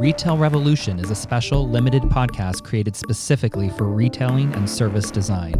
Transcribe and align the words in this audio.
Retail 0.00 0.38
Revolution 0.38 0.98
is 0.98 1.10
a 1.10 1.14
special, 1.14 1.68
limited 1.68 2.04
podcast 2.04 2.64
created 2.64 2.96
specifically 2.96 3.68
for 3.68 3.84
retailing 3.84 4.50
and 4.54 4.68
service 4.68 5.10
design, 5.10 5.54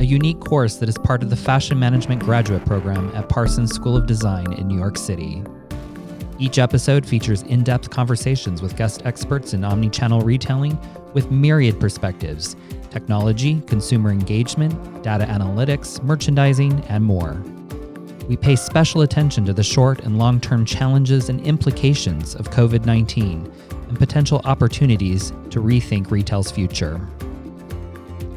a 0.00 0.02
unique 0.02 0.40
course 0.40 0.76
that 0.76 0.88
is 0.88 0.96
part 0.96 1.22
of 1.22 1.28
the 1.28 1.36
Fashion 1.36 1.78
Management 1.78 2.22
Graduate 2.22 2.64
Program 2.64 3.14
at 3.14 3.28
Parsons 3.28 3.70
School 3.70 3.94
of 3.94 4.06
Design 4.06 4.50
in 4.54 4.66
New 4.66 4.78
York 4.78 4.96
City. 4.96 5.44
Each 6.38 6.56
episode 6.56 7.04
features 7.04 7.42
in 7.42 7.64
depth 7.64 7.90
conversations 7.90 8.62
with 8.62 8.78
guest 8.78 9.02
experts 9.04 9.52
in 9.52 9.60
omnichannel 9.60 10.24
retailing 10.24 10.78
with 11.12 11.30
myriad 11.30 11.78
perspectives 11.78 12.56
technology, 12.88 13.60
consumer 13.66 14.10
engagement, 14.10 15.02
data 15.02 15.26
analytics, 15.26 16.02
merchandising, 16.02 16.80
and 16.88 17.04
more. 17.04 17.42
We 18.26 18.38
pay 18.38 18.56
special 18.56 19.02
attention 19.02 19.44
to 19.44 19.52
the 19.52 19.62
short 19.62 20.00
and 20.00 20.18
long 20.18 20.40
term 20.40 20.64
challenges 20.64 21.28
and 21.28 21.46
implications 21.46 22.34
of 22.34 22.48
COVID 22.48 22.86
19 22.86 23.52
and 23.92 23.98
potential 23.98 24.40
opportunities 24.46 25.32
to 25.50 25.60
rethink 25.60 26.10
retail's 26.10 26.50
future. 26.50 26.98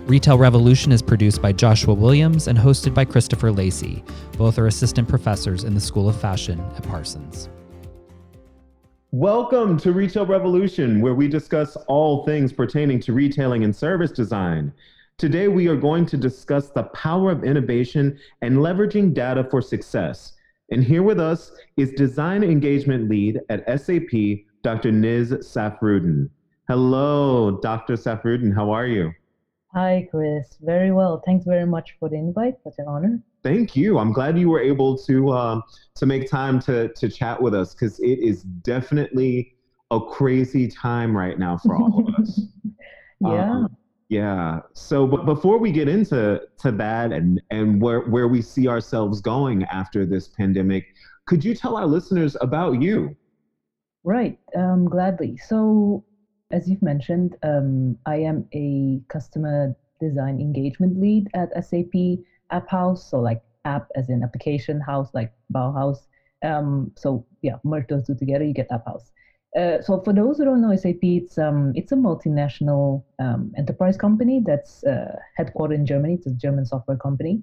Retail 0.05 0.37
Revolution 0.37 0.91
is 0.91 1.01
produced 1.01 1.41
by 1.41 1.53
Joshua 1.53 1.93
Williams 1.93 2.49
and 2.49 2.57
hosted 2.57 2.93
by 2.93 3.05
Christopher 3.05 3.53
Lacey. 3.53 4.03
Both 4.37 4.59
are 4.59 4.67
assistant 4.67 5.07
professors 5.07 5.63
in 5.63 5.73
the 5.73 5.79
School 5.79 6.09
of 6.09 6.19
Fashion 6.19 6.59
at 6.75 6.83
Parsons. 6.83 7.47
Welcome 9.11 9.77
to 9.77 9.93
Retail 9.93 10.25
Revolution, 10.25 10.99
where 10.99 11.15
we 11.15 11.29
discuss 11.29 11.77
all 11.87 12.25
things 12.25 12.51
pertaining 12.51 12.99
to 12.99 13.13
retailing 13.13 13.63
and 13.63 13.73
service 13.73 14.11
design. 14.11 14.73
Today, 15.17 15.47
we 15.47 15.69
are 15.69 15.77
going 15.77 16.05
to 16.07 16.17
discuss 16.17 16.69
the 16.71 16.83
power 16.83 17.31
of 17.31 17.45
innovation 17.45 18.19
and 18.41 18.57
leveraging 18.57 19.13
data 19.13 19.47
for 19.49 19.61
success. 19.61 20.33
And 20.71 20.83
here 20.83 21.03
with 21.03 21.19
us 21.19 21.53
is 21.77 21.91
Design 21.93 22.43
Engagement 22.43 23.07
Lead 23.07 23.39
at 23.49 23.63
SAP, 23.79 24.11
Dr. 24.65 24.91
Niz 24.91 25.31
Safruddin. 25.43 26.27
Hello, 26.67 27.59
Dr. 27.61 27.93
Safruddin. 27.93 28.51
How 28.51 28.71
are 28.71 28.87
you? 28.87 29.13
Hi, 29.75 30.07
Chris. 30.09 30.57
Very 30.59 30.91
well. 30.91 31.21
Thanks 31.23 31.45
very 31.45 31.67
much 31.67 31.95
for 31.99 32.09
the 32.09 32.15
invite. 32.15 32.55
Such 32.63 32.73
an 32.79 32.87
honor. 32.87 33.19
Thank 33.43 33.75
you. 33.75 33.99
I'm 33.99 34.11
glad 34.11 34.39
you 34.39 34.49
were 34.49 34.59
able 34.59 34.97
to 34.97 35.29
uh, 35.29 35.61
to 35.93 36.05
make 36.07 36.27
time 36.27 36.59
to 36.61 36.87
to 36.87 37.07
chat 37.09 37.39
with 37.39 37.53
us 37.53 37.75
because 37.75 37.99
it 37.99 38.17
is 38.17 38.41
definitely 38.41 39.55
a 39.91 39.99
crazy 39.99 40.67
time 40.67 41.15
right 41.15 41.37
now 41.37 41.57
for 41.57 41.75
all 41.75 41.99
of 41.99 42.15
us. 42.15 42.41
yeah. 43.19 43.51
Um, 43.51 43.77
yeah. 44.09 44.61
So, 44.73 45.05
but 45.05 45.27
before 45.27 45.59
we 45.59 45.71
get 45.71 45.87
into 45.87 46.41
to 46.57 46.71
that 46.71 47.11
and 47.11 47.39
and 47.51 47.79
where 47.79 47.99
where 47.99 48.27
we 48.27 48.41
see 48.41 48.67
ourselves 48.67 49.21
going 49.21 49.63
after 49.65 50.07
this 50.07 50.27
pandemic, 50.27 50.87
could 51.27 51.45
you 51.45 51.53
tell 51.53 51.77
our 51.77 51.85
listeners 51.85 52.35
about 52.41 52.81
you? 52.81 53.15
Right, 54.05 54.37
um, 54.55 54.85
gladly. 54.85 55.37
So, 55.37 56.03
as 56.51 56.69
you've 56.69 56.83
mentioned, 56.83 57.35
um, 57.43 57.97
I 58.05 58.17
am 58.17 58.47
a 58.53 59.01
customer 59.09 59.75
design 59.99 60.39
engagement 60.39 60.99
lead 60.99 61.27
at 61.33 61.49
SAP 61.65 62.19
AppHaus. 62.51 62.99
So, 62.99 63.19
like 63.19 63.39
app 63.65 63.87
as 63.95 64.09
in 64.09 64.23
application 64.23 64.79
house, 64.79 65.09
like 65.15 65.31
Bauhaus. 65.53 65.97
Um, 66.43 66.91
so, 66.95 67.25
yeah, 67.41 67.55
merge 67.63 67.87
those 67.89 68.05
two 68.05 68.15
together, 68.15 68.45
you 68.45 68.53
get 68.53 68.69
AppHaus. 68.69 69.01
Uh, 69.57 69.81
so, 69.81 69.99
for 70.03 70.13
those 70.13 70.37
who 70.37 70.45
don't 70.45 70.61
know 70.61 70.75
SAP, 70.75 71.01
it's 71.01 71.39
um, 71.39 71.71
it's 71.75 71.91
a 71.91 71.95
multinational 71.95 73.03
um, 73.19 73.51
enterprise 73.57 73.97
company 73.97 74.39
that's 74.45 74.83
uh, 74.83 75.15
headquartered 75.39 75.75
in 75.75 75.85
Germany. 75.85 76.13
It's 76.15 76.27
a 76.27 76.31
German 76.31 76.65
software 76.67 76.97
company, 76.97 77.41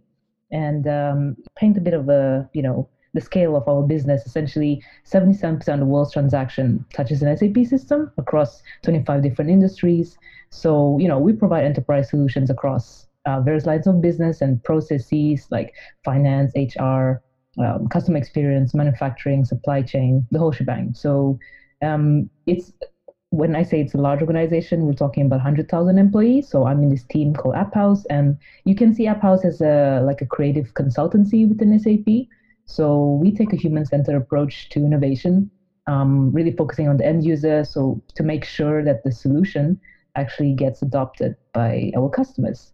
and 0.52 0.86
um, 0.86 1.36
paint 1.58 1.76
a 1.76 1.80
bit 1.80 1.94
of 1.94 2.08
a 2.08 2.48
you 2.52 2.62
know 2.62 2.88
the 3.14 3.20
scale 3.20 3.56
of 3.56 3.68
our 3.68 3.82
business, 3.82 4.24
essentially 4.26 4.82
77% 5.04 5.68
of 5.68 5.80
the 5.80 5.86
world's 5.86 6.12
transaction 6.12 6.84
touches 6.94 7.22
an 7.22 7.36
SAP 7.36 7.66
system 7.66 8.10
across 8.18 8.62
25 8.82 9.22
different 9.22 9.50
industries. 9.50 10.16
So, 10.50 10.98
you 10.98 11.08
know, 11.08 11.18
we 11.18 11.32
provide 11.32 11.64
enterprise 11.64 12.10
solutions 12.10 12.50
across 12.50 13.06
uh, 13.26 13.40
various 13.40 13.66
lines 13.66 13.86
of 13.86 14.00
business 14.00 14.40
and 14.40 14.62
processes 14.64 15.46
like 15.50 15.74
finance, 16.04 16.52
HR, 16.56 17.22
um, 17.62 17.86
customer 17.88 18.16
experience, 18.16 18.74
manufacturing, 18.74 19.44
supply 19.44 19.82
chain, 19.82 20.26
the 20.30 20.38
whole 20.38 20.52
shebang. 20.52 20.94
So, 20.94 21.38
um, 21.82 22.30
it's 22.46 22.72
when 23.32 23.56
I 23.56 23.62
say 23.62 23.80
it's 23.80 23.94
a 23.94 23.98
large 23.98 24.20
organization, 24.20 24.84
we're 24.84 24.92
talking 24.92 25.24
about 25.24 25.36
100,000 25.36 25.98
employees. 25.98 26.48
So 26.48 26.66
I'm 26.66 26.82
in 26.82 26.90
this 26.90 27.04
team 27.04 27.34
called 27.34 27.54
AppHaus, 27.54 28.04
and 28.10 28.36
you 28.66 28.74
can 28.74 28.94
see 28.94 29.06
AppHaus 29.06 29.44
as 29.46 29.62
a 29.62 30.02
like 30.04 30.20
a 30.20 30.26
creative 30.26 30.74
consultancy 30.74 31.48
within 31.48 31.78
SAP. 31.78 32.28
So 32.64 33.18
we 33.22 33.32
take 33.32 33.52
a 33.52 33.56
human-centered 33.56 34.16
approach 34.16 34.68
to 34.70 34.80
innovation, 34.80 35.50
um, 35.86 36.32
really 36.32 36.52
focusing 36.52 36.88
on 36.88 36.96
the 36.96 37.06
end 37.06 37.24
user. 37.24 37.64
So 37.64 38.02
to 38.14 38.22
make 38.22 38.44
sure 38.44 38.84
that 38.84 39.04
the 39.04 39.12
solution 39.12 39.80
actually 40.14 40.54
gets 40.54 40.82
adopted 40.82 41.36
by 41.52 41.92
our 41.96 42.08
customers. 42.08 42.72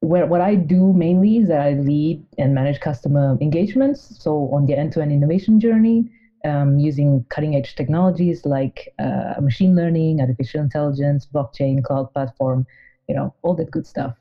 Where 0.00 0.26
what 0.26 0.42
I 0.42 0.54
do 0.54 0.92
mainly 0.92 1.38
is 1.38 1.48
that 1.48 1.60
I 1.60 1.72
lead 1.74 2.24
and 2.36 2.54
manage 2.54 2.80
customer 2.80 3.38
engagements. 3.40 4.22
So 4.22 4.50
on 4.52 4.66
the 4.66 4.76
end-to-end 4.76 5.10
innovation 5.10 5.60
journey, 5.60 6.10
um, 6.44 6.78
using 6.78 7.24
cutting-edge 7.30 7.74
technologies 7.74 8.44
like 8.44 8.92
uh, 8.98 9.34
machine 9.40 9.74
learning, 9.74 10.20
artificial 10.20 10.60
intelligence, 10.60 11.26
blockchain, 11.26 11.82
cloud 11.82 12.12
platform, 12.12 12.66
you 13.08 13.14
know, 13.14 13.34
all 13.42 13.54
that 13.54 13.70
good 13.70 13.86
stuff. 13.86 14.14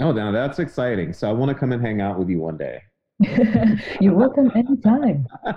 Oh, 0.00 0.12
now 0.12 0.30
that's 0.30 0.58
exciting. 0.58 1.12
So 1.12 1.28
I 1.28 1.32
want 1.32 1.48
to 1.50 1.54
come 1.54 1.72
and 1.72 1.82
hang 1.82 2.00
out 2.00 2.18
with 2.18 2.28
you 2.28 2.40
one 2.40 2.58
day. 2.58 2.82
you're 4.00 4.14
welcome 4.14 4.50
anytime. 4.54 5.26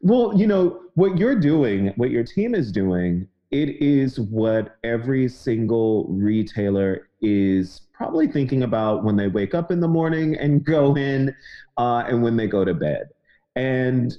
well, 0.00 0.32
you 0.36 0.46
know, 0.46 0.82
what 0.94 1.18
you're 1.18 1.38
doing, 1.38 1.92
what 1.96 2.10
your 2.10 2.24
team 2.24 2.54
is 2.54 2.70
doing, 2.72 3.28
it 3.50 3.80
is 3.80 4.18
what 4.18 4.76
every 4.82 5.28
single 5.28 6.06
retailer 6.08 7.08
is 7.20 7.82
probably 7.92 8.26
thinking 8.26 8.64
about 8.64 9.04
when 9.04 9.16
they 9.16 9.28
wake 9.28 9.54
up 9.54 9.70
in 9.70 9.80
the 9.80 9.88
morning 9.88 10.36
and 10.36 10.64
go 10.76 10.96
in 10.96 11.34
uh, 11.76 12.04
and 12.08 12.22
when 12.22 12.36
they 12.36 12.46
go 12.46 12.64
to 12.64 12.74
bed. 12.74 13.08
And 13.56 14.16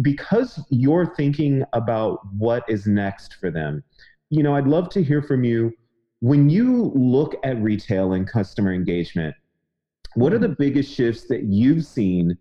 because 0.00 0.62
you're 0.70 1.14
thinking 1.14 1.62
about 1.72 2.20
what 2.38 2.64
is 2.68 2.86
next 2.86 3.34
for 3.34 3.50
them, 3.50 3.84
you 4.30 4.42
know, 4.42 4.54
I'd 4.54 4.66
love 4.66 4.88
to 4.90 5.02
hear 5.02 5.22
from 5.22 5.44
you. 5.44 5.72
When 6.20 6.48
you 6.48 6.92
look 6.94 7.34
at 7.44 7.60
retail 7.62 8.12
and 8.12 8.26
customer 8.26 8.72
engagement, 8.72 9.34
what 10.14 10.32
are 10.32 10.38
the 10.38 10.48
biggest 10.48 10.92
shifts 10.92 11.26
that 11.28 11.44
you've 11.44 11.84
seen 11.84 12.36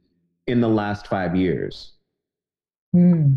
in 0.47 0.61
the 0.61 0.69
last 0.69 1.07
five 1.07 1.35
years? 1.35 1.93
Hmm. 2.93 3.35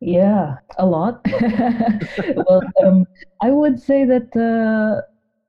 Yeah, 0.00 0.56
a 0.78 0.86
lot. 0.86 1.24
well, 2.34 2.62
um, 2.84 3.06
I 3.40 3.50
would 3.50 3.80
say 3.80 4.04
that, 4.04 4.34
uh, 4.36 5.02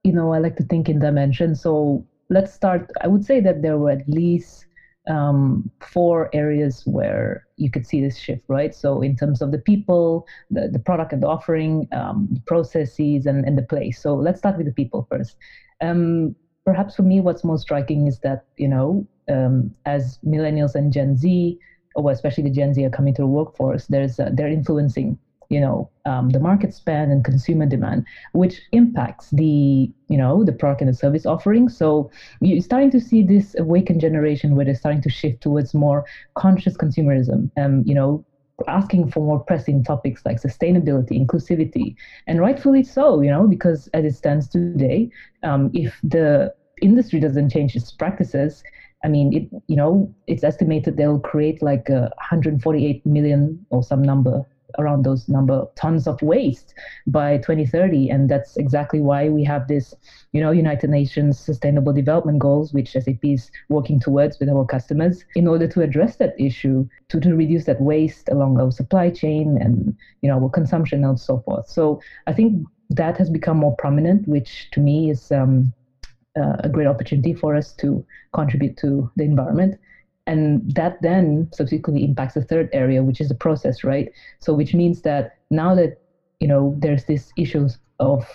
you 0.03 0.13
know, 0.13 0.31
I 0.31 0.37
like 0.37 0.57
to 0.57 0.63
think 0.63 0.89
in 0.89 0.99
dimensions. 0.99 1.61
So 1.61 2.05
let's 2.29 2.53
start. 2.53 2.89
I 3.01 3.07
would 3.07 3.25
say 3.25 3.39
that 3.41 3.63
there 3.63 3.77
were 3.77 3.89
at 3.89 4.07
least 4.07 4.65
um, 5.07 5.69
four 5.81 6.29
areas 6.33 6.83
where 6.85 7.45
you 7.57 7.69
could 7.71 7.85
see 7.85 7.99
this 8.01 8.17
shift, 8.17 8.43
right? 8.47 8.73
So 8.73 9.01
in 9.01 9.15
terms 9.15 9.41
of 9.41 9.51
the 9.51 9.57
people, 9.57 10.27
the, 10.51 10.69
the 10.69 10.79
product 10.79 11.13
and 11.13 11.23
the 11.23 11.27
offering, 11.27 11.87
um, 11.91 12.27
the 12.31 12.41
processes, 12.41 13.25
and, 13.25 13.45
and 13.45 13.57
the 13.57 13.63
place. 13.63 14.01
So 14.01 14.13
let's 14.15 14.39
start 14.39 14.57
with 14.57 14.67
the 14.67 14.73
people 14.73 15.07
first. 15.09 15.35
Um, 15.81 16.35
perhaps 16.65 16.95
for 16.95 17.03
me, 17.03 17.21
what's 17.21 17.43
most 17.43 17.61
striking 17.61 18.07
is 18.07 18.19
that, 18.19 18.45
you 18.57 18.67
know, 18.67 19.05
um, 19.29 19.73
as 19.85 20.19
millennials 20.25 20.75
and 20.75 20.91
Gen 20.91 21.15
Z, 21.15 21.57
or 21.95 22.11
especially 22.11 22.43
the 22.43 22.49
Gen 22.49 22.73
Z 22.73 22.83
are 22.85 22.89
coming 22.89 23.13
to 23.15 23.21
the 23.21 23.27
workforce, 23.27 23.87
there's 23.87 24.19
uh, 24.19 24.29
they're 24.33 24.47
influencing, 24.47 25.17
you 25.49 25.59
know, 25.59 25.89
um, 26.05 26.29
the 26.29 26.39
market 26.39 26.73
spend 26.73 27.11
and 27.11 27.23
consumer 27.23 27.65
demand, 27.65 28.05
which 28.33 28.61
impacts 28.71 29.29
the, 29.29 29.89
you 30.07 30.17
know, 30.17 30.43
the 30.43 30.51
product 30.51 30.81
and 30.81 30.89
the 30.89 30.93
service 30.93 31.25
offering. 31.25 31.69
So 31.69 32.09
you're 32.41 32.61
starting 32.61 32.91
to 32.91 32.99
see 32.99 33.21
this 33.21 33.55
awakened 33.57 34.01
generation 34.01 34.55
where 34.55 34.65
they're 34.65 34.75
starting 34.75 35.01
to 35.01 35.09
shift 35.09 35.41
towards 35.41 35.73
more 35.73 36.05
conscious 36.35 36.75
consumerism, 36.75 37.49
um, 37.57 37.83
you 37.85 37.93
know, 37.93 38.25
asking 38.67 39.11
for 39.11 39.21
more 39.21 39.39
pressing 39.39 39.83
topics 39.83 40.25
like 40.25 40.41
sustainability, 40.41 41.23
inclusivity, 41.25 41.95
and 42.27 42.39
rightfully 42.39 42.83
so, 42.83 43.21
you 43.21 43.29
know, 43.29 43.47
because 43.47 43.87
as 43.93 44.05
it 44.05 44.15
stands 44.15 44.47
today, 44.47 45.09
um, 45.43 45.69
if 45.73 45.99
the 46.03 46.53
industry 46.81 47.19
doesn't 47.19 47.49
change 47.49 47.75
its 47.75 47.91
practices, 47.91 48.63
I 49.03 49.09
mean, 49.09 49.33
it 49.33 49.49
you 49.67 49.75
know, 49.75 50.13
it's 50.27 50.43
estimated 50.43 50.97
they'll 50.97 51.19
create 51.19 51.61
like 51.61 51.89
uh, 51.89 52.09
148 52.17 53.05
million 53.05 53.65
or 53.69 53.83
some 53.83 54.01
number 54.01 54.45
around 54.79 55.03
those 55.03 55.27
number 55.27 55.65
tons 55.75 56.07
of 56.07 56.21
waste 56.21 56.73
by 57.07 57.37
2030 57.37 58.09
and 58.09 58.29
that's 58.29 58.57
exactly 58.57 58.99
why 58.99 59.29
we 59.29 59.43
have 59.43 59.67
this 59.67 59.93
you 60.31 60.41
know 60.41 60.51
united 60.51 60.89
nations 60.89 61.39
sustainable 61.39 61.93
development 61.93 62.39
goals 62.39 62.73
which 62.73 62.91
sap 62.91 63.23
is 63.23 63.51
working 63.69 63.99
towards 63.99 64.39
with 64.39 64.49
our 64.49 64.65
customers 64.65 65.23
in 65.35 65.47
order 65.47 65.67
to 65.67 65.81
address 65.81 66.15
that 66.17 66.33
issue 66.39 66.87
to, 67.09 67.19
to 67.19 67.35
reduce 67.35 67.65
that 67.65 67.81
waste 67.81 68.29
along 68.29 68.59
our 68.59 68.71
supply 68.71 69.09
chain 69.09 69.57
and 69.61 69.95
you 70.21 70.29
know 70.29 70.41
our 70.41 70.49
consumption 70.49 71.03
and 71.03 71.19
so 71.19 71.39
forth. 71.45 71.67
So 71.67 72.01
i 72.27 72.33
think 72.33 72.65
that 72.89 73.17
has 73.17 73.29
become 73.29 73.57
more 73.57 73.75
prominent 73.77 74.27
which 74.27 74.69
to 74.71 74.79
me 74.79 75.09
is 75.09 75.31
um, 75.31 75.73
uh, 76.37 76.57
a 76.59 76.69
great 76.69 76.87
opportunity 76.87 77.33
for 77.33 77.55
us 77.55 77.73
to 77.73 78.05
contribute 78.33 78.77
to 78.77 79.09
the 79.15 79.23
environment 79.23 79.79
and 80.25 80.73
that 80.73 81.01
then 81.01 81.49
subsequently 81.53 82.05
impacts 82.05 82.33
the 82.35 82.43
third 82.43 82.69
area 82.71 83.03
which 83.03 83.19
is 83.19 83.27
the 83.27 83.35
process 83.35 83.83
right 83.83 84.11
so 84.39 84.53
which 84.53 84.73
means 84.73 85.01
that 85.01 85.37
now 85.49 85.75
that 85.75 85.99
you 86.43 86.49
know, 86.49 86.75
there's 86.77 87.05
this 87.05 87.31
issues 87.37 87.77
of 88.01 88.25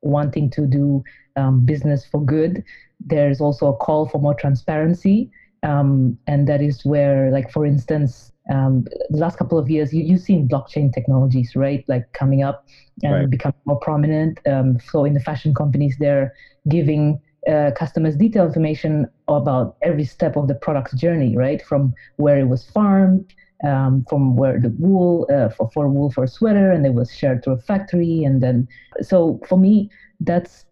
wanting 0.00 0.50
to 0.50 0.66
do 0.66 1.04
um, 1.36 1.64
business 1.64 2.04
for 2.04 2.20
good. 2.20 2.64
There's 2.98 3.40
also 3.40 3.68
a 3.68 3.76
call 3.76 4.08
for 4.08 4.20
more 4.20 4.34
transparency. 4.34 5.30
Um, 5.62 6.18
and 6.26 6.48
that 6.48 6.60
is 6.60 6.84
where, 6.84 7.30
like, 7.30 7.52
for 7.52 7.64
instance, 7.64 8.32
um, 8.52 8.84
the 9.10 9.18
last 9.18 9.38
couple 9.38 9.60
of 9.60 9.70
years, 9.70 9.94
you, 9.94 10.02
you've 10.02 10.22
seen 10.22 10.48
blockchain 10.48 10.92
technologies, 10.92 11.54
right? 11.54 11.84
Like 11.86 12.12
coming 12.14 12.42
up 12.42 12.66
and 13.04 13.12
right. 13.12 13.30
becoming 13.30 13.60
more 13.64 13.78
prominent. 13.78 14.40
Um, 14.44 14.80
so 14.80 15.04
in 15.04 15.12
the 15.12 15.20
fashion 15.20 15.54
companies, 15.54 15.94
they're 16.00 16.34
giving 16.68 17.20
uh, 17.48 17.70
customers 17.76 18.16
detailed 18.16 18.48
information 18.48 19.06
about 19.28 19.76
every 19.82 20.04
step 20.04 20.36
of 20.36 20.48
the 20.48 20.54
product's 20.54 20.94
journey, 20.94 21.36
right? 21.36 21.62
From 21.62 21.92
where 22.16 22.38
it 22.38 22.48
was 22.48 22.64
farmed, 22.64 23.32
um, 23.64 24.04
from 24.08 24.36
where 24.36 24.58
the 24.60 24.70
wool 24.78 25.26
uh, 25.32 25.48
for, 25.48 25.70
for 25.72 25.88
wool 25.88 26.10
for 26.10 26.24
a 26.24 26.28
sweater, 26.28 26.70
and 26.70 26.86
it 26.86 26.94
was 26.94 27.12
shared 27.12 27.42
through 27.42 27.54
a 27.54 27.58
factory, 27.58 28.24
and 28.24 28.42
then 28.42 28.68
so 29.00 29.40
for 29.46 29.58
me, 29.58 29.90
that's 30.20 30.66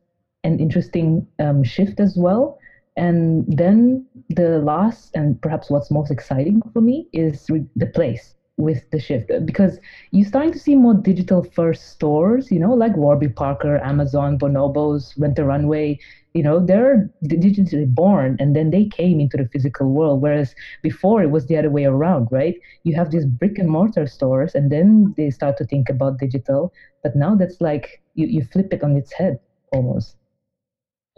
an 0.45 0.59
interesting 0.59 1.27
um, 1.39 1.63
shift 1.63 2.01
as 2.01 2.17
well. 2.17 2.59
And 2.97 3.45
then 3.49 4.07
the 4.29 4.59
last, 4.59 5.11
and 5.15 5.41
perhaps 5.41 5.71
what's 5.71 5.91
most 5.91 6.11
exciting 6.11 6.61
for 6.73 6.81
me, 6.81 7.09
is 7.13 7.47
the 7.77 7.87
place 7.87 8.35
with 8.57 8.89
the 8.91 9.01
shift 9.01 9.31
because 9.47 9.79
you're 10.11 10.27
starting 10.27 10.53
to 10.53 10.59
see 10.59 10.77
more 10.77 10.95
digital 10.95 11.43
first 11.43 11.89
stores, 11.89 12.51
you 12.51 12.59
know, 12.59 12.75
like 12.75 12.95
Warby 12.97 13.29
Parker, 13.29 13.79
Amazon, 13.83 14.39
Bonobos, 14.39 15.15
Rent 15.19 15.37
the 15.37 15.45
Runway. 15.45 15.99
You 16.35 16.43
know, 16.43 16.65
they're 16.65 17.11
digitally 17.25 17.93
born 17.93 18.37
and 18.39 18.55
then 18.55 18.71
they 18.71 18.85
came 18.85 19.19
into 19.19 19.37
the 19.37 19.49
physical 19.53 19.91
world. 19.91 20.23
Whereas 20.23 20.55
before 20.83 21.23
it 21.23 21.31
was 21.31 21.47
the 21.47 21.57
other 21.57 21.71
way 21.71 21.85
around, 21.85 22.29
right? 22.31 22.55
You 22.85 22.95
have 22.97 23.11
these 23.11 23.27
brick 23.27 23.59
and 23.59 23.69
mortar 23.69 24.07
stores 24.07 24.55
and 24.55 24.71
then 24.71 25.15
they 25.17 25.31
start 25.31 25.57
to 25.59 25.65
think 25.65 25.89
about 25.89 26.19
digital. 26.19 26.73
But 27.03 27.17
now 27.17 27.35
that's 27.35 27.61
like 27.61 28.03
you, 28.15 28.27
you 28.27 28.45
flip 28.45 28.73
it 28.73 28.83
on 28.83 28.97
its 28.97 29.13
head 29.13 29.41
almost. 29.73 30.17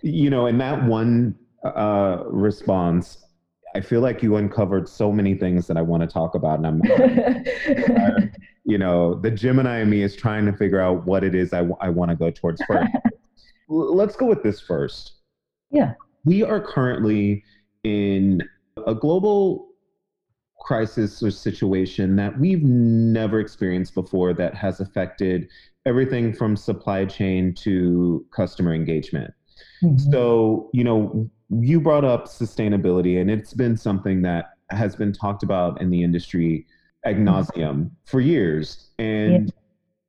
You 0.02 0.30
know, 0.30 0.46
in 0.46 0.58
that 0.58 0.84
one 0.84 1.36
uh, 1.62 2.24
response, 2.26 3.18
I 3.74 3.80
feel 3.80 4.00
like 4.00 4.22
you 4.22 4.36
uncovered 4.36 4.88
so 4.88 5.12
many 5.12 5.34
things 5.34 5.66
that 5.66 5.76
I 5.76 5.82
want 5.82 6.02
to 6.02 6.06
talk 6.06 6.34
about, 6.34 6.58
and 6.58 6.66
I'm, 6.66 6.82
uh, 6.82 8.20
you 8.64 8.76
know, 8.76 9.14
the 9.14 9.30
Gemini 9.30 9.80
in 9.80 9.88
me 9.88 10.02
is 10.02 10.14
trying 10.14 10.44
to 10.46 10.52
figure 10.52 10.80
out 10.80 11.06
what 11.06 11.24
it 11.24 11.34
is 11.34 11.52
I, 11.52 11.66
I 11.80 11.88
want 11.88 12.10
to 12.10 12.16
go 12.16 12.30
towards 12.30 12.62
first. 12.64 12.90
Let's 13.72 14.16
go 14.16 14.26
with 14.26 14.42
this 14.42 14.60
first. 14.60 15.12
Yeah, 15.70 15.94
we 16.24 16.42
are 16.42 16.60
currently 16.60 17.44
in 17.84 18.42
a 18.86 18.94
global 18.94 19.68
crisis 20.60 21.22
or 21.22 21.30
situation 21.30 22.14
that 22.16 22.38
we've 22.38 22.62
never 22.62 23.40
experienced 23.40 23.94
before 23.94 24.32
that 24.34 24.54
has 24.54 24.80
affected 24.80 25.48
everything 25.86 26.32
from 26.32 26.56
supply 26.56 27.04
chain 27.04 27.52
to 27.54 28.24
customer 28.30 28.72
engagement. 28.72 29.32
Mm-hmm. 29.82 30.10
So, 30.12 30.70
you 30.72 30.84
know, 30.84 31.28
you 31.50 31.80
brought 31.80 32.04
up 32.04 32.26
sustainability, 32.26 33.20
and 33.20 33.30
it's 33.30 33.54
been 33.54 33.76
something 33.76 34.22
that 34.22 34.50
has 34.70 34.94
been 34.94 35.12
talked 35.12 35.42
about 35.42 35.80
in 35.80 35.90
the 35.90 36.02
industry 36.02 36.66
ad 37.04 37.16
mm-hmm. 37.16 37.28
nauseum 37.28 37.90
for 38.04 38.20
years. 38.20 38.90
And 38.98 39.46
yeah 39.46 39.50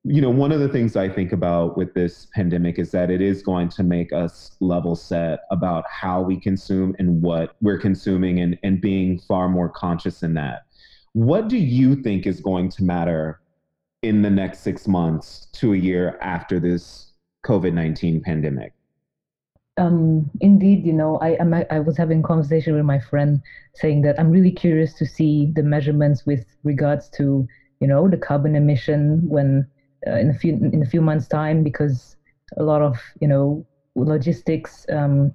you 0.06 0.22
know, 0.22 0.30
one 0.30 0.52
of 0.52 0.60
the 0.60 0.68
things 0.68 0.98
I 0.98 1.08
think 1.08 1.32
about 1.32 1.78
with 1.78 1.94
this 1.94 2.28
pandemic 2.34 2.78
is 2.78 2.92
that 2.92 3.10
it 3.10 3.22
is 3.22 3.42
going 3.42 3.70
to 3.70 3.84
make 3.84 4.12
us 4.12 4.52
level 4.60 4.96
set 4.96 5.42
about 5.50 5.86
how 5.90 6.22
we 6.22 6.38
consume 6.38 6.94
and 7.00 7.22
what 7.22 7.56
we're 7.62 7.78
consuming 7.78 8.40
and, 8.40 8.58
and 8.64 8.82
being 8.82 9.18
far 9.20 9.48
more 9.48 9.70
conscious 9.70 10.22
in 10.22 10.34
that. 10.34 10.66
What 11.14 11.48
do 11.48 11.58
you 11.58 11.96
think 11.96 12.28
is 12.28 12.42
going 12.42 12.70
to 12.72 12.84
matter 12.84 13.40
in 14.02 14.22
the 14.22 14.30
next 14.30 14.60
six 14.60 14.88
months 14.88 15.48
to 15.54 15.74
a 15.74 15.78
year 15.78 16.18
after 16.22 16.60
this 16.60 17.14
COVID 17.46 17.74
19 17.74 18.22
pandemic? 18.22 18.74
um, 19.78 20.30
indeed, 20.40 20.86
you 20.86 20.94
know, 20.94 21.18
I, 21.18 21.38
I 21.42 21.66
I 21.72 21.80
was 21.80 21.98
having 21.98 22.20
a 22.20 22.24
conversation 22.24 22.76
with 22.76 22.86
my 22.86 23.00
friend 23.00 23.42
saying 23.74 24.04
that 24.04 24.20
I'm 24.20 24.30
really 24.30 24.52
curious 24.52 24.94
to 24.96 25.06
see 25.06 25.52
the 25.56 25.64
measurements 25.64 26.26
with 26.26 26.46
regards 26.64 27.10
to 27.18 27.48
you 27.80 27.88
know 27.88 28.08
the 28.08 28.18
carbon 28.18 28.56
emission 28.56 29.28
when 29.28 29.68
uh, 30.08 30.16
in 30.16 30.30
a 30.30 30.34
few 30.34 30.56
in 30.56 30.82
a 30.82 30.86
few 30.86 31.02
months 31.02 31.28
time 31.28 31.64
because 31.64 32.16
a 32.58 32.64
lot 32.64 32.82
of 32.82 33.00
you 33.22 33.28
know 33.28 33.66
logistics 33.96 34.86
um, 34.90 35.32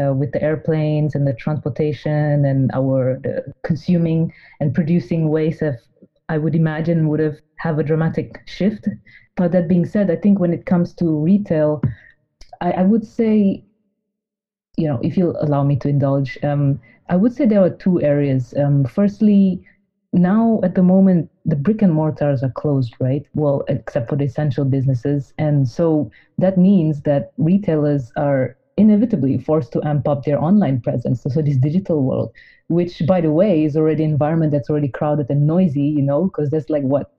uh, 0.00 0.12
with 0.12 0.32
the 0.32 0.42
airplanes 0.42 1.14
and 1.14 1.26
the 1.26 1.34
transportation 1.34 2.44
and 2.44 2.70
our 2.74 3.20
consuming 3.64 4.32
and 4.60 4.74
producing 4.74 5.28
waste 5.28 5.60
have 5.60 5.78
I 6.28 6.38
would 6.38 6.54
imagine 6.54 7.08
would 7.08 7.20
have 7.20 7.36
have 7.58 7.78
a 7.78 7.82
dramatic 7.84 8.40
shift. 8.46 8.88
But 9.36 9.52
that 9.52 9.68
being 9.68 9.86
said, 9.86 10.10
I 10.10 10.16
think 10.16 10.38
when 10.38 10.52
it 10.52 10.66
comes 10.66 10.94
to 10.94 11.06
retail, 11.06 11.82
I, 12.60 12.72
I 12.72 12.82
would 12.82 13.06
say 13.06 13.64
you 14.76 14.88
know, 14.88 14.98
if 15.02 15.16
you'll 15.16 15.36
allow 15.40 15.62
me 15.62 15.76
to 15.76 15.88
indulge, 15.88 16.38
um, 16.42 16.80
I 17.08 17.16
would 17.16 17.32
say 17.32 17.46
there 17.46 17.62
are 17.62 17.70
two 17.70 18.00
areas. 18.00 18.54
Um, 18.56 18.84
firstly, 18.84 19.62
now 20.12 20.60
at 20.64 20.74
the 20.74 20.82
moment, 20.82 21.30
the 21.44 21.56
brick 21.56 21.82
and 21.82 21.92
mortars 21.92 22.42
are 22.42 22.50
closed, 22.52 22.94
right? 23.00 23.26
Well, 23.34 23.64
except 23.68 24.08
for 24.08 24.16
the 24.16 24.24
essential 24.24 24.64
businesses. 24.64 25.32
And 25.38 25.68
so 25.68 26.10
that 26.38 26.56
means 26.56 27.02
that 27.02 27.32
retailers 27.36 28.12
are 28.16 28.56
inevitably 28.76 29.38
forced 29.38 29.72
to 29.72 29.82
amp 29.86 30.08
up 30.08 30.24
their 30.24 30.42
online 30.42 30.80
presence. 30.80 31.22
So 31.22 31.42
this 31.42 31.56
digital 31.56 32.02
world, 32.02 32.32
which 32.68 33.02
by 33.06 33.20
the 33.20 33.32
way 33.32 33.64
is 33.64 33.76
already 33.76 34.04
an 34.04 34.10
environment 34.10 34.52
that's 34.52 34.70
already 34.70 34.88
crowded 34.88 35.28
and 35.30 35.46
noisy, 35.46 35.82
you 35.82 36.02
know, 36.02 36.24
because 36.24 36.50
there's 36.50 36.70
like 36.70 36.84
what 36.84 37.12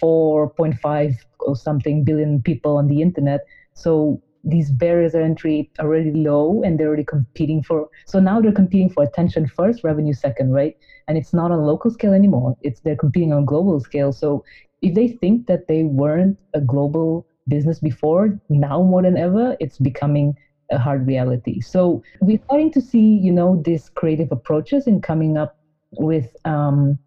4.5 0.00 1.16
or 1.40 1.56
something 1.56 2.04
billion 2.04 2.42
people 2.42 2.76
on 2.76 2.86
the 2.86 3.02
internet. 3.02 3.40
So 3.74 4.22
these 4.44 4.70
barriers 4.70 5.14
of 5.14 5.20
entry 5.20 5.70
are 5.78 5.88
really 5.88 6.12
low 6.12 6.62
and 6.62 6.78
they're 6.78 6.88
already 6.88 7.04
competing 7.04 7.62
for 7.62 7.88
so 8.06 8.18
now 8.18 8.40
they're 8.40 8.52
competing 8.52 8.88
for 8.88 9.02
attention 9.02 9.46
first 9.46 9.84
revenue 9.84 10.14
second 10.14 10.52
right? 10.52 10.76
And 11.08 11.18
it's 11.18 11.34
not 11.34 11.50
on 11.50 11.62
local 11.64 11.90
scale 11.90 12.12
anymore. 12.12 12.56
It's 12.62 12.80
they're 12.80 12.96
competing 12.96 13.32
on 13.32 13.44
global 13.44 13.80
scale. 13.80 14.12
So 14.12 14.44
if 14.80 14.94
they 14.94 15.08
think 15.08 15.46
that 15.46 15.66
they 15.68 15.82
weren't 15.82 16.38
a 16.54 16.60
global 16.60 17.26
business 17.48 17.80
before 17.80 18.40
now 18.48 18.82
more 18.82 19.02
than 19.02 19.16
ever 19.16 19.56
it's 19.60 19.78
becoming 19.78 20.36
a 20.70 20.78
hard 20.78 21.06
reality. 21.06 21.60
So 21.60 22.02
we're 22.20 22.40
starting 22.44 22.72
to 22.72 22.80
see 22.80 23.18
you 23.26 23.32
know 23.32 23.60
these 23.64 23.90
creative 23.90 24.32
approaches 24.32 24.86
in 24.86 25.00
coming 25.02 25.36
up 25.36 25.56
with 25.92 26.34
um, 26.44 26.98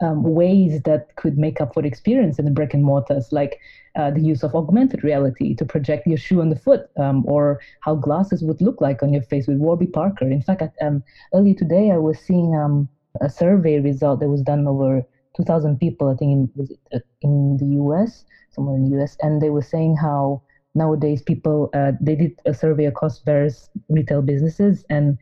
um, 0.00 0.22
ways 0.22 0.82
that 0.82 1.14
could 1.16 1.36
make 1.36 1.60
up 1.60 1.74
for 1.74 1.84
experience 1.84 2.38
in 2.38 2.44
the 2.44 2.50
brick 2.50 2.74
and 2.74 2.84
mortars, 2.84 3.32
like 3.32 3.60
uh, 3.96 4.10
the 4.10 4.20
use 4.20 4.42
of 4.42 4.54
augmented 4.54 5.02
reality 5.04 5.54
to 5.54 5.64
project 5.64 6.06
your 6.06 6.18
shoe 6.18 6.40
on 6.40 6.48
the 6.48 6.56
foot, 6.56 6.88
um, 6.96 7.24
or 7.26 7.60
how 7.80 7.94
glasses 7.94 8.42
would 8.42 8.60
look 8.60 8.80
like 8.80 9.02
on 9.02 9.12
your 9.12 9.22
face 9.22 9.46
with 9.46 9.58
Warby 9.58 9.86
Parker. 9.86 10.28
In 10.28 10.42
fact, 10.42 10.62
um, 10.80 11.02
early 11.34 11.54
today 11.54 11.90
I 11.90 11.98
was 11.98 12.18
seeing 12.18 12.54
um, 12.54 12.88
a 13.20 13.28
survey 13.28 13.80
result 13.80 14.20
that 14.20 14.28
was 14.28 14.42
done 14.42 14.66
over 14.66 15.02
2,000 15.36 15.78
people, 15.78 16.08
I 16.08 16.16
think 16.16 16.32
in, 16.32 16.50
was 16.56 16.70
it, 16.70 16.78
uh, 16.92 16.98
in 17.22 17.56
the 17.56 17.66
US, 17.82 18.24
somewhere 18.50 18.76
in 18.76 18.88
the 18.88 19.00
US, 19.00 19.16
and 19.22 19.40
they 19.40 19.50
were 19.50 19.62
saying 19.62 19.96
how 19.96 20.42
nowadays 20.74 21.22
people 21.22 21.68
uh, 21.74 21.92
they 22.00 22.14
did 22.14 22.38
a 22.46 22.54
survey 22.54 22.84
across 22.84 23.18
various 23.20 23.68
retail 23.88 24.22
businesses 24.22 24.84
and 24.88 25.18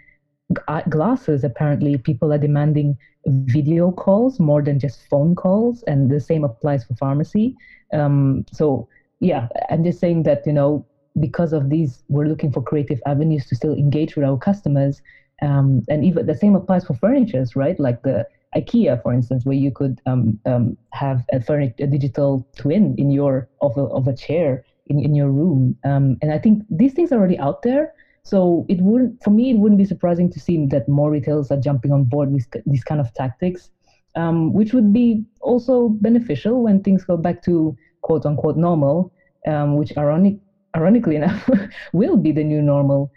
glasses 0.89 1.45
apparently 1.45 1.97
people 1.97 2.33
are 2.33 2.39
demanding 2.39 2.97
video 3.27 3.91
calls 3.91 4.41
more 4.41 4.63
than 4.63 4.79
just 4.79 5.07
phone 5.09 5.35
calls 5.35 5.83
and 5.85 6.11
the 6.11 6.21
same 6.21 6.45
applies 6.45 6.85
for 6.85 6.95
pharmacy 6.95 7.55
um, 7.93 8.45
so 8.53 8.89
yeah 9.21 9.49
i'm 9.71 9.83
just 9.85 9.99
saying 9.99 10.23
that 10.23 10.47
you 10.47 10.53
know 10.53 10.85
because 11.21 11.53
of 11.53 11.71
these 11.71 12.03
we're 12.09 12.27
looking 12.27 12.53
for 12.53 12.63
creative 12.63 13.01
avenues 13.07 13.47
to 13.47 13.55
still 13.57 13.75
engage 13.75 14.17
with 14.17 14.25
our 14.25 14.39
customers. 14.39 15.03
Um, 15.41 15.85
and 15.89 16.05
even 16.05 16.27
the 16.27 16.35
same 16.35 16.57
applies 16.57 16.85
for 16.85 16.95
furnitures 16.95 17.55
right? 17.55 17.79
Like 17.79 18.03
the 18.03 18.27
ikea 18.57 19.03
for 19.03 19.13
instance 19.13 19.45
where 19.45 19.57
you 19.57 19.71
could 19.71 20.01
um, 20.07 20.41
um 20.47 20.77
have 20.93 21.25
a, 21.33 21.41
furniture, 21.41 21.85
a 21.85 21.87
digital 21.87 22.47
twin 22.57 22.95
in 22.97 23.11
your 23.11 23.49
of 23.61 23.77
a, 23.77 23.83
of 23.83 24.09
a 24.09 24.17
chair 24.17 24.65
in, 24.87 24.99
in 24.99 25.15
your 25.15 25.31
room. 25.31 25.77
Um, 25.85 26.17
and 26.23 26.33
i 26.33 26.39
think 26.39 26.65
these 26.71 26.95
things 26.95 27.13
are 27.13 27.19
already 27.19 27.39
out 27.39 27.63
there. 27.63 27.93
So 28.25 28.67
it 28.69 28.81
wouldn't, 28.83 29.23
for 29.23 29.31
me, 29.31 29.53
it 29.53 29.59
wouldn't 29.59 29.79
be 29.79 29.87
surprising 29.87 30.31
to 30.33 30.41
see 30.41 30.67
that 30.67 30.87
more 30.87 31.11
retailers 31.11 31.51
are 31.51 31.57
jumping 31.57 31.93
on 31.93 32.05
board 32.05 32.31
with 32.31 32.47
these 32.67 32.85
kind 32.85 33.01
of 33.01 33.15
tactics, 33.15 33.71
um, 34.19 34.53
which 34.53 34.75
would 34.75 34.93
be 34.93 35.25
also 35.41 35.91
beneficial 36.01 36.63
when 36.65 36.83
things 36.83 37.05
go 37.05 37.17
back 37.17 37.43
to 37.45 37.75
quote 38.03 38.27
unquote 38.27 38.57
normal, 38.57 39.13
um, 39.47 39.77
which 39.77 39.97
ironic, 39.97 40.35
ironically 40.77 41.17
enough 41.17 41.49
will 41.93 42.17
be 42.17 42.33
the 42.33 42.43
new 42.43 42.61
normal. 42.61 43.11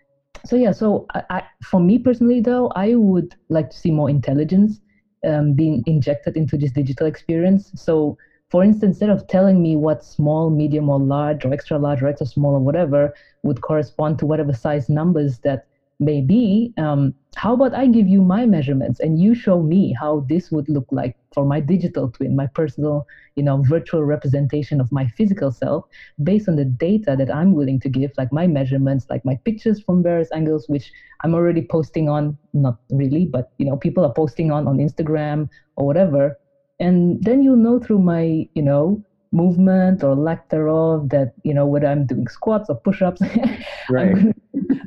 So 0.46 0.56
yeah, 0.56 0.72
so 0.72 1.06
I, 1.14 1.24
I, 1.30 1.44
for 1.64 1.80
me 1.80 1.98
personally, 1.98 2.40
though, 2.40 2.68
I 2.76 2.96
would 2.96 3.34
like 3.50 3.70
to 3.72 3.78
see 3.78 3.92
more 3.92 4.10
intelligence 4.10 4.80
um, 5.28 5.54
being 5.54 5.84
injected 5.88 6.38
into 6.38 6.58
this 6.58 6.72
digital 6.72 7.08
experience. 7.08 7.72
So 7.76 8.18
for 8.52 8.64
instance, 8.64 8.96
instead 8.96 9.10
of 9.10 9.26
telling 9.28 9.62
me 9.62 9.76
what 9.78 10.04
small, 10.04 10.50
medium, 10.50 10.90
or 10.90 11.00
large, 11.00 11.46
or 11.46 11.54
extra 11.54 11.80
large, 11.80 12.04
or 12.04 12.08
extra 12.08 12.28
small, 12.28 12.54
or 12.56 12.60
whatever 12.60 13.14
would 13.44 13.62
correspond 13.62 14.20
to 14.20 14.26
whatever 14.26 14.54
size 14.54 14.90
numbers 14.90 15.40
that 15.40 15.64
maybe 16.02 16.74
um, 16.78 17.14
how 17.38 17.54
about 17.54 17.74
i 17.74 17.88
give 17.88 18.08
you 18.08 18.22
my 18.22 18.46
measurements 18.46 19.00
and 19.00 19.22
you 19.22 19.34
show 19.34 19.62
me 19.62 19.96
how 19.98 20.26
this 20.28 20.52
would 20.52 20.68
look 20.68 20.86
like 20.92 21.16
for 21.34 21.46
my 21.46 21.62
digital 21.62 22.10
twin 22.12 22.36
my 22.36 22.48
personal 22.48 23.08
you 23.38 23.44
know 23.44 23.64
virtual 23.70 24.04
representation 24.04 24.82
of 24.82 24.92
my 24.92 25.08
physical 25.08 25.50
self 25.50 25.86
based 26.24 26.50
on 26.50 26.58
the 26.58 26.66
data 26.66 27.16
that 27.18 27.34
i'm 27.34 27.54
willing 27.54 27.80
to 27.80 27.88
give 27.88 28.12
like 28.18 28.34
my 28.34 28.46
measurements 28.48 29.06
like 29.10 29.24
my 29.24 29.36
pictures 29.46 29.82
from 29.82 30.04
various 30.04 30.30
angles 30.34 30.68
which 30.68 30.92
i'm 31.24 31.34
already 31.34 31.62
posting 31.62 32.10
on 32.10 32.38
not 32.52 32.78
really 32.90 33.26
but 33.26 33.54
you 33.60 33.66
know 33.66 33.78
people 33.78 34.04
are 34.04 34.14
posting 34.14 34.52
on 34.52 34.68
on 34.68 34.78
instagram 34.78 35.48
or 35.82 35.86
whatever. 35.86 36.38
And 36.80 37.24
then 37.24 37.42
you'll 37.44 37.58
know 37.58 37.80
through 37.80 38.00
my 38.00 38.48
you 38.54 38.64
know 38.64 39.04
movement 39.32 40.04
or 40.04 40.16
lack 40.16 40.50
thereof 40.50 41.10
that 41.10 41.34
you 41.44 41.54
know 41.54 41.66
whether 41.66 41.88
i'm 41.88 42.06
doing 42.06 42.28
squats 42.28 42.70
or 42.70 42.76
push-ups 42.76 43.22
right 43.90 44.34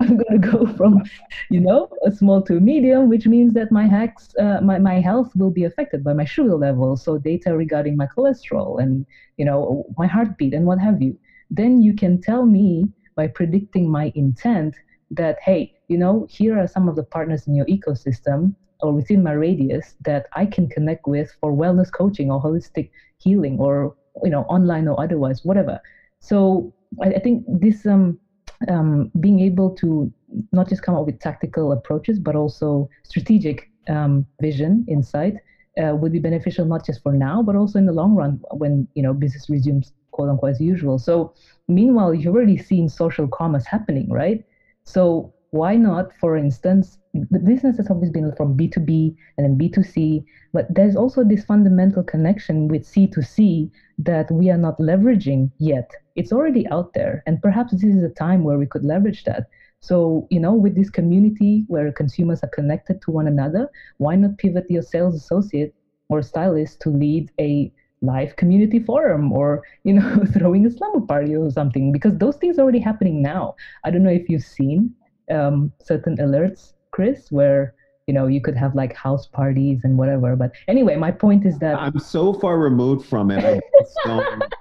I'm 0.01 0.17
going 0.19 0.41
to 0.41 0.51
go 0.51 0.67
from, 0.75 1.03
you 1.51 1.61
know, 1.61 1.89
a 2.07 2.13
small 2.13 2.43
to 2.43 2.57
a 2.57 2.61
medium, 2.61 3.09
which 3.09 3.27
means 3.27 3.55
that 3.55 3.73
my 3.73 3.87
hacks, 3.87 4.35
uh, 4.39 4.61
my, 4.63 4.79
my 4.79 5.01
health 5.01 5.35
will 5.35 5.51
be 5.51 5.65
affected 5.65 6.05
by 6.05 6.13
my 6.13 6.25
sugar 6.25 6.57
level. 6.57 6.97
So 6.97 7.19
data 7.19 7.57
regarding 7.57 7.97
my 7.97 8.07
cholesterol 8.07 8.83
and, 8.83 9.07
you 9.37 9.45
know, 9.45 9.85
my 9.97 10.07
heartbeat 10.07 10.55
and 10.55 10.67
what 10.67 10.79
have 10.81 11.01
you. 11.01 11.19
Then 11.51 11.83
you 11.83 11.95
can 11.95 12.21
tell 12.21 12.45
me 12.45 12.85
by 13.15 13.29
predicting 13.29 13.91
my 13.91 14.13
intent 14.15 14.75
that, 15.11 15.39
hey, 15.41 15.75
you 15.89 15.97
know, 15.97 16.27
here 16.29 16.59
are 16.59 16.67
some 16.67 16.89
of 16.89 16.97
the 16.97 17.05
partners 17.05 17.47
in 17.47 17.55
your 17.55 17.67
ecosystem 17.67 18.55
or 18.81 18.93
within 18.93 19.23
my 19.23 19.33
radius 19.33 19.95
that 20.05 20.27
I 20.35 20.47
can 20.47 20.69
connect 20.69 21.07
with 21.07 21.33
for 21.41 21.53
wellness 21.53 21.91
coaching 21.93 22.31
or 22.31 22.43
holistic 22.43 22.91
healing 23.19 23.59
or, 23.59 23.95
you 24.23 24.31
know, 24.31 24.43
online 24.43 24.89
or 24.89 25.01
otherwise, 25.03 25.45
whatever. 25.45 25.81
So 26.21 26.73
I, 27.03 27.09
I 27.15 27.19
think 27.21 27.45
this 27.49 27.87
um 27.87 28.19
um, 28.69 29.11
being 29.21 29.41
able 29.41 29.71
to 29.77 30.13
not 30.53 30.69
just 30.69 30.83
come 30.83 30.95
up 30.95 31.07
with 31.07 31.21
tactical 31.21 31.73
approaches, 31.73 32.19
but 32.19 32.37
also 32.37 32.89
strategic 33.03 33.71
um, 33.89 34.27
vision, 34.41 34.85
insight, 34.89 35.35
uh, 35.83 35.95
would 35.95 36.13
be 36.13 36.19
beneficial 36.19 36.65
not 36.65 36.87
just 36.87 37.03
for 37.03 37.13
now, 37.13 37.43
but 37.43 37.57
also 37.57 37.79
in 37.79 37.87
the 37.87 37.93
long 37.93 38.15
run 38.15 38.41
when 38.53 38.87
you 38.95 39.03
know 39.03 39.13
business 39.13 39.51
resumes 39.51 39.93
quote 40.13 40.29
unquote 40.29 40.53
as 40.53 40.61
usual. 40.61 40.99
So 40.99 41.35
meanwhile, 41.69 42.15
you've 42.15 42.35
already 42.35 42.57
seen 42.57 42.89
social 42.89 43.27
commerce 43.27 43.67
happening, 43.67 44.09
right? 44.11 44.45
So 44.85 45.35
why 45.51 45.77
not, 45.77 46.11
for 46.21 46.37
instance, 46.37 46.99
the 47.13 47.39
business 47.39 47.77
has 47.77 47.89
always 47.89 48.11
been 48.11 48.33
from 48.35 48.57
B2B 48.57 49.15
and 49.37 49.45
then 49.47 49.57
B2C, 49.57 50.25
but 50.53 50.67
there's 50.75 50.97
also 50.97 51.23
this 51.23 51.45
fundamental 51.45 52.03
connection 52.03 52.67
with 52.69 52.83
C2C 52.83 53.71
that 53.99 54.31
we 54.31 54.51
are 54.51 54.59
not 54.59 54.79
leveraging 54.79 55.51
yet. 55.59 55.91
It's 56.17 56.33
already 56.33 56.67
out 56.69 56.95
there, 56.95 57.23
and 57.27 57.41
perhaps 57.43 57.73
this 57.73 57.85
is 57.85 58.03
a 58.03 58.09
time 58.09 58.45
where 58.45 58.59
we 58.59 58.67
could 58.67 58.85
leverage 58.85 59.25
that. 59.25 59.49
So, 59.81 60.27
you 60.31 60.41
know, 60.41 60.55
with 60.55 60.75
this 60.75 60.89
community 60.89 61.65
where 61.67 61.93
consumers 61.93 62.43
are 62.43 62.49
connected 62.49 63.03
to 63.03 63.11
one 63.11 63.27
another, 63.27 63.69
why 63.99 64.17
not 64.17 64.39
pivot 64.39 64.71
your 64.71 64.81
sales 64.81 65.15
associate 65.15 65.75
or 66.09 66.23
stylist 66.23 66.81
to 66.81 66.89
lead 66.89 67.31
a 67.39 67.71
live 68.01 68.37
community 68.37 68.79
forum 68.79 69.31
or, 69.31 69.63
you 69.83 69.93
know, 69.93 70.25
throwing 70.33 70.65
a 70.65 70.71
slumber 70.71 71.07
party 71.07 71.37
or 71.37 71.51
something? 71.51 71.93
Because 71.93 72.17
those 72.17 72.37
things 72.37 72.59
are 72.59 72.63
already 72.63 72.79
happening 72.79 73.21
now. 73.21 73.57
I 73.85 73.91
don't 73.91 74.03
know 74.03 74.11
if 74.11 74.29
you've 74.31 74.43
seen 74.43 74.95
um, 75.31 75.71
certain 75.83 76.17
alerts, 76.17 76.73
Chris, 76.91 77.31
where 77.31 77.75
you 78.07 78.15
know 78.15 78.27
you 78.27 78.41
could 78.41 78.57
have 78.57 78.75
like 78.75 78.95
house 78.95 79.27
parties 79.27 79.81
and 79.85 79.97
whatever. 79.97 80.37
But 80.37 80.53
anyway, 80.69 80.97
my 80.97 81.11
point 81.11 81.47
is 81.47 81.59
that 81.59 81.77
I'm 81.77 81.99
so 81.99 82.33
far 82.33 82.59
removed 82.59 83.07
from 83.07 83.31
it. 83.31 83.45
I 83.45 83.61
don't, 84.05 84.55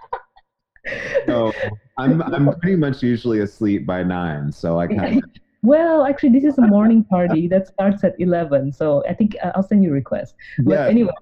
so 1.25 1.51
I'm 1.97 2.21
I'm 2.21 2.59
pretty 2.59 2.77
much 2.77 3.03
usually 3.03 3.39
asleep 3.39 3.85
by 3.85 4.03
nine, 4.03 4.51
so 4.51 4.79
I 4.79 4.87
kind 4.87 5.23
of. 5.23 5.29
Well, 5.65 6.03
actually, 6.03 6.37
this 6.37 6.43
is 6.43 6.57
a 6.57 6.67
morning 6.67 7.05
party 7.05 7.47
that 7.47 7.69
starts 7.69 8.03
at 8.03 8.19
11. 8.19 8.73
So 8.73 9.01
I 9.07 9.13
think 9.13 9.37
uh, 9.41 9.53
I'll 9.55 9.63
send 9.63 9.81
you 9.81 9.91
a 9.91 9.93
request. 9.93 10.35
But 10.59 10.73
yeah, 10.73 10.87
anyway. 10.87 11.13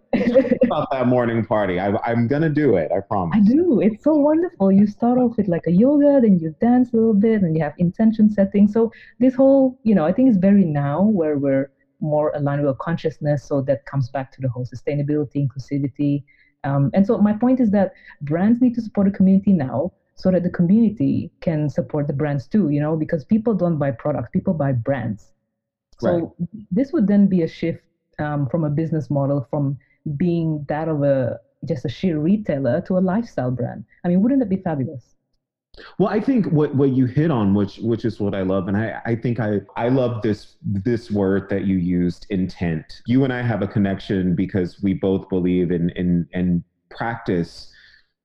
about 0.63 0.89
that 0.91 1.05
morning 1.05 1.45
party. 1.45 1.79
I, 1.79 1.95
I'm 2.07 2.27
going 2.27 2.41
to 2.41 2.49
do 2.49 2.75
it. 2.75 2.91
I 2.91 3.01
promise. 3.01 3.37
I 3.37 3.47
do. 3.47 3.81
It's 3.81 4.03
so 4.03 4.15
wonderful. 4.15 4.71
You 4.71 4.87
start 4.87 5.19
off 5.19 5.37
with 5.37 5.47
like 5.47 5.67
a 5.67 5.71
yoga, 5.71 6.21
then 6.21 6.39
you 6.39 6.55
dance 6.59 6.91
a 6.91 6.95
little 6.95 7.13
bit, 7.13 7.43
and 7.43 7.55
you 7.55 7.61
have 7.61 7.75
intention 7.77 8.31
setting. 8.31 8.67
So 8.67 8.91
this 9.19 9.35
whole, 9.35 9.79
you 9.83 9.93
know, 9.93 10.05
I 10.05 10.11
think 10.11 10.29
it's 10.29 10.39
very 10.39 10.65
now 10.65 11.03
where 11.03 11.37
we're 11.37 11.69
more 12.01 12.31
aligned 12.36 12.65
with 12.65 12.77
consciousness. 12.79 13.43
So 13.43 13.62
that 13.62 13.86
comes 13.86 14.10
back 14.10 14.31
to 14.34 14.41
the 14.41 14.50
whole 14.50 14.65
sustainability, 14.65 15.48
inclusivity. 15.48 16.24
Um, 16.63 16.91
and 16.93 17.05
so 17.05 17.17
my 17.17 17.34
point 17.34 17.60
is 17.60 17.72
that 17.72 17.93
brands 18.22 18.62
need 18.62 18.75
to 18.75 18.81
support 18.81 19.08
the 19.08 19.13
community 19.13 19.53
now 19.53 19.93
so 20.15 20.31
that 20.31 20.43
the 20.43 20.50
community 20.50 21.31
can 21.41 21.70
support 21.70 22.08
the 22.08 22.13
brands 22.13 22.48
too, 22.48 22.70
you 22.70 22.79
know, 22.79 22.96
because 22.96 23.24
people 23.25 23.53
don't 23.53 23.77
buy 23.77 23.91
products, 23.91 24.29
people 24.31 24.53
buy 24.53 24.72
brands. 24.72 25.31
So 26.00 26.36
right. 26.39 26.50
this 26.70 26.91
would 26.93 27.08
then 27.08 27.27
be 27.27 27.43
a 27.43 27.48
shift 27.48 27.84
um, 28.20 28.48
from 28.50 28.63
a 28.63 28.70
business 28.70 29.10
model 29.10 29.48
from 29.50 29.77
being 30.17 30.65
that 30.67 30.88
of 30.88 31.03
a 31.03 31.39
just 31.65 31.86
a 31.86 31.89
sheer 31.89 32.20
retailer 32.20 32.81
to 32.81 32.98
a 32.98 33.00
lifestyle 33.00 33.51
brand. 33.51 33.86
I 34.03 34.08
mean, 34.08 34.22
wouldn't 34.22 34.39
that 34.39 34.50
be 34.50 34.58
fabulous? 34.58 35.15
Well, 35.97 36.09
I 36.09 36.19
think 36.19 36.47
what, 36.47 36.75
what 36.75 36.91
you 36.91 37.05
hit 37.05 37.31
on, 37.31 37.53
which 37.53 37.77
which 37.77 38.03
is 38.03 38.19
what 38.19 38.35
I 38.35 38.41
love, 38.41 38.67
and 38.67 38.75
I, 38.75 39.01
I 39.05 39.15
think 39.15 39.39
I, 39.39 39.61
I 39.77 39.87
love 39.87 40.21
this 40.21 40.57
this 40.63 41.09
word 41.09 41.49
that 41.49 41.65
you 41.65 41.77
used, 41.77 42.25
intent. 42.29 43.01
You 43.05 43.23
and 43.23 43.31
I 43.31 43.41
have 43.41 43.61
a 43.61 43.67
connection 43.67 44.35
because 44.35 44.81
we 44.81 44.93
both 44.93 45.29
believe 45.29 45.71
in 45.71 45.89
in 45.91 46.27
and 46.33 46.63
practice 46.89 47.71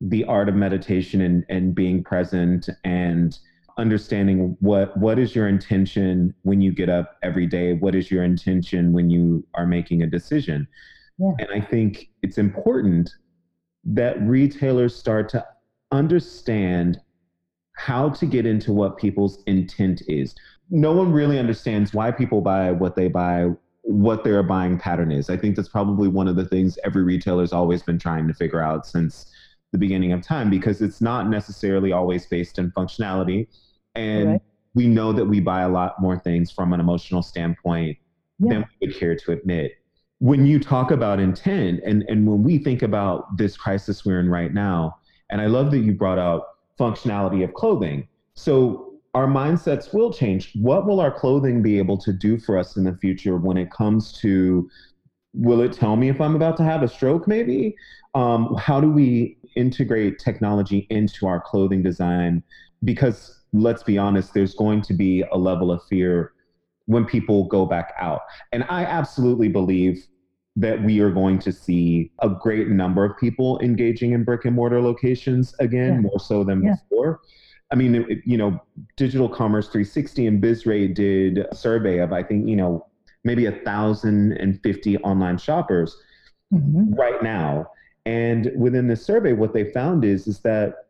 the 0.00 0.24
art 0.24 0.48
of 0.48 0.54
meditation 0.54 1.20
and, 1.22 1.44
and 1.48 1.74
being 1.74 2.02
present 2.02 2.68
and 2.84 3.38
understanding 3.78 4.56
what 4.60 4.96
what 4.96 5.18
is 5.18 5.34
your 5.34 5.48
intention 5.48 6.34
when 6.42 6.60
you 6.60 6.72
get 6.72 6.88
up 6.88 7.16
every 7.22 7.46
day 7.46 7.74
what 7.74 7.94
is 7.94 8.10
your 8.10 8.24
intention 8.24 8.92
when 8.92 9.10
you 9.10 9.46
are 9.54 9.66
making 9.66 10.02
a 10.02 10.06
decision 10.06 10.66
yeah. 11.18 11.32
and 11.38 11.48
i 11.54 11.60
think 11.60 12.08
it's 12.22 12.38
important 12.38 13.10
that 13.84 14.20
retailers 14.22 14.96
start 14.96 15.28
to 15.28 15.44
understand 15.92 16.98
how 17.76 18.08
to 18.08 18.26
get 18.26 18.46
into 18.46 18.72
what 18.72 18.96
people's 18.96 19.42
intent 19.46 20.02
is 20.08 20.34
no 20.70 20.92
one 20.92 21.12
really 21.12 21.38
understands 21.38 21.94
why 21.94 22.10
people 22.10 22.40
buy 22.40 22.72
what 22.72 22.96
they 22.96 23.08
buy 23.08 23.48
what 23.82 24.24
their 24.24 24.42
buying 24.42 24.78
pattern 24.78 25.12
is 25.12 25.30
i 25.30 25.36
think 25.36 25.54
that's 25.54 25.68
probably 25.68 26.08
one 26.08 26.26
of 26.26 26.36
the 26.36 26.44
things 26.44 26.78
every 26.84 27.04
retailer's 27.04 27.52
always 27.52 27.82
been 27.82 27.98
trying 27.98 28.26
to 28.26 28.34
figure 28.34 28.62
out 28.62 28.86
since 28.86 29.30
the 29.72 29.78
beginning 29.78 30.12
of 30.12 30.22
time 30.22 30.48
because 30.48 30.80
it's 30.80 31.00
not 31.00 31.28
necessarily 31.28 31.92
always 31.92 32.26
based 32.26 32.58
in 32.58 32.70
functionality. 32.72 33.46
And 33.94 34.32
right. 34.32 34.42
we 34.74 34.86
know 34.86 35.12
that 35.12 35.24
we 35.24 35.40
buy 35.40 35.62
a 35.62 35.68
lot 35.68 36.00
more 36.00 36.18
things 36.18 36.50
from 36.50 36.72
an 36.72 36.80
emotional 36.80 37.22
standpoint 37.22 37.98
yeah. 38.38 38.54
than 38.54 38.64
we 38.80 38.86
would 38.86 38.96
care 38.96 39.16
to 39.16 39.32
admit. 39.32 39.72
When 40.18 40.46
you 40.46 40.58
talk 40.58 40.90
about 40.90 41.20
intent 41.20 41.80
and, 41.84 42.04
and 42.08 42.26
when 42.26 42.42
we 42.42 42.58
think 42.58 42.82
about 42.82 43.36
this 43.36 43.56
crisis 43.56 44.04
we're 44.04 44.20
in 44.20 44.30
right 44.30 44.52
now, 44.52 44.96
and 45.28 45.40
I 45.40 45.46
love 45.46 45.70
that 45.72 45.78
you 45.78 45.92
brought 45.92 46.18
out 46.18 46.44
functionality 46.78 47.44
of 47.44 47.54
clothing. 47.54 48.08
So 48.34 48.94
our 49.14 49.26
mindsets 49.26 49.94
will 49.94 50.12
change. 50.12 50.52
What 50.54 50.86
will 50.86 51.00
our 51.00 51.10
clothing 51.10 51.62
be 51.62 51.78
able 51.78 51.96
to 51.98 52.12
do 52.12 52.38
for 52.38 52.58
us 52.58 52.76
in 52.76 52.84
the 52.84 52.94
future 52.96 53.36
when 53.36 53.56
it 53.56 53.70
comes 53.70 54.12
to 54.20 54.68
will 55.32 55.60
it 55.60 55.72
tell 55.72 55.96
me 55.96 56.08
if 56.08 56.20
I'm 56.20 56.34
about 56.34 56.56
to 56.58 56.64
have 56.64 56.82
a 56.82 56.88
stroke, 56.88 57.28
maybe? 57.28 57.76
Um, 58.14 58.54
how 58.56 58.80
do 58.80 58.90
we 58.90 59.38
integrate 59.54 60.18
technology 60.18 60.86
into 60.90 61.26
our 61.26 61.40
clothing 61.40 61.82
design? 61.82 62.42
Because 62.84 63.42
let's 63.52 63.82
be 63.82 63.98
honest, 63.98 64.34
there's 64.34 64.54
going 64.54 64.82
to 64.82 64.94
be 64.94 65.24
a 65.32 65.36
level 65.36 65.70
of 65.70 65.82
fear 65.88 66.32
when 66.86 67.04
people 67.04 67.44
go 67.48 67.66
back 67.66 67.94
out. 67.98 68.20
And 68.52 68.64
I 68.68 68.84
absolutely 68.84 69.48
believe 69.48 70.06
that 70.56 70.82
we 70.82 71.00
are 71.00 71.10
going 71.10 71.38
to 71.38 71.52
see 71.52 72.10
a 72.20 72.30
great 72.30 72.68
number 72.68 73.04
of 73.04 73.16
people 73.18 73.60
engaging 73.60 74.12
in 74.12 74.24
brick 74.24 74.46
and 74.46 74.56
mortar 74.56 74.80
locations 74.80 75.54
again, 75.60 75.94
yeah. 75.94 76.00
more 76.00 76.18
so 76.18 76.42
than 76.42 76.62
yeah. 76.62 76.74
before. 76.74 77.20
I 77.70 77.74
mean, 77.74 77.94
it, 77.94 78.18
you 78.24 78.38
know, 78.38 78.58
Digital 78.96 79.28
Commerce 79.28 79.66
360 79.66 80.26
and 80.26 80.42
Bizrate 80.42 80.94
did 80.94 81.38
a 81.38 81.54
survey 81.54 81.98
of, 81.98 82.12
I 82.12 82.22
think, 82.22 82.48
you 82.48 82.56
know, 82.56 82.86
maybe 83.24 83.46
a 83.46 83.52
thousand 83.52 84.32
and 84.32 84.62
fifty 84.62 84.96
online 84.98 85.36
shoppers 85.36 85.96
mm-hmm. 86.54 86.94
right 86.94 87.22
now. 87.22 87.66
And 88.06 88.52
within 88.56 88.86
this 88.86 89.04
survey, 89.04 89.32
what 89.32 89.52
they 89.52 89.72
found 89.72 90.04
is 90.04 90.26
is 90.26 90.40
that 90.40 90.86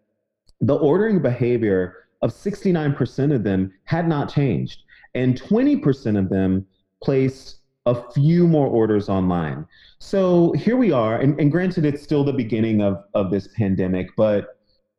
the 0.61 0.77
ordering 0.77 1.21
behavior 1.21 2.09
of 2.23 2.31
69% 2.31 3.35
of 3.35 3.43
them 3.43 3.73
had 3.85 4.07
not 4.09 4.33
changed, 4.33 4.83
and 5.15 5.41
20% 5.41 6.19
of 6.19 6.29
them 6.29 6.67
placed 7.03 7.59
a 7.87 8.13
few 8.13 8.47
more 8.47 8.67
orders 8.67 9.09
online. 9.09 9.67
So 9.99 10.53
here 10.53 10.77
we 10.77 10.93
are, 10.93 11.19
and, 11.19 11.39
and 11.41 11.51
granted, 11.51 11.85
it's 11.85 12.03
still 12.03 12.25
the 12.25 12.33
beginning 12.33 12.83
of, 12.83 13.03
of 13.15 13.31
this 13.31 13.49
pandemic, 13.57 14.09
but 14.17 14.49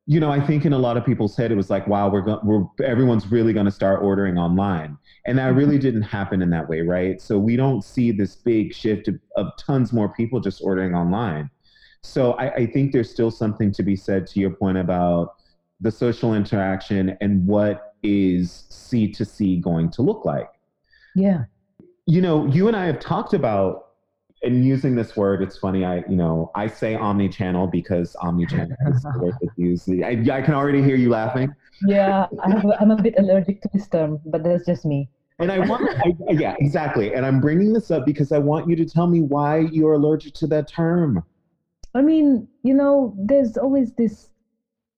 you 0.10 0.22
know, 0.22 0.32
I 0.32 0.40
think 0.40 0.66
in 0.66 0.72
a 0.72 0.80
lot 0.80 0.96
of 0.96 1.06
people's 1.06 1.36
head, 1.36 1.52
it 1.52 1.56
was 1.56 1.70
like, 1.70 1.86
wow, 1.86 2.10
we're 2.10 2.22
going, 2.22 2.40
we're 2.42 2.64
everyone's 2.86 3.30
really 3.30 3.52
going 3.52 3.66
to 3.66 3.72
start 3.72 4.02
ordering 4.02 4.38
online, 4.38 4.98
and 5.26 5.38
that 5.38 5.54
really 5.54 5.76
mm-hmm. 5.76 5.82
didn't 5.82 6.02
happen 6.04 6.42
in 6.42 6.50
that 6.52 6.70
way, 6.70 6.80
right? 6.80 7.22
So 7.22 7.38
we 7.38 7.58
don't 7.58 7.84
see 7.84 8.12
this 8.12 8.36
big 8.38 8.74
shift 8.74 9.10
of, 9.10 9.20
of 9.36 9.48
tons 9.60 9.92
more 9.92 10.08
people 10.08 10.40
just 10.40 10.62
ordering 10.64 10.96
online. 10.96 11.50
So 12.04 12.34
I, 12.34 12.54
I 12.54 12.66
think 12.68 12.94
there's 12.94 13.12
still 13.12 13.32
something 13.32 13.70
to 13.74 13.84
be 13.84 13.98
said 13.98 14.28
to 14.28 14.40
your 14.40 14.52
point 14.52 14.78
about 14.78 15.36
the 15.82 15.92
social 15.92 16.34
interaction 16.34 17.18
and 17.20 17.46
what 17.46 17.94
is 18.02 18.66
C 18.70 19.12
to 19.12 19.26
C 19.26 19.58
going 19.58 19.92
to 19.92 20.02
look 20.02 20.24
like. 20.24 20.50
Yeah. 21.16 21.44
You 22.08 22.22
know, 22.22 22.46
you 22.48 22.68
and 22.68 22.76
I 22.76 22.86
have 22.86 23.00
talked 23.00 23.34
about 23.34 23.88
and 24.44 24.66
using 24.66 24.96
this 24.96 25.16
word, 25.16 25.42
it's 25.42 25.58
funny. 25.58 25.84
I, 25.84 25.98
you 26.08 26.16
know, 26.16 26.52
I 26.56 26.68
say 26.68 26.96
omni-channel 26.96 27.68
because 27.68 28.16
omni-channel 28.22 28.76
is 28.88 29.02
the 29.02 29.20
word 29.20 29.34
that's 29.42 29.58
used. 29.58 29.90
I, 29.90 30.12
I 30.32 30.42
can 30.42 30.54
already 30.54 30.82
hear 30.82 30.96
you 30.96 31.10
laughing. 31.10 31.54
Yeah, 31.86 32.28
I'm, 32.44 32.72
I'm 32.80 32.92
a 32.92 33.02
bit 33.02 33.16
allergic 33.18 33.62
to 33.62 33.70
this 33.74 33.88
term, 33.88 34.20
but 34.26 34.44
that's 34.44 34.66
just 34.66 34.86
me. 34.86 35.10
And 35.40 35.52
I 35.52 35.60
want, 35.60 35.88
I, 36.00 36.14
yeah, 36.32 36.56
exactly. 36.60 37.14
And 37.14 37.26
I'm 37.26 37.40
bringing 37.40 37.74
this 37.74 37.92
up 37.92 38.06
because 38.06 38.32
I 38.32 38.40
want 38.40 38.68
you 38.68 38.76
to 38.76 38.86
tell 38.86 39.08
me 39.08 39.22
why 39.22 39.60
you're 39.72 39.94
allergic 39.94 40.34
to 40.36 40.48
that 40.48 40.68
term. 40.68 41.24
I 41.94 42.02
mean, 42.02 42.48
you 42.64 42.74
know, 42.74 43.16
there's 43.18 43.58
always 43.58 43.94
this. 43.94 44.30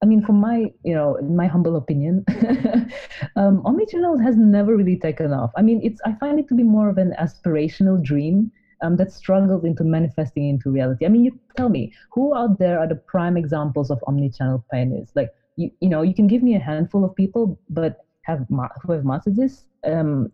I 0.01 0.05
mean, 0.05 0.23
from 0.23 0.39
my, 0.39 0.71
you 0.83 0.93
know, 0.93 1.17
my 1.21 1.47
humble 1.47 1.75
opinion, 1.75 2.23
um, 3.35 3.61
omnichannel 3.63 4.23
has 4.23 4.37
never 4.37 4.75
really 4.77 4.97
taken 4.97 5.33
off. 5.33 5.51
I 5.57 5.61
mean, 5.61 5.81
it's 5.83 5.99
I 6.05 6.13
find 6.13 6.39
it 6.39 6.47
to 6.49 6.55
be 6.55 6.63
more 6.63 6.89
of 6.89 6.97
an 6.97 7.13
aspirational 7.19 8.01
dream 8.01 8.51
um, 8.81 8.95
that 8.95 9.11
struggles 9.11 9.65
into 9.65 9.83
manifesting 9.83 10.47
into 10.47 10.71
reality. 10.71 11.05
I 11.05 11.09
mean, 11.09 11.25
you 11.25 11.37
tell 11.57 11.67
me 11.67 11.93
who 12.11 12.33
out 12.33 12.59
there 12.59 12.79
are 12.79 12.87
the 12.87 12.95
prime 12.95 13.35
examples 13.35 13.91
of 13.91 13.99
omnichannel 14.07 14.63
pioneers? 14.71 15.09
Like, 15.15 15.33
you, 15.57 15.69
you 15.81 15.89
know, 15.89 16.01
you 16.01 16.13
can 16.13 16.27
give 16.27 16.43
me 16.43 16.55
a 16.55 16.59
handful 16.59 17.03
of 17.03 17.13
people, 17.15 17.59
but 17.69 18.05
have 18.21 18.45
who 18.83 18.93
have 18.93 19.03
mastered 19.03 19.35
this. 19.35 19.65
Um, 19.83 20.31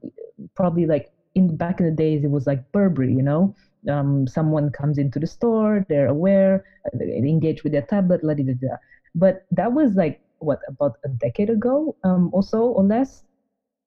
probably 0.55 0.85
like 0.85 1.11
in 1.33 1.55
back 1.57 1.79
in 1.79 1.85
the 1.87 1.91
days, 1.91 2.23
it 2.23 2.29
was 2.29 2.45
like 2.45 2.71
Burberry. 2.71 3.13
You 3.13 3.23
know, 3.23 3.55
um, 3.89 4.27
someone 4.27 4.71
comes 4.71 4.97
into 4.97 5.19
the 5.19 5.27
store, 5.27 5.85
they're 5.89 6.07
aware, 6.07 6.63
they 6.93 7.17
engage 7.17 7.63
with 7.63 7.73
their 7.73 7.83
tablet, 7.83 8.23
la 8.23 8.33
da 8.33 8.43
da. 8.43 8.75
But 9.15 9.45
that 9.51 9.73
was 9.73 9.95
like 9.95 10.21
what 10.39 10.59
about 10.67 10.97
a 11.05 11.09
decade 11.09 11.49
ago, 11.49 11.95
um, 12.03 12.29
or 12.33 12.43
so 12.43 12.69
or 12.69 12.83
less. 12.83 13.23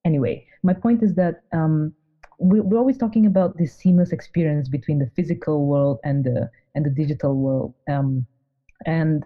Anyway, 0.05 0.47
my 0.63 0.75
point 0.75 1.03
is 1.03 1.15
that 1.15 1.43
um, 1.53 1.93
we, 2.41 2.61
we're 2.61 2.79
always 2.79 2.99
talking 2.99 3.27
about 3.27 3.57
this 3.59 3.75
seamless 3.75 4.13
experience 4.13 4.69
between 4.69 4.99
the 4.99 5.11
physical 5.17 5.67
world 5.67 5.99
and 6.05 6.25
the 6.25 6.51
and 6.75 6.85
the 6.87 6.91
digital 6.91 7.37
world, 7.37 7.75
um, 7.89 8.27
and 8.87 9.25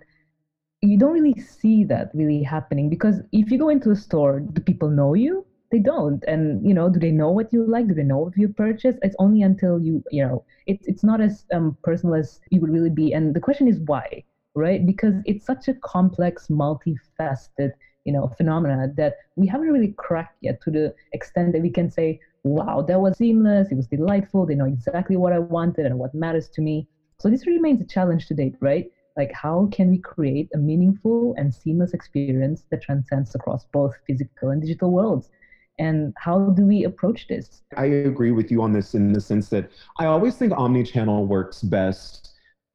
you 0.83 0.99
don't 0.99 1.13
really 1.13 1.39
see 1.41 1.85
that 1.85 2.11
really 2.15 2.43
happening 2.43 2.89
because 2.91 3.21
if 3.33 3.51
you 3.51 3.59
go 3.59 3.69
into 3.69 3.91
a 3.91 3.97
store, 3.97 4.41
do 4.41 4.61
people 4.63 4.91
know 4.91 5.15
you? 5.15 5.47
They 5.71 5.79
don't. 5.79 6.23
And 6.27 6.67
you 6.67 6.75
know, 6.75 6.91
do 6.91 6.99
they 6.99 7.13
know 7.13 7.31
what 7.31 7.53
you 7.53 7.65
like? 7.67 7.89
Do 7.89 7.95
they 7.95 8.03
know 8.03 8.19
what 8.19 8.37
you 8.37 8.49
purchase? 8.49 8.97
It's 9.03 9.17
only 9.19 9.43
until 9.43 9.81
you, 9.81 10.03
you 10.11 10.25
know, 10.27 10.45
it's 10.67 10.87
it's 10.87 11.05
not 11.05 11.21
as 11.21 11.45
um, 11.55 11.77
personal 11.83 12.15
as 12.15 12.41
you 12.51 12.61
would 12.61 12.71
really 12.71 12.91
be. 12.91 13.13
And 13.13 13.35
the 13.35 13.41
question 13.41 13.69
is 13.69 13.81
why, 13.81 14.25
right? 14.55 14.85
Because 14.85 15.15
it's 15.25 15.45
such 15.45 15.69
a 15.69 15.75
complex, 15.75 16.49
multifaceted, 16.49 17.73
you 18.05 18.13
know, 18.13 18.29
phenomena 18.37 18.93
that 18.97 19.17
we 19.37 19.47
haven't 19.47 19.69
really 19.69 19.95
cracked 19.97 20.37
yet 20.41 20.61
to 20.63 20.71
the 20.71 20.95
extent 21.13 21.53
that 21.53 21.63
we 21.63 21.71
can 21.71 21.91
say, 21.91 22.21
wow, 22.45 22.83
that 22.83 23.01
was 23.01 23.17
seamless, 23.17 23.71
it 23.71 23.77
was 23.77 23.87
delightful, 23.87 24.47
they 24.47 24.55
know 24.55 24.67
exactly 24.67 25.17
what 25.17 25.33
I 25.33 25.39
wanted 25.39 25.87
and 25.87 25.99
what 25.99 26.15
matters 26.15 26.49
to 26.51 26.61
me. 26.61 26.89
So 27.19 27.31
this 27.31 27.47
remains 27.47 27.81
a 27.81 27.87
challenge 27.87 28.27
to 28.27 28.35
date, 28.35 28.57
right? 28.61 28.91
like 29.17 29.33
how 29.33 29.69
can 29.73 29.91
we 29.91 29.99
create 29.99 30.49
a 30.55 30.59
meaningful 30.59 31.35
and 31.37 31.55
seamless 31.55 31.93
experience 31.93 32.65
that 32.71 32.83
transcends 32.83 33.35
across 33.35 33.67
both 33.73 33.95
physical 34.07 34.51
and 34.51 34.63
digital 34.63 34.91
worlds 34.91 35.31
and 35.79 36.15
how 36.19 36.51
do 36.51 36.65
we 36.65 36.85
approach 36.85 37.29
this 37.29 37.63
i 37.77 37.87
agree 37.87 38.31
with 38.31 38.51
you 38.51 38.63
on 38.63 38.73
this 38.73 38.95
in 38.95 39.13
the 39.13 39.21
sense 39.21 39.49
that 39.49 39.71
i 39.99 40.07
always 40.07 40.37
think 40.37 40.53
omni-channel 40.53 41.27
works 41.27 41.63
best 41.63 42.32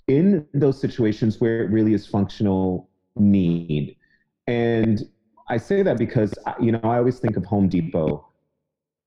in 0.07 0.45
those 0.53 0.79
situations 0.79 1.39
where 1.41 1.63
it 1.63 1.69
really 1.69 1.93
is 1.93 2.07
functional 2.07 2.89
need 3.15 3.95
and 4.47 5.03
i 5.49 5.57
say 5.57 5.81
that 5.81 5.97
because 5.97 6.33
you 6.59 6.71
know 6.71 6.79
i 6.83 6.97
always 6.97 7.19
think 7.19 7.35
of 7.35 7.45
home 7.45 7.67
depot 7.67 8.25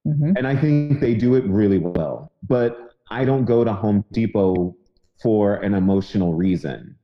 mm-hmm. 0.07 0.33
and 0.37 0.47
i 0.47 0.54
think 0.54 1.00
they 1.00 1.14
do 1.14 1.35
it 1.35 1.45
really 1.45 1.78
well 1.78 2.33
but 2.47 2.95
i 3.11 3.25
don't 3.25 3.45
go 3.45 3.64
to 3.64 3.73
home 3.73 4.04
depot 4.12 4.75
for 5.23 5.57
an 5.57 5.75
emotional 5.75 6.35
reason 6.35 6.97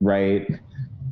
right? 0.00 0.48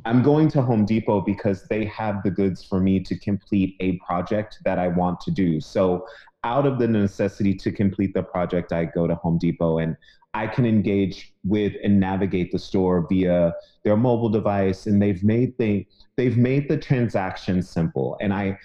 I'm 0.05 0.23
going 0.23 0.49
to 0.49 0.61
Home 0.61 0.85
Depot 0.85 1.21
because 1.21 1.63
they 1.69 1.85
have 1.85 2.23
the 2.23 2.31
goods 2.31 2.63
for 2.63 2.79
me 2.79 2.99
to 3.01 3.17
complete 3.19 3.75
a 3.79 3.97
project 3.99 4.59
that 4.65 4.79
I 4.79 4.87
want 4.87 5.19
to 5.21 5.31
do. 5.31 5.59
So, 5.61 6.05
out 6.45 6.65
of 6.65 6.79
the 6.79 6.87
necessity 6.87 7.53
to 7.53 7.71
complete 7.71 8.13
the 8.13 8.23
project, 8.23 8.71
I 8.71 8.85
go 8.85 9.07
to 9.07 9.15
Home 9.15 9.37
Depot 9.37 9.79
and 9.79 9.97
I 10.33 10.47
can 10.47 10.65
engage 10.65 11.33
with 11.43 11.73
and 11.83 11.99
navigate 11.99 12.51
the 12.51 12.59
store 12.59 13.05
via 13.09 13.53
their 13.83 13.97
mobile 13.97 14.29
device. 14.29 14.85
And 14.85 15.01
they've 15.01 15.23
made 15.23 15.57
the 15.57 15.85
they've 16.17 16.37
made 16.37 16.69
the 16.69 16.77
transaction 16.77 17.61
simple. 17.61 18.17
And 18.21 18.33
I, 18.33 18.57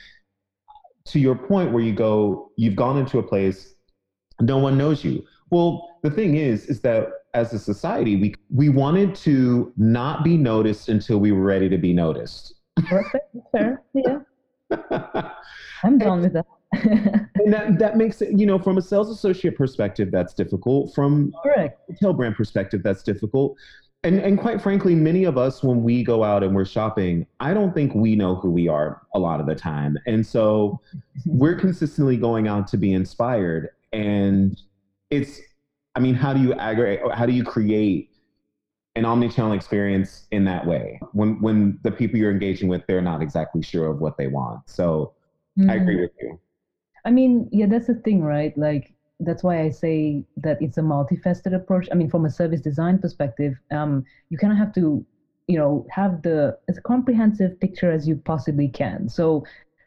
to 1.07 1.19
your 1.19 1.35
point, 1.35 1.73
where 1.73 1.83
you 1.83 1.95
go, 1.95 2.51
you've 2.57 2.77
gone 2.77 2.99
into 2.99 3.19
a 3.19 3.23
place, 3.23 3.75
no 4.41 4.59
one 4.59 4.77
knows 4.77 5.05
you. 5.05 5.25
Well, 5.51 5.99
the 6.03 6.11
thing 6.11 6.37
is, 6.37 6.67
is 6.67 6.81
that 6.81 7.09
as 7.35 7.53
a 7.53 7.59
society, 7.59 8.17
we 8.17 8.35
we 8.51 8.69
wanted 8.69 9.15
to 9.17 9.73
not 9.77 10.25
be 10.25 10.37
noticed 10.37 10.89
until 10.89 11.19
we 11.19 11.33
were 11.33 11.43
ready 11.45 11.69
to 11.69 11.79
be 11.79 11.93
noticed. 11.93 12.55
Perfect, 12.77 13.37
fair, 13.53 13.83
yeah. 13.95 14.19
I'm 15.83 15.99
done 15.99 16.23
with 16.23 16.33
that. 16.35 16.47
and 17.35 17.53
that 17.53 17.79
that 17.79 17.97
makes 17.97 18.23
it, 18.23 18.39
you 18.39 18.47
know, 18.47 18.59
from 18.59 18.79
a 18.79 18.83
sales 18.83 19.11
associate 19.11 19.57
perspective, 19.57 20.11
that's 20.11 20.35
difficult. 20.35 20.95
From 20.95 21.33
Correct. 21.43 21.81
a 21.89 21.93
retail 21.93 22.13
brand 22.13 22.37
perspective, 22.37 22.83
that's 22.83 23.03
difficult. 23.03 23.57
And 24.03 24.21
and 24.21 24.39
quite 24.39 24.61
frankly, 24.61 24.95
many 24.95 25.25
of 25.25 25.39
us, 25.39 25.63
when 25.63 25.83
we 25.83 26.05
go 26.05 26.25
out 26.25 26.43
and 26.43 26.55
we're 26.55 26.67
shopping, 26.67 27.27
I 27.41 27.55
don't 27.55 27.75
think 27.75 27.95
we 27.95 28.17
know 28.17 28.35
who 28.35 28.51
we 28.51 28.69
are 28.69 29.03
a 29.15 29.19
lot 29.19 29.41
of 29.41 29.47
the 29.47 29.55
time. 29.55 29.99
And 30.07 30.27
so 30.27 30.81
we're 31.27 31.57
consistently 31.57 32.17
going 32.17 32.49
out 32.49 32.67
to 32.69 32.77
be 32.77 32.93
inspired. 32.93 33.71
And 33.93 34.61
it's 35.11 35.41
I 35.95 36.01
mean, 36.01 36.15
how 36.15 36.33
do 36.33 36.41
you 36.41 36.53
aggregate? 36.55 37.01
How 37.13 37.27
do 37.27 37.33
you 37.33 37.45
create 37.45 38.11
an 38.97 39.05
omni-channel 39.05 39.53
experience 39.53 40.27
in 40.31 40.45
that 40.45 40.67
way 40.67 41.01
when 41.13 41.41
when 41.41 41.79
the 41.83 41.91
people 41.91 42.19
you're 42.19 42.31
engaging 42.31 42.69
with 42.69 42.83
they're 42.87 43.01
not 43.01 43.23
exactly 43.23 43.63
sure 43.63 43.91
of 43.91 44.01
what 44.01 44.17
they 44.19 44.27
want? 44.27 44.69
So 44.69 45.15
mm. 45.59 45.71
I 45.71 45.77
agree 45.77 46.01
with 46.01 46.11
you. 46.21 46.39
I 47.05 47.11
mean, 47.11 47.49
yeah, 47.53 47.67
that's 47.67 47.87
the 47.87 47.95
thing, 47.95 48.23
right? 48.23 48.57
Like 48.57 48.95
that's 49.21 49.43
why 49.43 49.63
I 49.63 49.71
say 49.71 50.25
that 50.39 50.61
it's 50.61 50.79
a 50.79 50.83
multifaceted 50.83 51.55
approach. 51.55 51.89
I 51.93 51.95
mean, 51.95 52.11
from 52.11 52.25
a 52.25 52.31
service 52.31 52.61
design 52.61 52.99
perspective, 52.99 53.55
um, 53.71 54.05
you 54.31 54.39
kind 54.39 54.53
of 54.53 54.59
have 54.59 54.73
to, 54.75 55.05
you 55.47 55.59
know, 55.59 55.87
have 55.91 56.23
the 56.23 56.59
as 56.69 56.79
comprehensive 56.81 57.59
picture 57.61 57.91
as 57.91 58.09
you 58.09 58.17
possibly 58.17 58.69
can. 58.69 59.09
So 59.09 59.45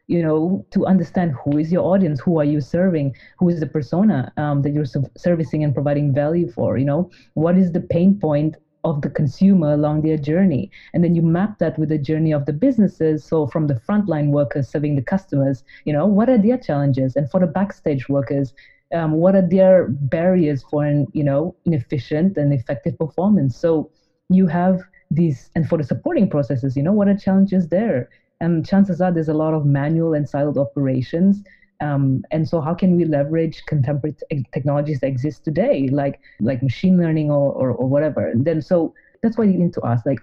you 0.08 0.23
know 0.23 0.65
to 0.71 0.86
understand 0.86 1.34
who 1.43 1.58
is 1.58 1.69
your 1.69 1.84
audience 1.84 2.21
who 2.21 2.39
are 2.39 2.45
you 2.45 2.62
serving 2.62 3.13
who 3.38 3.49
is 3.49 3.60
the 3.60 3.65
persona 3.65 4.32
um, 4.38 4.62
that 4.62 4.71
you're 4.71 4.86
servicing 5.17 5.65
and 5.65 5.73
providing 5.73 6.13
value 6.13 6.49
for 6.49 6.77
you 6.77 6.86
know 6.86 7.12
what 7.34 7.58
is 7.58 7.73
the 7.73 7.82
pain 7.82 8.17
point 8.17 8.56
of 8.88 9.02
the 9.02 9.10
consumer 9.10 9.73
along 9.73 10.02
their 10.02 10.17
journey. 10.17 10.71
And 10.93 11.04
then 11.04 11.13
you 11.13 11.21
map 11.21 11.60
that 11.60 11.78
with 11.78 11.89
the 11.89 11.97
journey 11.97 12.32
of 12.32 12.45
the 12.45 12.54
businesses. 12.54 13.23
So 13.23 13.47
from 13.47 13.67
the 13.67 13.76
frontline 13.76 14.30
workers 14.30 14.69
serving 14.69 14.95
the 14.95 15.02
customers 15.02 15.63
you 15.86 15.93
know 15.93 16.06
what 16.06 16.30
are 16.30 16.38
their 16.38 16.58
challenges? 16.58 17.15
And 17.15 17.30
for 17.30 17.39
the 17.39 17.47
backstage 17.47 18.10
workers 18.10 18.54
um, 18.93 19.13
what 19.13 19.36
are 19.36 19.47
their 19.47 19.88
barriers 19.89 20.63
for 20.63 20.86
an 20.86 21.08
you 21.13 21.23
know 21.23 21.56
inefficient 21.65 22.38
and 22.38 22.54
effective 22.54 22.97
performance? 22.97 23.58
So 23.58 23.91
you 24.30 24.47
have 24.47 24.82
these 25.12 25.50
and 25.56 25.67
for 25.67 25.78
the 25.78 25.84
supporting 25.84 26.30
processes 26.30 26.76
you 26.76 26.84
know 26.84 26.93
what 26.93 27.08
are 27.08 27.17
challenges 27.17 27.67
there? 27.69 28.10
And 28.39 28.65
chances 28.67 29.02
are 29.02 29.12
there's 29.12 29.30
a 29.30 29.34
lot 29.34 29.54
of 29.54 29.65
manual 29.65 30.13
and 30.13 30.26
siloed 30.26 30.58
operations. 30.58 31.43
Um, 31.82 32.24
and 32.32 32.48
so 32.48 32.60
how 32.62 32.74
can 32.74 32.96
we 32.96 33.06
leverage 33.06 33.63
contemporary 33.68 34.16
technologies 34.52 35.00
that 35.02 35.08
exist 35.08 35.44
today, 35.46 35.90
like 35.90 36.20
like 36.40 36.63
machine 36.63 36.98
learning 36.98 37.32
or, 37.32 37.52
or, 37.52 37.72
or 37.72 37.88
whatever? 37.88 38.34
Then 38.36 38.62
so 38.62 38.94
that's 39.22 39.38
why 39.38 39.46
you 39.46 39.58
need 39.58 39.74
to 39.74 39.82
ask, 39.84 40.06
like, 40.06 40.20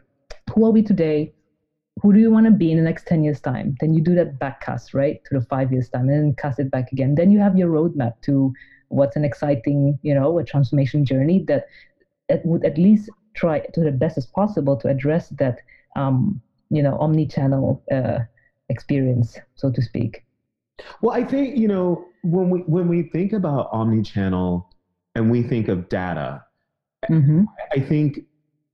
who 0.53 0.65
are 0.65 0.71
we 0.71 0.83
today? 0.83 1.33
Who 2.03 2.13
do 2.13 2.19
you 2.19 2.31
want 2.31 2.47
to 2.47 2.53
be 2.53 2.71
in 2.71 2.77
the 2.77 2.83
next 2.83 3.07
10 3.07 3.23
years 3.23 3.41
time? 3.41 3.77
Then 3.81 3.95
you 3.95 4.03
do 4.03 4.15
that 4.17 4.39
backcast, 4.39 4.95
right, 4.95 5.21
to 5.27 5.39
the 5.39 5.47
five 5.47 5.73
years 5.73 5.89
time, 5.89 6.09
and 6.09 6.11
then 6.11 6.35
cast 6.35 6.59
it 6.59 6.71
back 6.71 6.91
again. 6.93 7.15
Then 7.15 7.31
you 7.31 7.39
have 7.39 7.57
your 7.57 7.71
roadmap 7.71 8.21
to 8.23 8.53
what's 8.89 9.17
an 9.17 9.25
exciting, 9.25 9.99
you 10.03 10.15
know, 10.15 10.39
a 10.39 10.45
transformation 10.45 11.05
journey 11.05 11.45
that, 11.49 11.67
that 12.29 12.45
would 12.45 12.65
at 12.65 12.79
least 12.79 13.11
try 13.35 13.61
to 13.61 13.81
the 13.81 13.93
best 13.93 14.17
as 14.19 14.27
possible 14.27 14.77
to 14.77 14.89
address 14.89 15.29
that 15.31 15.59
um, 15.97 16.41
you 16.71 16.83
know 16.83 16.97
omni-channel 16.99 17.83
uh, 17.93 18.19
experience, 18.69 19.39
so 19.55 19.71
to 19.71 19.83
speak. 19.83 20.24
Well, 21.01 21.15
I 21.15 21.25
think 21.25 21.57
you 21.57 21.69
know 21.69 22.07
when 22.23 22.51
we 22.51 22.61
when 22.61 22.89
we 22.89 23.05
think 23.05 23.33
about 23.33 23.69
omni-channel 23.73 24.71
and 25.15 25.31
we 25.31 25.43
think 25.43 25.69
of 25.69 25.89
data, 25.89 26.45
mm-hmm. 27.09 27.45
I 27.73 27.81
think 27.81 28.21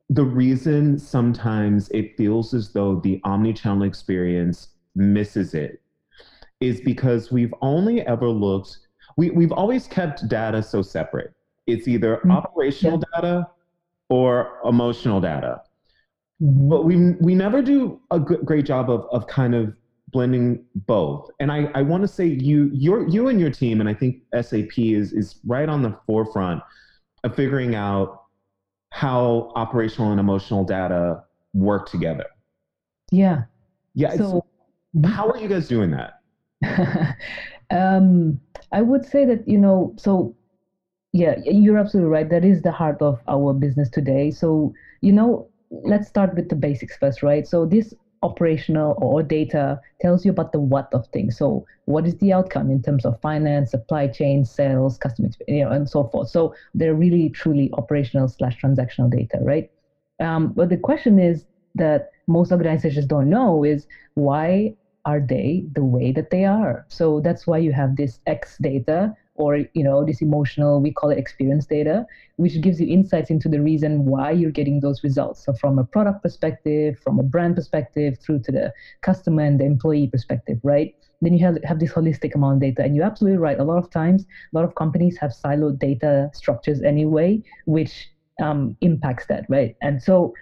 the 0.08 0.24
reason 0.24 0.98
sometimes 0.98 1.88
it 1.90 2.16
feels 2.16 2.54
as 2.54 2.72
though 2.72 2.96
the 3.00 3.20
omni-channel 3.24 3.84
experience 3.84 4.68
misses 4.96 5.54
it 5.54 5.80
is 6.60 6.80
because 6.80 7.30
we've 7.30 7.54
only 7.62 8.00
ever 8.02 8.28
looked 8.28 8.78
we, 9.16 9.30
we've 9.30 9.52
always 9.52 9.86
kept 9.86 10.28
data 10.28 10.62
so 10.62 10.82
separate 10.82 11.32
it's 11.68 11.86
either 11.86 12.16
mm-hmm. 12.16 12.32
operational 12.32 12.98
yeah. 12.98 13.20
data 13.20 13.48
or 14.08 14.58
emotional 14.64 15.20
data 15.20 15.62
Mm-hmm. 16.42 16.68
But 16.68 16.84
we 16.84 17.12
we 17.20 17.34
never 17.34 17.62
do 17.62 18.00
a 18.10 18.18
good, 18.18 18.44
great 18.44 18.64
job 18.64 18.90
of 18.90 19.06
of 19.12 19.26
kind 19.26 19.54
of 19.54 19.74
blending 20.12 20.64
both. 20.74 21.30
And 21.40 21.50
I, 21.50 21.70
I 21.74 21.82
want 21.82 22.02
to 22.02 22.08
say 22.08 22.26
you 22.26 22.70
you 22.72 23.06
you 23.08 23.28
and 23.28 23.40
your 23.40 23.50
team, 23.50 23.80
and 23.80 23.88
I 23.88 23.94
think 23.94 24.22
SAP 24.40 24.78
is 24.78 25.12
is 25.12 25.40
right 25.46 25.68
on 25.68 25.82
the 25.82 25.96
forefront 26.06 26.62
of 27.24 27.34
figuring 27.34 27.74
out 27.74 28.24
how 28.90 29.52
operational 29.54 30.10
and 30.10 30.20
emotional 30.20 30.64
data 30.64 31.22
work 31.54 31.88
together. 31.88 32.26
Yeah. 33.12 33.44
Yeah. 33.94 34.16
So, 34.16 34.44
how 35.04 35.28
are 35.28 35.38
you 35.38 35.48
guys 35.48 35.68
doing 35.68 35.92
that? 35.92 36.20
um, 37.70 38.40
I 38.72 38.82
would 38.82 39.04
say 39.04 39.24
that 39.24 39.46
you 39.48 39.58
know 39.58 39.94
so 39.96 40.34
yeah, 41.12 41.36
you're 41.44 41.78
absolutely 41.78 42.10
right. 42.10 42.28
That 42.28 42.44
is 42.44 42.62
the 42.62 42.70
heart 42.70 43.02
of 43.02 43.20
our 43.26 43.52
business 43.52 43.88
today. 43.90 44.30
So, 44.30 44.72
you 45.00 45.12
know, 45.12 45.48
let's 45.70 46.06
start 46.06 46.34
with 46.34 46.48
the 46.48 46.54
basics 46.54 46.96
first, 46.96 47.22
right? 47.22 47.46
So, 47.46 47.66
this 47.66 47.92
operational 48.22 48.94
or 48.98 49.22
data 49.22 49.80
tells 50.00 50.24
you 50.24 50.30
about 50.30 50.52
the 50.52 50.60
what 50.60 50.88
of 50.92 51.06
things. 51.08 51.36
So, 51.38 51.64
what 51.86 52.06
is 52.06 52.16
the 52.18 52.32
outcome 52.32 52.70
in 52.70 52.82
terms 52.82 53.04
of 53.04 53.20
finance, 53.20 53.70
supply 53.70 54.06
chain, 54.08 54.44
sales, 54.44 54.98
customer, 54.98 55.28
you 55.48 55.64
know, 55.64 55.70
and 55.70 55.88
so 55.88 56.04
forth. 56.04 56.28
So, 56.28 56.54
they're 56.74 56.94
really 56.94 57.30
truly 57.30 57.70
operational 57.74 58.28
slash 58.28 58.60
transactional 58.60 59.10
data, 59.10 59.38
right? 59.40 59.70
Um, 60.20 60.52
but 60.54 60.68
the 60.68 60.76
question 60.76 61.18
is 61.18 61.46
that 61.74 62.10
most 62.26 62.52
organizations 62.52 63.06
don't 63.06 63.30
know 63.30 63.64
is 63.64 63.86
why 64.14 64.74
are 65.04 65.20
they 65.20 65.64
the 65.72 65.84
way 65.84 66.12
that 66.12 66.30
they 66.30 66.44
are? 66.44 66.84
So 66.88 67.20
that's 67.20 67.46
why 67.46 67.58
you 67.58 67.72
have 67.72 67.96
this 67.96 68.20
X 68.26 68.58
data 68.60 69.14
or 69.40 69.56
you 69.78 69.84
know 69.88 70.04
this 70.04 70.20
emotional 70.20 70.80
we 70.80 70.92
call 70.92 71.10
it 71.10 71.18
experience 71.18 71.66
data 71.66 72.04
which 72.36 72.60
gives 72.60 72.80
you 72.80 72.86
insights 72.86 73.30
into 73.30 73.48
the 73.48 73.60
reason 73.60 74.04
why 74.04 74.30
you're 74.30 74.50
getting 74.50 74.80
those 74.80 75.02
results. 75.02 75.44
So 75.44 75.52
from 75.52 75.78
a 75.78 75.84
product 75.84 76.22
perspective 76.22 76.98
from 76.98 77.18
a 77.18 77.22
brand 77.22 77.56
perspective 77.56 78.18
through 78.18 78.40
to 78.40 78.52
the 78.52 78.72
customer 79.02 79.42
and 79.42 79.58
the 79.58 79.64
employee 79.64 80.08
perspective 80.08 80.58
right? 80.62 80.94
Then 81.22 81.34
you 81.34 81.44
have, 81.44 81.58
have 81.64 81.80
this 81.80 81.92
holistic 81.92 82.34
amount 82.34 82.56
of 82.56 82.60
data. 82.62 82.82
And 82.82 82.96
you're 82.96 83.04
absolutely 83.04 83.36
right. 83.38 83.58
A 83.58 83.64
lot 83.64 83.76
of 83.76 83.90
times 83.90 84.24
a 84.52 84.56
lot 84.56 84.64
of 84.64 84.74
companies 84.74 85.18
have 85.18 85.32
siloed 85.32 85.78
data 85.78 86.30
structures 86.32 86.82
anyway 86.82 87.42
which 87.66 88.10
um, 88.42 88.76
impacts 88.80 89.26
that 89.26 89.44
right? 89.48 89.74
And 89.82 90.02
so 90.02 90.32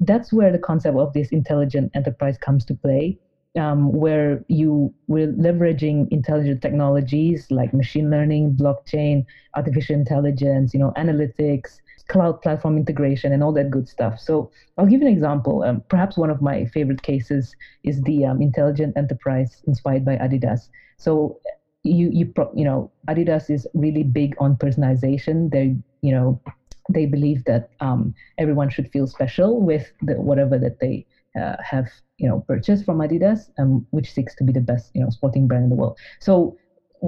that's 0.00 0.32
where 0.32 0.52
the 0.52 0.58
concept 0.58 0.96
of 0.96 1.12
this 1.12 1.28
intelligent 1.30 1.90
enterprise 1.94 2.38
comes 2.38 2.64
to 2.66 2.74
play 2.74 3.18
um, 3.58 3.92
where 3.92 4.44
you 4.48 4.94
were 5.08 5.28
leveraging 5.28 6.08
intelligent 6.10 6.62
technologies 6.62 7.50
like 7.50 7.74
machine 7.74 8.10
learning, 8.10 8.54
blockchain, 8.54 9.24
artificial 9.56 9.96
intelligence, 9.96 10.72
you 10.72 10.80
know, 10.80 10.92
analytics, 10.96 11.80
cloud 12.08 12.40
platform 12.42 12.76
integration, 12.76 13.32
and 13.32 13.42
all 13.42 13.52
that 13.52 13.70
good 13.70 13.88
stuff. 13.88 14.18
So 14.20 14.50
I'll 14.78 14.86
give 14.86 15.02
you 15.02 15.08
an 15.08 15.12
example. 15.12 15.62
Um, 15.62 15.82
perhaps 15.88 16.16
one 16.16 16.30
of 16.30 16.40
my 16.42 16.66
favorite 16.66 17.02
cases 17.02 17.54
is 17.84 18.02
the 18.02 18.24
um, 18.24 18.40
intelligent 18.42 18.96
enterprise 18.96 19.62
inspired 19.66 20.04
by 20.04 20.16
Adidas. 20.16 20.68
So 20.96 21.38
you 21.84 22.10
you 22.12 22.32
you 22.54 22.64
know 22.64 22.90
Adidas 23.08 23.50
is 23.50 23.66
really 23.74 24.02
big 24.02 24.34
on 24.40 24.56
personalization. 24.56 25.50
They 25.50 25.76
you 26.02 26.12
know 26.14 26.40
they 26.90 27.06
believe 27.06 27.44
that 27.44 27.70
um, 27.80 28.14
everyone 28.38 28.70
should 28.70 28.90
feel 28.90 29.06
special 29.06 29.60
with 29.60 29.92
the, 30.02 30.14
whatever 30.14 30.58
that 30.58 30.80
they 30.80 31.06
uh, 31.38 31.56
have 31.62 31.88
you 32.18 32.28
know 32.28 32.40
purchased 32.48 32.84
from 32.84 32.98
Adidas, 32.98 33.50
um, 33.58 33.86
which 33.90 34.12
seeks 34.12 34.34
to 34.36 34.44
be 34.44 34.52
the 34.52 34.60
best 34.60 34.90
you 34.94 35.02
know 35.02 35.10
sporting 35.10 35.46
brand 35.46 35.64
in 35.64 35.70
the 35.70 35.76
world. 35.76 35.98
So 36.20 36.56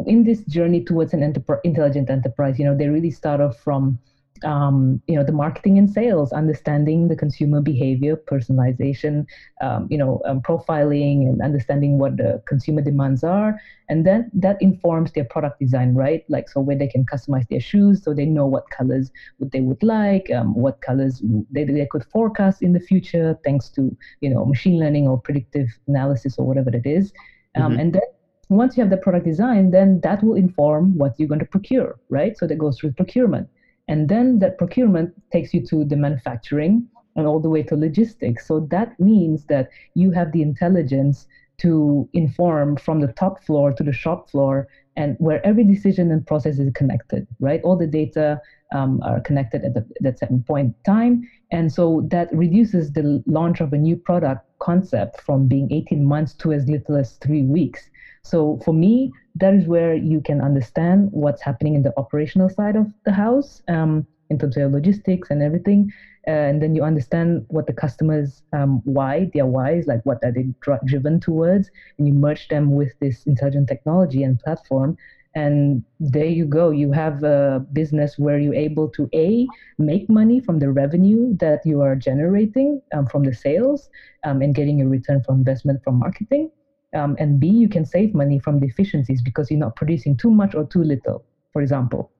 in 0.06 0.24
this 0.24 0.44
journey 0.44 0.84
towards 0.84 1.12
an 1.12 1.22
enterprise, 1.22 1.60
intelligent 1.64 2.10
enterprise, 2.10 2.58
you 2.58 2.64
know 2.64 2.76
they 2.76 2.88
really 2.88 3.10
start 3.10 3.40
off 3.40 3.56
from 3.58 3.98
um, 4.44 5.00
you 5.06 5.16
know 5.16 5.24
the 5.24 5.32
marketing 5.32 5.78
and 5.78 5.90
sales 5.90 6.32
understanding 6.32 7.08
the 7.08 7.16
consumer 7.16 7.60
behavior 7.60 8.16
personalization 8.16 9.26
um, 9.60 9.86
you 9.90 9.98
know 9.98 10.20
um, 10.24 10.40
profiling 10.40 11.28
and 11.28 11.42
understanding 11.42 11.98
what 11.98 12.16
the 12.16 12.42
consumer 12.46 12.82
demands 12.82 13.24
are. 13.24 13.60
And 13.88 14.06
then 14.06 14.30
that 14.34 14.56
informs 14.62 15.12
their 15.12 15.24
product 15.24 15.58
design 15.58 15.94
right? 15.94 16.24
Like 16.28 16.48
so 16.48 16.60
where 16.60 16.76
they 16.76 16.86
can 16.86 17.04
customize 17.04 17.48
their 17.48 17.60
shoes 17.60 18.02
so 18.02 18.14
they 18.14 18.26
know 18.26 18.46
what 18.46 18.70
colors 18.70 19.10
would 19.38 19.50
they 19.50 19.60
would 19.60 19.82
like 19.82 20.30
um, 20.30 20.54
what 20.54 20.80
colors 20.80 21.22
they, 21.50 21.64
they 21.64 21.86
could 21.86 22.04
forecast 22.04 22.62
in 22.62 22.72
the 22.72 22.80
future 22.80 23.38
thanks 23.44 23.68
to 23.70 23.96
you 24.20 24.30
know 24.30 24.44
machine 24.44 24.78
learning 24.78 25.08
or 25.08 25.20
predictive 25.20 25.68
analysis 25.86 26.38
or 26.38 26.46
whatever 26.46 26.70
it 26.70 26.86
is. 26.86 27.12
Um, 27.56 27.72
mm-hmm. 27.72 27.80
and 27.80 27.92
then 27.94 28.02
once 28.48 28.76
you 28.76 28.82
have 28.82 28.90
the 28.90 28.96
product 28.96 29.24
design 29.24 29.70
then 29.70 30.00
that 30.00 30.22
will 30.22 30.34
inform 30.34 30.96
what 30.96 31.14
you're 31.18 31.28
going 31.28 31.40
to 31.40 31.46
procure 31.46 31.98
right? 32.08 32.36
So 32.36 32.46
that 32.46 32.58
goes 32.58 32.78
through 32.78 32.92
procurement 32.92 33.48
and 33.90 34.08
then 34.08 34.38
that 34.38 34.56
procurement 34.56 35.12
takes 35.32 35.52
you 35.52 35.66
to 35.66 35.84
the 35.84 35.96
manufacturing 35.96 36.86
and 37.16 37.26
all 37.26 37.40
the 37.40 37.48
way 37.48 37.64
to 37.64 37.74
logistics. 37.74 38.46
So 38.46 38.60
that 38.70 38.98
means 39.00 39.46
that 39.46 39.68
you 39.94 40.12
have 40.12 40.30
the 40.30 40.42
intelligence 40.42 41.26
to 41.58 42.08
inform 42.12 42.76
from 42.76 43.00
the 43.00 43.12
top 43.12 43.42
floor 43.42 43.72
to 43.72 43.82
the 43.82 43.92
shop 43.92 44.30
floor 44.30 44.68
and 44.96 45.16
where 45.18 45.44
every 45.44 45.64
decision 45.64 46.12
and 46.12 46.24
process 46.24 46.60
is 46.60 46.72
connected, 46.72 47.26
right? 47.40 47.60
All 47.64 47.76
the 47.76 47.88
data 47.88 48.40
um, 48.72 49.00
are 49.02 49.20
connected 49.20 49.64
at, 49.64 49.74
the, 49.74 49.80
at 49.80 50.02
that 50.02 50.18
certain 50.20 50.44
point 50.44 50.68
in 50.68 50.74
time. 50.84 51.28
And 51.50 51.72
so 51.72 52.06
that 52.12 52.32
reduces 52.32 52.92
the 52.92 53.24
launch 53.26 53.60
of 53.60 53.72
a 53.72 53.76
new 53.76 53.96
product 53.96 54.46
concept 54.60 55.20
from 55.20 55.48
being 55.48 55.72
18 55.72 56.04
months 56.04 56.32
to 56.34 56.52
as 56.52 56.68
little 56.68 56.96
as 56.96 57.14
three 57.14 57.42
weeks. 57.42 57.89
So 58.24 58.58
for 58.64 58.74
me, 58.74 59.10
that 59.36 59.54
is 59.54 59.66
where 59.66 59.94
you 59.94 60.20
can 60.20 60.40
understand 60.40 61.08
what's 61.12 61.42
happening 61.42 61.74
in 61.74 61.82
the 61.82 61.92
operational 61.96 62.48
side 62.48 62.76
of 62.76 62.86
the 63.04 63.12
house 63.12 63.62
um, 63.68 64.06
in 64.28 64.38
terms 64.38 64.56
of 64.56 64.72
logistics 64.72 65.30
and 65.30 65.42
everything. 65.42 65.90
Uh, 66.28 66.30
and 66.30 66.62
then 66.62 66.74
you 66.74 66.82
understand 66.82 67.44
what 67.48 67.66
the 67.66 67.72
customers 67.72 68.42
um, 68.52 68.80
why 68.84 69.30
their 69.32 69.46
whys 69.46 69.86
like 69.86 70.00
what 70.04 70.18
are 70.22 70.30
they 70.30 70.44
dr- 70.60 70.84
driven 70.84 71.18
towards 71.18 71.70
and 71.98 72.06
you 72.06 72.12
merge 72.12 72.46
them 72.48 72.72
with 72.72 72.92
this 73.00 73.24
intelligent 73.24 73.68
technology 73.68 74.22
and 74.22 74.38
platform 74.38 74.96
and 75.34 75.82
there 75.98 76.26
you 76.26 76.44
go 76.44 76.70
you 76.70 76.92
have 76.92 77.22
a 77.22 77.64
business 77.72 78.18
where 78.18 78.38
you're 78.38 78.54
able 78.54 78.86
to 78.88 79.08
a 79.14 79.46
make 79.78 80.08
money 80.10 80.40
from 80.40 80.58
the 80.58 80.70
revenue 80.70 81.34
that 81.38 81.60
you 81.64 81.80
are 81.80 81.96
generating 81.96 82.82
um, 82.92 83.06
from 83.06 83.22
the 83.22 83.32
sales 83.32 83.88
um, 84.24 84.42
and 84.42 84.54
getting 84.54 84.82
a 84.82 84.86
return 84.86 85.22
from 85.22 85.38
investment 85.38 85.80
from 85.82 85.98
marketing 85.98 86.50
um, 86.94 87.16
and 87.18 87.38
B, 87.38 87.48
you 87.48 87.68
can 87.68 87.84
save 87.84 88.14
money 88.14 88.38
from 88.38 88.58
deficiencies 88.58 89.22
because 89.22 89.50
you're 89.50 89.60
not 89.60 89.76
producing 89.76 90.16
too 90.16 90.30
much 90.30 90.54
or 90.54 90.64
too 90.64 90.82
little, 90.82 91.24
for 91.52 91.62
example. 91.62 92.10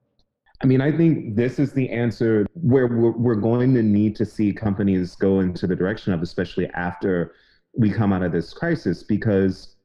I 0.63 0.67
mean, 0.67 0.79
I 0.79 0.95
think 0.95 1.35
this 1.35 1.57
is 1.57 1.73
the 1.73 1.89
answer 1.89 2.45
where 2.53 2.87
we're, 2.87 3.11
we're 3.11 3.35
going 3.35 3.73
to 3.73 3.81
need 3.81 4.15
to 4.17 4.25
see 4.25 4.53
companies 4.53 5.15
go 5.15 5.39
into 5.39 5.65
the 5.65 5.75
direction 5.75 6.13
of, 6.13 6.21
especially 6.21 6.67
after 6.69 7.33
we 7.75 7.89
come 7.89 8.13
out 8.13 8.21
of 8.21 8.31
this 8.31 8.53
crisis, 8.53 9.01
because 9.01 9.75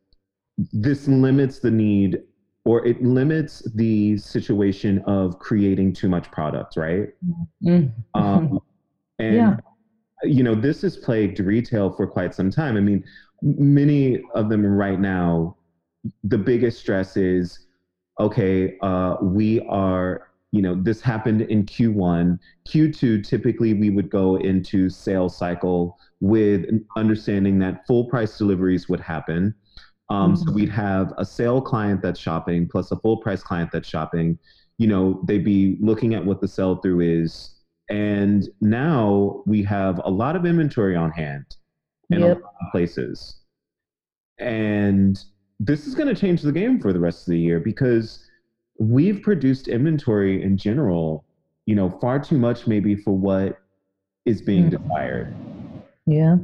this 0.72 1.08
limits 1.08 1.60
the 1.60 1.70
need 1.70 2.22
or 2.64 2.84
it 2.84 3.02
limits 3.02 3.62
the 3.74 4.18
situation 4.18 5.02
of 5.06 5.38
creating 5.38 5.92
too 5.92 6.08
much 6.08 6.30
product, 6.30 6.76
right? 6.76 7.08
Mm-hmm. 7.64 8.20
Um, 8.20 8.58
and 9.18 9.36
yeah. 9.36 9.56
You 10.22 10.42
know, 10.42 10.54
this 10.54 10.82
has 10.82 10.96
plagued 10.96 11.40
retail 11.40 11.90
for 11.90 12.06
quite 12.06 12.34
some 12.34 12.50
time. 12.50 12.76
I 12.76 12.80
mean, 12.80 13.04
many 13.42 14.22
of 14.34 14.48
them 14.48 14.64
right 14.64 14.98
now, 14.98 15.56
the 16.24 16.38
biggest 16.38 16.80
stress 16.80 17.16
is, 17.16 17.66
okay, 18.18 18.78
uh, 18.80 19.16
we 19.20 19.60
are, 19.62 20.28
you 20.52 20.62
know, 20.62 20.74
this 20.74 21.00
happened 21.00 21.42
in 21.42 21.66
Q1. 21.66 22.38
Q2, 22.68 23.26
typically 23.26 23.74
we 23.74 23.90
would 23.90 24.08
go 24.08 24.36
into 24.36 24.88
sales 24.88 25.36
cycle 25.36 25.98
with 26.20 26.64
understanding 26.96 27.58
that 27.58 27.86
full 27.86 28.06
price 28.06 28.38
deliveries 28.38 28.88
would 28.88 29.00
happen. 29.00 29.54
Um, 30.08 30.34
mm-hmm. 30.34 30.44
So 30.44 30.52
we'd 30.52 30.70
have 30.70 31.12
a 31.18 31.24
sale 31.24 31.60
client 31.60 32.00
that's 32.00 32.20
shopping 32.20 32.68
plus 32.68 32.90
a 32.90 32.96
full 32.96 33.18
price 33.18 33.42
client 33.42 33.70
that's 33.72 33.88
shopping. 33.88 34.38
You 34.78 34.86
know, 34.86 35.20
they'd 35.26 35.44
be 35.44 35.76
looking 35.80 36.14
at 36.14 36.24
what 36.24 36.40
the 36.40 36.48
sell 36.48 36.76
through 36.76 37.00
is. 37.00 37.55
And 37.88 38.48
now 38.60 39.42
we 39.46 39.62
have 39.64 40.00
a 40.04 40.10
lot 40.10 40.36
of 40.36 40.44
inventory 40.44 40.96
on 40.96 41.10
hand 41.10 41.44
in 42.10 42.20
yep. 42.20 42.38
a 42.38 42.40
lot 42.40 42.54
of 42.60 42.72
places. 42.72 43.36
And 44.38 45.18
this 45.60 45.86
is 45.86 45.94
going 45.94 46.12
to 46.12 46.20
change 46.20 46.42
the 46.42 46.52
game 46.52 46.80
for 46.80 46.92
the 46.92 47.00
rest 47.00 47.26
of 47.26 47.32
the 47.32 47.38
year 47.38 47.60
because 47.60 48.28
we've 48.78 49.22
produced 49.22 49.68
inventory 49.68 50.42
in 50.42 50.56
general, 50.56 51.24
you 51.66 51.74
know, 51.74 51.90
far 52.00 52.18
too 52.18 52.38
much 52.38 52.66
maybe 52.66 52.94
for 52.94 53.16
what 53.16 53.58
is 54.24 54.42
being 54.42 54.70
mm. 54.70 54.82
desired. 54.82 55.34
Yeah. 56.06 56.36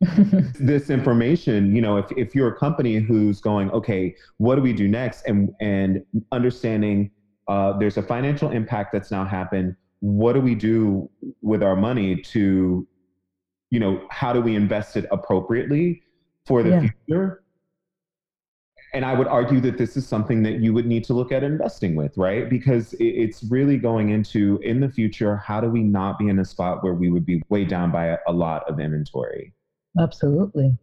this 0.58 0.90
information, 0.90 1.74
you 1.74 1.80
know, 1.80 1.96
if, 1.96 2.06
if 2.16 2.34
you're 2.34 2.48
a 2.48 2.56
company 2.56 2.96
who's 2.96 3.40
going, 3.40 3.70
okay, 3.70 4.14
what 4.38 4.56
do 4.56 4.62
we 4.62 4.72
do 4.72 4.88
next? 4.88 5.22
And 5.26 5.54
and 5.60 6.04
understanding 6.32 7.10
uh, 7.48 7.76
there's 7.78 7.96
a 7.96 8.02
financial 8.02 8.50
impact 8.50 8.92
that's 8.92 9.10
now 9.10 9.24
happened. 9.24 9.76
What 10.02 10.34
do 10.34 10.40
we 10.40 10.54
do 10.54 11.08
with 11.40 11.62
our 11.62 11.76
money 11.76 12.20
to 12.20 12.86
you 13.72 13.80
know, 13.80 14.06
how 14.10 14.34
do 14.34 14.40
we 14.42 14.54
invest 14.54 14.98
it 14.98 15.06
appropriately 15.10 16.02
for 16.46 16.62
the 16.62 16.68
yeah. 16.68 16.80
future? 17.06 17.42
And 18.92 19.02
I 19.02 19.14
would 19.14 19.26
argue 19.26 19.60
that 19.60 19.78
this 19.78 19.96
is 19.96 20.06
something 20.06 20.42
that 20.42 20.60
you 20.60 20.74
would 20.74 20.84
need 20.84 21.04
to 21.04 21.14
look 21.14 21.32
at 21.32 21.42
investing 21.42 21.96
with, 21.96 22.14
right? 22.18 22.50
Because 22.50 22.94
it's 23.00 23.42
really 23.44 23.78
going 23.78 24.10
into 24.10 24.60
in 24.62 24.80
the 24.80 24.90
future, 24.90 25.38
how 25.38 25.62
do 25.62 25.70
we 25.70 25.82
not 25.82 26.18
be 26.18 26.28
in 26.28 26.38
a 26.38 26.44
spot 26.44 26.84
where 26.84 26.92
we 26.92 27.10
would 27.10 27.24
be 27.24 27.42
weighed 27.48 27.68
down 27.68 27.90
by 27.90 28.18
a 28.26 28.32
lot 28.32 28.68
of 28.68 28.78
inventory? 28.78 29.54
Absolutely. 29.98 30.76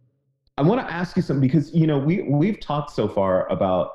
I 0.58 0.62
want 0.62 0.80
to 0.80 0.92
ask 0.92 1.16
you 1.16 1.22
something 1.22 1.46
because 1.46 1.72
you 1.72 1.86
know 1.86 1.98
we 1.98 2.22
we've 2.22 2.58
talked 2.58 2.90
so 2.90 3.08
far 3.08 3.48
about 3.52 3.92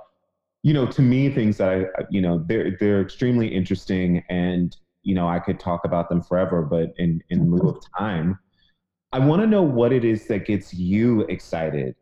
you 0.64 0.74
know 0.74 0.86
to 0.88 1.02
me 1.02 1.30
things 1.30 1.58
that 1.58 1.70
I 1.70 2.04
you 2.10 2.22
know 2.22 2.44
they're 2.48 2.78
they're 2.80 3.02
extremely 3.02 3.54
interesting 3.54 4.24
and 4.30 4.76
you 5.06 5.16
know 5.16 5.30
I 5.30 5.40
could 5.40 5.60
talk 5.60 5.86
about 5.86 6.10
them 6.10 6.22
forever, 6.22 6.62
but 6.64 6.94
in 6.98 7.22
in 7.30 7.52
lieu 7.52 7.70
of 7.70 7.78
time, 7.98 8.38
I 9.14 9.20
want 9.20 9.42
to 9.42 9.48
know 9.48 9.62
what 9.62 9.94
it 9.94 10.04
is 10.04 10.28
that 10.28 10.46
gets 10.46 10.74
you 10.74 11.22
excited 11.22 11.96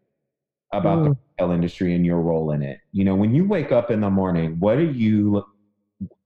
about 0.73 0.99
mm. 0.99 1.03
the 1.03 1.17
retail 1.37 1.53
industry 1.53 1.93
and 1.93 2.05
your 2.05 2.21
role 2.21 2.51
in 2.51 2.63
it. 2.63 2.79
You 2.91 3.03
know, 3.03 3.13
when 3.13 3.35
you 3.35 3.45
wake 3.45 3.71
up 3.71 3.91
in 3.91 4.01
the 4.01 4.09
morning, 4.09 4.59
what 4.59 4.77
are 4.77 4.91
you 4.91 5.43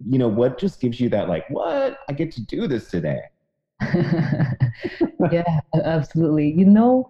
you 0.05 0.17
know 0.17 0.27
what 0.27 0.57
just 0.57 0.79
gives 0.79 0.99
you 0.99 1.09
that 1.09 1.27
like 1.27 1.49
what 1.49 1.99
I 2.07 2.13
get 2.13 2.31
to 2.33 2.41
do 2.45 2.67
this 2.67 2.89
today? 2.89 3.21
yeah, 5.31 5.59
absolutely. 5.83 6.51
You 6.51 6.65
know, 6.65 7.09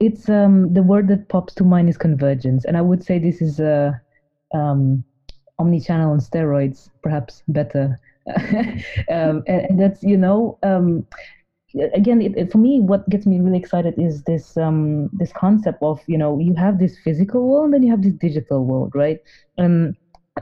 it's 0.00 0.28
um, 0.28 0.72
the 0.74 0.82
word 0.82 1.08
that 1.08 1.28
pops 1.28 1.54
to 1.54 1.64
mind 1.64 1.88
is 1.88 1.96
convergence, 1.96 2.64
and 2.64 2.76
I 2.76 2.80
would 2.80 3.04
say 3.04 3.18
this 3.18 3.40
is 3.40 3.60
a 3.60 4.00
um, 4.54 5.04
omni-channel 5.58 6.10
on 6.10 6.18
steroids, 6.18 6.90
perhaps 7.02 7.42
better. 7.48 8.00
um, 9.10 9.42
and, 9.46 9.62
and, 9.68 9.80
that's 9.80 10.02
you 10.02 10.16
know 10.16 10.58
um, 10.62 11.06
again 11.94 12.22
it, 12.22 12.36
it, 12.36 12.52
for 12.52 12.58
me 12.58 12.80
what 12.80 13.08
gets 13.08 13.26
me 13.26 13.40
really 13.40 13.58
excited 13.58 13.94
is 13.98 14.22
this 14.24 14.56
um, 14.56 15.10
this 15.12 15.32
concept 15.32 15.82
of 15.82 16.00
you 16.06 16.16
know 16.16 16.38
you 16.38 16.54
have 16.54 16.78
this 16.78 16.96
physical 16.98 17.48
world 17.48 17.64
and 17.64 17.74
then 17.74 17.82
you 17.82 17.90
have 17.90 18.02
this 18.02 18.14
digital 18.14 18.64
world 18.64 18.92
right 18.94 19.20
um, 19.58 19.94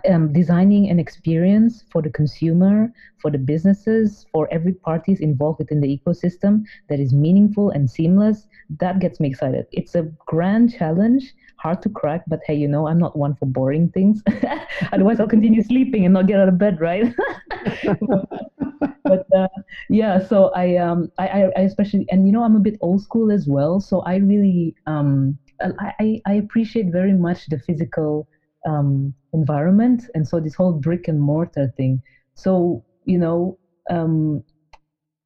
um, 0.09 0.33
designing 0.33 0.88
an 0.88 0.99
experience 0.99 1.85
for 1.90 2.01
the 2.01 2.11
consumer, 2.11 2.93
for 3.19 3.31
the 3.31 3.38
businesses, 3.38 4.25
for 4.33 4.49
every 4.53 4.73
parties 4.73 5.21
involved 5.21 5.59
within 5.59 5.81
the 5.81 5.99
ecosystem 5.99 6.62
that 6.88 7.01
is 7.01 7.12
meaningful 7.12 7.71
and 7.71 7.90
seamless, 7.90 8.47
that 8.79 9.01
gets 9.01 9.19
me 9.21 9.29
excited. 9.29 9.66
It's 9.73 9.95
a 9.95 10.03
grand 10.27 10.73
challenge, 10.73 11.35
hard 11.61 11.83
to 11.83 11.88
crack, 11.88 12.23
but 12.27 12.40
hey, 12.46 12.55
you 12.55 12.68
know, 12.68 12.87
I'm 12.87 12.99
not 12.99 13.16
one 13.16 13.35
for 13.37 13.46
boring 13.46 13.90
things. 13.90 14.23
Otherwise, 14.92 15.20
I'll 15.20 15.29
continue 15.29 15.62
sleeping 15.62 16.05
and 16.05 16.14
not 16.14 16.27
get 16.27 16.40
out 16.40 16.49
of 16.49 16.59
bed, 16.59 16.81
right? 16.81 17.14
but 19.05 19.27
uh, 19.37 19.49
yeah, 19.88 20.18
so 20.27 20.51
I, 20.55 20.77
um, 20.77 21.11
I, 21.18 21.51
I 21.57 21.61
especially, 21.61 22.07
and 22.11 22.27
you 22.27 22.33
know, 22.33 22.42
I'm 22.42 22.57
a 22.57 22.61
bit 22.61 22.77
old 22.81 23.03
school 23.03 23.31
as 23.31 23.46
well, 23.46 23.81
so 23.81 24.01
I 24.01 24.16
really, 24.16 24.75
um, 24.87 25.38
I, 25.61 26.23
I 26.27 26.33
appreciate 26.35 26.90
very 26.90 27.12
much 27.12 27.46
the 27.49 27.59
physical 27.59 28.27
um, 28.66 29.14
environment 29.33 30.05
and 30.14 30.27
so 30.27 30.40
this 30.40 30.55
whole 30.55 30.73
brick 30.73 31.09
and 31.09 31.20
mortar 31.20 31.73
thing 31.77 32.03
so 32.35 32.85
you 33.05 33.18
know 33.18 33.59
um, 33.90 34.42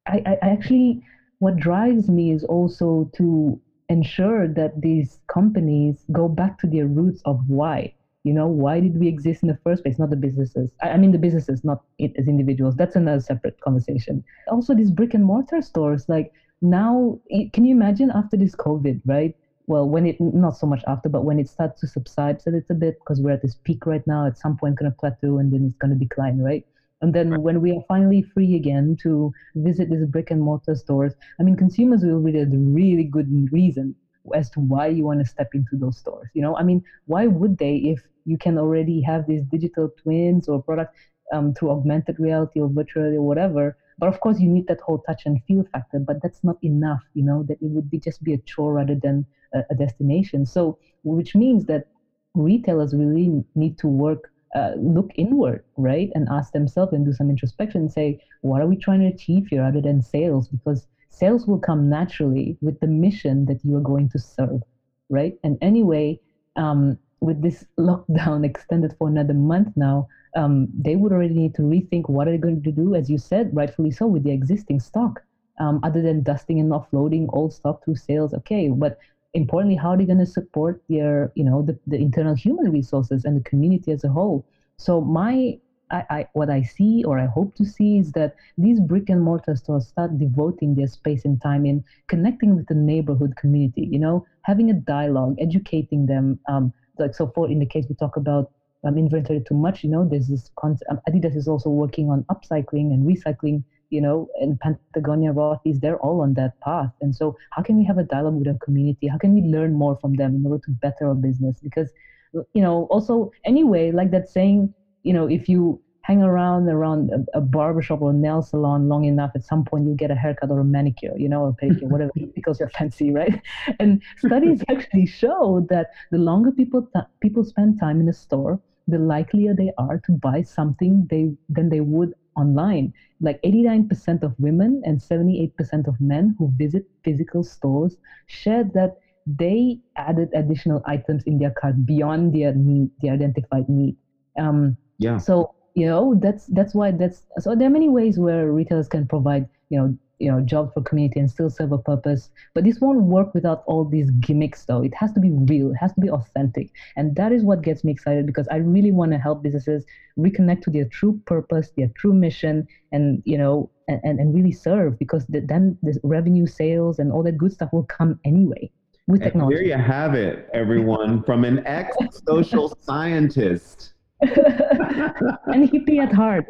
I, 0.07 0.21
I 0.25 0.37
actually 0.41 1.01
what 1.39 1.57
drives 1.57 2.09
me 2.09 2.31
is 2.31 2.43
also 2.43 3.09
to 3.15 3.59
ensure 3.89 4.47
that 4.47 4.81
these 4.81 5.19
companies 5.27 6.05
go 6.11 6.27
back 6.27 6.57
to 6.59 6.67
their 6.67 6.87
roots 6.87 7.21
of 7.25 7.39
why. 7.47 7.93
You 8.23 8.33
know 8.33 8.47
why 8.47 8.79
did 8.79 8.99
we 8.99 9.07
exist 9.07 9.43
in 9.43 9.49
the 9.49 9.59
first 9.63 9.83
place? 9.83 9.99
Not 9.99 10.09
the 10.09 10.15
businesses. 10.15 10.71
I, 10.81 10.97
mean 10.97 11.11
the 11.11 11.19
businesses 11.19 11.63
not 11.63 11.83
as 11.99 12.27
individuals. 12.27 12.75
That's 12.75 12.95
another 12.95 13.21
separate 13.21 13.61
conversation. 13.61 14.23
Also 14.47 14.73
these 14.73 14.89
brick 14.89 15.13
and 15.13 15.23
mortar 15.23 15.61
stores 15.61 16.09
like 16.09 16.31
now 16.61 17.19
can 17.53 17.65
you 17.65 17.75
imagine 17.75 18.09
after 18.09 18.35
this 18.35 18.55
covid 18.55 19.01
right? 19.05 19.35
Well, 19.67 19.87
when 19.87 20.05
it 20.05 20.19
not 20.19 20.57
so 20.57 20.67
much 20.67 20.83
after, 20.87 21.09
but 21.09 21.23
when 21.23 21.39
it 21.39 21.49
starts 21.49 21.81
to 21.81 21.87
subside 21.87 22.41
a 22.45 22.51
little 22.51 22.75
bit, 22.75 22.99
because 22.99 23.19
we're 23.19 23.31
at 23.31 23.41
this 23.41 23.55
peak 23.63 23.87
right 23.87 24.05
now, 24.05 24.27
at 24.27 24.37
some 24.37 24.57
point 24.57 24.75
going 24.75 24.91
to 24.91 24.97
plateau 24.97 25.39
and 25.39 25.51
then 25.51 25.65
it's 25.65 25.75
going 25.75 25.91
to 25.91 25.97
decline, 25.97 26.39
right? 26.39 26.63
And 27.05 27.13
then 27.13 27.29
right. 27.29 27.39
when 27.39 27.61
we 27.61 27.71
are 27.71 27.83
finally 27.87 28.23
free 28.23 28.55
again 28.55 28.97
to 29.03 29.31
visit 29.53 29.91
these 29.91 30.07
brick 30.07 30.31
and 30.31 30.41
mortar 30.41 30.73
stores, 30.73 31.13
I 31.39 31.43
mean, 31.43 31.55
consumers 31.55 32.01
will 32.01 32.25
have 32.25 32.51
a 32.51 32.57
really 32.57 33.03
good 33.03 33.27
reason 33.51 33.93
as 34.33 34.49
to 34.49 34.59
why 34.59 34.87
you 34.87 35.03
want 35.05 35.19
to 35.19 35.25
step 35.27 35.49
into 35.53 35.77
those 35.77 35.99
stores. 35.99 36.27
You 36.33 36.41
know, 36.41 36.57
I 36.57 36.63
mean, 36.63 36.83
why 37.05 37.27
would 37.27 37.59
they 37.59 37.75
if 37.75 37.99
you 38.25 38.39
can 38.39 38.57
already 38.57 39.01
have 39.01 39.27
these 39.27 39.43
digital 39.43 39.91
twins 40.01 40.49
or 40.49 40.63
product 40.63 40.95
um, 41.31 41.53
through 41.53 41.69
augmented 41.69 42.19
reality 42.19 42.59
or 42.59 42.69
virtual 42.69 43.15
or 43.15 43.21
whatever? 43.21 43.77
But 43.99 44.09
of 44.09 44.19
course, 44.19 44.39
you 44.39 44.49
need 44.49 44.65
that 44.65 44.81
whole 44.81 45.03
touch 45.07 45.27
and 45.27 45.39
feel 45.43 45.63
factor. 45.71 45.99
But 45.99 46.23
that's 46.23 46.43
not 46.43 46.57
enough. 46.63 47.03
You 47.13 47.23
know, 47.23 47.43
that 47.43 47.61
it 47.61 47.69
would 47.69 47.87
be 47.87 47.99
just 47.99 48.23
be 48.23 48.33
a 48.33 48.39
chore 48.39 48.73
rather 48.73 48.95
than 48.95 49.27
a, 49.53 49.59
a 49.69 49.75
destination. 49.75 50.47
So, 50.47 50.79
which 51.03 51.35
means 51.35 51.65
that 51.65 51.85
retailers 52.33 52.95
really 52.95 53.43
need 53.53 53.77
to 53.77 53.87
work, 53.87 54.31
uh, 54.53 54.71
look 54.77 55.11
inward, 55.15 55.63
right, 55.77 56.09
and 56.15 56.27
ask 56.29 56.53
themselves 56.53 56.93
and 56.93 57.05
do 57.05 57.13
some 57.13 57.29
introspection 57.29 57.81
and 57.81 57.91
say, 57.91 58.19
what 58.41 58.61
are 58.61 58.67
we 58.67 58.77
trying 58.77 59.01
to 59.01 59.07
achieve 59.07 59.47
here 59.49 59.63
other 59.63 59.81
than 59.81 60.01
sales? 60.01 60.47
Because 60.47 60.87
sales 61.09 61.47
will 61.47 61.59
come 61.59 61.89
naturally 61.89 62.57
with 62.61 62.79
the 62.79 62.87
mission 62.87 63.45
that 63.45 63.63
you 63.63 63.75
are 63.75 63.81
going 63.81 64.09
to 64.09 64.19
serve, 64.19 64.61
right? 65.09 65.37
And 65.43 65.57
anyway, 65.61 66.19
um, 66.55 66.97
with 67.21 67.41
this 67.41 67.65
lockdown 67.79 68.45
extended 68.45 68.95
for 68.97 69.07
another 69.07 69.33
month 69.33 69.69
now, 69.75 70.07
um, 70.35 70.67
they 70.77 70.95
would 70.95 71.11
already 71.11 71.33
need 71.33 71.55
to 71.55 71.61
rethink 71.61 72.09
what 72.09 72.27
are 72.27 72.31
they 72.31 72.37
going 72.37 72.61
to 72.63 72.71
do, 72.71 72.93
as 72.93 73.09
you 73.09 73.17
said, 73.17 73.49
rightfully 73.53 73.91
so, 73.91 74.05
with 74.05 74.23
the 74.23 74.31
existing 74.31 74.79
stock. 74.79 75.21
Um, 75.57 75.79
other 75.83 76.01
than 76.01 76.21
dusting 76.21 76.59
and 76.59 76.69
offloading 76.71 77.27
old 77.31 77.53
stock 77.53 77.83
through 77.83 77.95
sales, 77.95 78.33
okay, 78.33 78.67
but 78.67 78.97
importantly, 79.35 79.75
how 79.75 79.89
are 79.91 79.97
they 79.97 80.05
going 80.05 80.19
to 80.19 80.25
support 80.25 80.81
their, 80.89 81.31
you 81.35 81.43
know, 81.43 81.61
the, 81.61 81.77
the 81.85 81.97
internal 81.97 82.33
human 82.33 82.71
resources 82.71 83.25
and 83.25 83.37
the 83.37 83.49
community 83.49 83.91
as 83.91 84.03
a 84.03 84.09
whole? 84.09 84.45
So 84.77 85.01
my, 85.01 85.59
I, 85.91 86.03
I, 86.09 86.27
what 86.33 86.49
I 86.49 86.63
see 86.63 87.03
or 87.03 87.19
I 87.19 87.25
hope 87.25 87.53
to 87.55 87.65
see 87.65 87.99
is 87.99 88.13
that 88.13 88.35
these 88.57 88.79
brick 88.79 89.09
and 89.09 89.21
mortar 89.21 89.55
stores 89.55 89.87
start 89.87 90.17
devoting 90.17 90.73
their 90.73 90.87
space 90.87 91.25
and 91.25 91.39
time 91.41 91.65
in 91.65 91.83
connecting 92.07 92.55
with 92.55 92.67
the 92.67 92.73
neighborhood 92.75 93.35
community. 93.35 93.87
You 93.91 93.99
know, 93.99 94.25
having 94.43 94.69
a 94.71 94.73
dialogue, 94.73 95.35
educating 95.39 96.05
them. 96.07 96.39
Um, 96.49 96.73
like 96.97 97.13
so, 97.13 97.31
for 97.35 97.49
in 97.49 97.59
the 97.59 97.65
case 97.65 97.85
we 97.89 97.95
talk 97.95 98.15
about 98.15 98.51
um, 98.85 98.97
inventory 98.97 99.43
too 99.45 99.55
much, 99.55 99.83
you 99.83 99.89
know, 99.89 100.07
there's 100.09 100.27
this 100.27 100.49
concept. 100.57 100.89
Um, 100.89 101.01
Adidas 101.09 101.35
is 101.35 101.47
also 101.47 101.69
working 101.69 102.09
on 102.09 102.23
upcycling 102.23 102.93
and 102.93 103.05
recycling 103.05 103.63
you 103.95 104.01
know, 104.01 104.27
in 104.41 104.57
Patagonia, 104.57 105.31
Rothy's, 105.31 105.79
they're 105.79 105.97
all 105.99 106.21
on 106.21 106.33
that 106.33 106.59
path. 106.59 106.91
And 107.01 107.15
so, 107.15 107.37
how 107.51 107.61
can 107.61 107.77
we 107.77 107.85
have 107.85 107.97
a 107.97 108.03
dialogue 108.03 108.37
with 108.39 108.47
our 108.47 108.59
community? 108.65 109.07
How 109.07 109.17
can 109.17 109.33
we 109.33 109.41
learn 109.41 109.73
more 109.73 109.95
from 109.95 110.15
them 110.15 110.35
in 110.35 110.45
order 110.45 110.61
to 110.65 110.71
better 110.71 111.07
our 111.07 111.15
business? 111.15 111.57
Because, 111.61 111.89
you 112.33 112.61
know, 112.61 112.87
also, 112.91 113.31
anyway, 113.45 113.91
like 113.91 114.11
that 114.11 114.27
saying, 114.29 114.73
you 115.03 115.13
know, 115.13 115.27
if 115.27 115.47
you 115.47 115.81
hang 116.01 116.21
around 116.21 116.69
around 116.69 117.09
a, 117.09 117.39
a 117.39 117.41
barbershop 117.41 117.99
or 118.01 118.11
a 118.11 118.13
nail 118.13 118.41
salon 118.41 118.87
long 118.87 119.05
enough, 119.05 119.31
at 119.33 119.43
some 119.43 119.65
point 119.65 119.85
you'll 119.85 119.95
get 119.95 120.11
a 120.11 120.15
haircut 120.15 120.51
or 120.51 120.59
a 120.59 120.63
manicure, 120.63 121.17
you 121.17 121.27
know, 121.27 121.41
or 121.41 121.53
pedicure, 121.53 121.89
whatever, 121.89 122.11
because 122.35 122.59
you're 122.59 122.69
fancy, 122.69 123.11
right? 123.11 123.41
And 123.79 124.03
studies 124.17 124.61
actually 124.69 125.07
show 125.07 125.65
that 125.69 125.87
the 126.11 126.19
longer 126.19 126.51
people 126.51 126.87
th- 126.93 127.05
people 127.21 127.43
spend 127.43 127.79
time 127.79 127.99
in 128.01 128.07
a 128.07 128.13
store, 128.13 128.59
the 128.87 128.99
likelier 128.99 129.55
they 129.55 129.71
are 129.79 129.99
to 130.05 130.11
buy 130.11 130.43
something 130.43 131.07
they 131.09 131.33
than 131.49 131.69
they 131.69 131.81
would 131.81 132.13
online. 132.35 132.93
Like 133.21 133.41
89% 133.43 134.23
of 134.23 134.33
women 134.39 134.81
and 134.85 134.99
78% 134.99 135.87
of 135.87 135.99
men 135.99 136.35
who 136.37 136.51
visit 136.57 136.85
physical 137.03 137.43
stores 137.43 137.97
shared 138.27 138.73
that 138.73 138.97
they 139.25 139.79
added 139.95 140.29
additional 140.35 140.81
items 140.85 141.23
in 141.23 141.37
their 141.39 141.51
cart 141.51 141.85
beyond 141.85 142.33
their 142.33 142.53
need, 142.53 142.89
the 143.01 143.09
identified 143.09 143.67
need. 143.69 143.95
Um, 144.37 144.77
yeah. 144.99 145.17
So 145.17 145.55
you 145.73 145.85
know 145.85 146.15
that's 146.15 146.45
that's 146.47 146.73
why 146.73 146.91
that's 146.91 147.23
so 147.39 147.53
there 147.55 147.67
are 147.67 147.71
many 147.71 147.89
ways 147.89 148.17
where 148.17 148.51
retailers 148.51 148.87
can 148.87 149.05
provide 149.07 149.45
you 149.69 149.77
know 149.77 149.97
you 150.19 150.31
know 150.31 150.41
job 150.41 150.73
for 150.73 150.81
community 150.81 151.19
and 151.19 151.29
still 151.29 151.49
serve 151.49 151.71
a 151.71 151.77
purpose. 151.77 152.29
But 152.53 152.63
this 152.63 152.79
won't 152.79 153.03
work 153.03 153.33
without 153.33 153.63
all 153.65 153.85
these 153.85 154.11
gimmicks 154.11 154.65
though. 154.65 154.81
It 154.81 154.93
has 154.93 155.11
to 155.13 155.19
be 155.19 155.31
real. 155.31 155.71
It 155.71 155.77
has 155.77 155.93
to 155.93 156.01
be 156.01 156.09
authentic. 156.09 156.71
And 156.95 157.15
that 157.15 157.31
is 157.31 157.43
what 157.43 157.61
gets 157.61 157.83
me 157.83 157.91
excited 157.91 158.25
because 158.25 158.47
i 158.51 158.57
really 158.57 158.91
want 158.91 159.11
to 159.11 159.17
help 159.17 159.43
businesses 159.43 159.85
reconnect 160.17 160.61
to 160.63 160.69
their 160.69 160.85
true 160.85 161.19
purpose 161.25 161.71
their 161.77 161.89
true 161.95 162.13
mission 162.13 162.67
and 162.91 163.21
you 163.25 163.37
know 163.37 163.69
and, 163.87 164.19
and, 164.19 164.33
really 164.33 164.51
serve 164.51 164.97
because 164.97 165.27
the, 165.27 165.41
then 165.41 165.77
the 165.83 165.99
revenue 166.03 166.47
sales 166.47 166.97
and 166.97 167.11
all 167.11 167.21
that 167.21 167.37
good 167.37 167.53
stuff 167.53 167.69
will 167.71 167.83
come 167.83 168.19
anyway 168.25 168.69
with 169.07 169.21
technology 169.21 169.55
there 169.55 169.65
you 169.65 169.77
have 169.77 170.15
it 170.15 170.49
everyone 170.53 171.21
from 171.23 171.43
an 171.45 171.65
ex-social 171.65 172.75
scientist. 172.81 173.93
And 174.21 175.69
hippie 175.69 175.99
at 175.99 176.11
heart. 176.11 176.47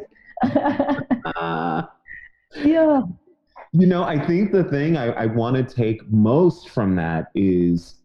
Uh, 1.36 1.82
yeah 2.64 3.02
you 3.72 3.86
know, 3.86 4.04
I 4.04 4.24
think 4.24 4.52
the 4.52 4.64
thing 4.64 4.96
I, 4.96 5.06
I 5.12 5.26
want 5.26 5.56
to 5.56 5.62
take 5.62 6.08
most 6.10 6.68
from 6.68 6.96
that 6.96 7.30
is 7.34 7.96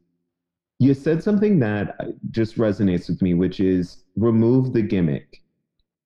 you 0.79 0.93
said 0.93 1.23
something 1.23 1.59
that 1.59 1.95
uh, 1.99 2.05
just 2.31 2.57
resonates 2.57 3.07
with 3.07 3.21
me, 3.21 3.33
which 3.33 3.59
is 3.59 4.03
remove 4.15 4.73
the 4.73 4.81
gimmick. 4.81 5.41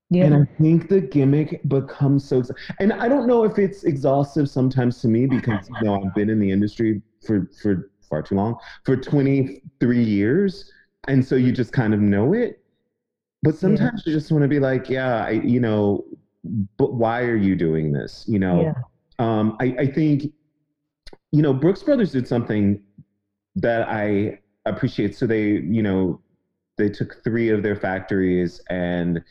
Yeah. 0.09 0.25
And 0.25 0.35
I 0.35 0.61
think 0.61 0.89
the 0.89 1.01
gimmick 1.01 1.61
becomes 1.67 2.27
so, 2.27 2.43
and 2.79 2.93
I 2.93 3.07
don't 3.07 3.25
know 3.25 3.43
if 3.43 3.57
it's 3.57 3.85
exhaustive 3.85 4.49
sometimes 4.49 5.01
to 5.01 5.07
me 5.07 5.25
because 5.25 5.67
you 5.69 5.81
know 5.81 6.03
I've 6.03 6.13
been 6.13 6.29
in 6.29 6.39
the 6.39 6.51
industry 6.51 7.01
for 7.25 7.49
for 7.61 7.89
far 8.07 8.21
too 8.21 8.35
long, 8.35 8.57
for 8.83 8.95
23 8.95 10.03
years, 10.03 10.71
and 11.07 11.25
so 11.25 11.35
you 11.35 11.51
just 11.51 11.71
kind 11.71 11.93
of 11.93 12.01
know 12.01 12.33
it. 12.33 12.59
But 13.41 13.55
sometimes 13.55 14.03
yeah. 14.05 14.11
you 14.11 14.19
just 14.19 14.31
want 14.31 14.43
to 14.43 14.47
be 14.47 14.59
like, 14.59 14.89
yeah, 14.89 15.25
I, 15.25 15.31
you 15.31 15.59
know, 15.59 16.05
but 16.77 16.93
why 16.93 17.21
are 17.21 17.35
you 17.35 17.55
doing 17.55 17.91
this? 17.93 18.25
You 18.27 18.39
know, 18.39 18.61
yeah 18.61 18.73
um, 19.19 19.57
I, 19.59 19.75
I 19.79 19.87
think, 19.87 20.23
you 21.31 21.41
know, 21.41 21.53
Brooks 21.53 21.83
Brothers 21.83 22.11
did 22.11 22.27
something 22.27 22.81
that 23.55 23.87
I 23.87 24.39
appreciate. 24.65 25.15
So 25.15 25.27
they, 25.27 25.51
you 25.51 25.81
know, 25.81 26.21
they 26.77 26.89
took 26.89 27.23
three 27.23 27.49
of 27.49 27.63
their 27.63 27.75
factories 27.75 28.61
and 28.69 29.21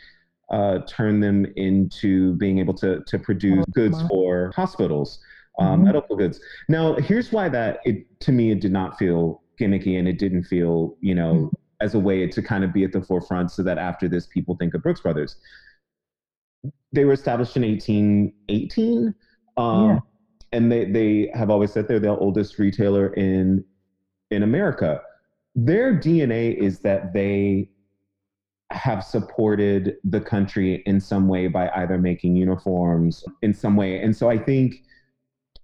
uh, 0.50 0.80
turned 0.86 1.22
them 1.22 1.46
into 1.56 2.34
being 2.34 2.58
able 2.58 2.74
to 2.74 3.02
to 3.06 3.18
produce 3.18 3.64
goods 3.72 4.00
for 4.08 4.52
hospitals, 4.54 5.18
um, 5.58 5.76
mm-hmm. 5.76 5.84
medical 5.84 6.16
goods. 6.16 6.40
Now, 6.68 6.94
here's 6.96 7.32
why 7.32 7.48
that 7.50 7.80
it 7.84 8.20
to 8.20 8.32
me 8.32 8.50
it 8.50 8.60
did 8.60 8.72
not 8.72 8.98
feel 8.98 9.42
gimmicky 9.60 9.98
and 9.98 10.08
it 10.08 10.18
didn't 10.18 10.44
feel, 10.44 10.96
you 11.00 11.14
know, 11.14 11.34
mm-hmm. 11.34 11.54
as 11.80 11.94
a 11.94 11.98
way 11.98 12.26
to 12.26 12.42
kind 12.42 12.64
of 12.64 12.72
be 12.72 12.84
at 12.84 12.92
the 12.92 13.02
forefront 13.02 13.50
so 13.50 13.62
that 13.62 13.78
after 13.78 14.08
this 14.08 14.26
people 14.26 14.56
think 14.56 14.74
of 14.74 14.82
Brooks 14.82 15.00
Brothers. 15.00 15.36
They 16.92 17.04
were 17.04 17.12
established 17.12 17.56
in 17.56 17.62
1818. 17.62 19.14
Um, 19.56 19.88
yeah. 19.88 19.98
And 20.52 20.70
they, 20.70 20.84
they 20.84 21.30
have 21.34 21.50
always 21.50 21.72
said 21.72 21.88
they're 21.88 21.98
the 21.98 22.16
oldest 22.16 22.58
retailer 22.58 23.12
in 23.14 23.64
in 24.30 24.42
America. 24.42 25.00
Their 25.54 25.94
DNA 25.94 26.56
is 26.56 26.80
that 26.80 27.12
they 27.12 27.68
have 28.70 29.04
supported 29.04 29.96
the 30.04 30.20
country 30.20 30.82
in 30.86 31.00
some 31.00 31.28
way 31.28 31.46
by 31.46 31.68
either 31.76 31.98
making 31.98 32.36
uniforms 32.36 33.24
in 33.42 33.54
some 33.54 33.76
way. 33.76 34.00
And 34.00 34.16
so 34.16 34.28
I 34.28 34.38
think 34.38 34.82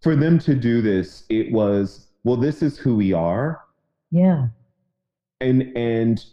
for 0.00 0.14
them 0.14 0.38
to 0.40 0.54
do 0.54 0.80
this, 0.80 1.24
it 1.28 1.52
was, 1.52 2.06
well, 2.24 2.36
this 2.36 2.62
is 2.62 2.78
who 2.78 2.96
we 2.96 3.12
are. 3.12 3.60
Yeah. 4.10 4.48
And 5.40 5.76
and 5.76 6.24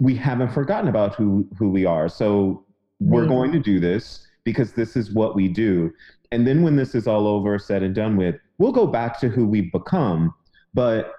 we 0.00 0.14
haven't 0.14 0.52
forgotten 0.52 0.88
about 0.88 1.14
who 1.14 1.48
who 1.58 1.70
we 1.70 1.86
are. 1.86 2.08
So 2.08 2.64
we're 3.00 3.26
going 3.26 3.52
to 3.52 3.58
do 3.58 3.80
this 3.80 4.26
because 4.44 4.72
this 4.72 4.96
is 4.96 5.12
what 5.12 5.34
we 5.34 5.48
do. 5.48 5.92
And 6.34 6.46
then 6.46 6.62
when 6.62 6.74
this 6.74 6.94
is 6.94 7.06
all 7.06 7.28
over, 7.28 7.58
said 7.58 7.82
and 7.82 7.94
done 7.94 8.16
with, 8.16 8.34
we'll 8.58 8.72
go 8.72 8.86
back 8.86 9.20
to 9.20 9.28
who 9.28 9.46
we've 9.46 9.70
become, 9.70 10.34
but 10.74 11.12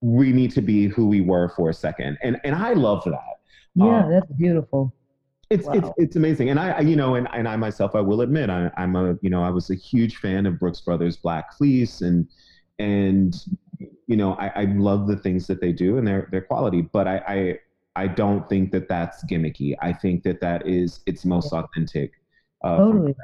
we 0.00 0.32
need 0.32 0.50
to 0.52 0.60
be 0.60 0.88
who 0.88 1.06
we 1.06 1.20
were 1.20 1.48
for 1.50 1.70
a 1.70 1.74
second. 1.74 2.18
And 2.22 2.40
and 2.42 2.56
I 2.56 2.72
love 2.72 3.04
that. 3.04 3.38
Yeah, 3.74 4.04
um, 4.04 4.10
that's 4.10 4.32
beautiful. 4.32 4.92
It's 5.48 5.66
wow. 5.66 5.74
it's 5.74 5.88
it's 5.96 6.16
amazing. 6.16 6.50
And 6.50 6.58
I, 6.58 6.80
you 6.80 6.96
know, 6.96 7.14
and, 7.14 7.28
and 7.32 7.46
I 7.46 7.54
myself 7.56 7.94
I 7.94 8.00
will 8.00 8.20
admit 8.20 8.50
I 8.50 8.70
I'm 8.76 8.96
a 8.96 9.16
you 9.22 9.30
know, 9.30 9.44
I 9.44 9.50
was 9.50 9.70
a 9.70 9.76
huge 9.76 10.16
fan 10.16 10.44
of 10.44 10.58
Brooks 10.58 10.80
Brothers 10.80 11.16
Black 11.16 11.56
Fleece 11.56 12.00
and 12.00 12.26
and 12.80 13.36
you 14.08 14.16
know, 14.16 14.34
I, 14.34 14.48
I 14.62 14.64
love 14.64 15.06
the 15.06 15.16
things 15.16 15.46
that 15.46 15.60
they 15.60 15.72
do 15.72 15.98
and 15.98 16.06
their 16.06 16.28
their 16.32 16.42
quality, 16.42 16.82
but 16.82 17.06
I, 17.06 17.22
I 17.28 17.58
I 17.94 18.06
don't 18.08 18.48
think 18.48 18.72
that 18.72 18.88
that's 18.88 19.24
gimmicky. 19.24 19.76
I 19.80 19.92
think 19.92 20.24
that 20.24 20.40
that 20.40 20.66
is 20.66 21.00
its 21.06 21.24
most 21.24 21.52
authentic. 21.52 22.12
Uh, 22.64 22.78
totally. 22.78 23.14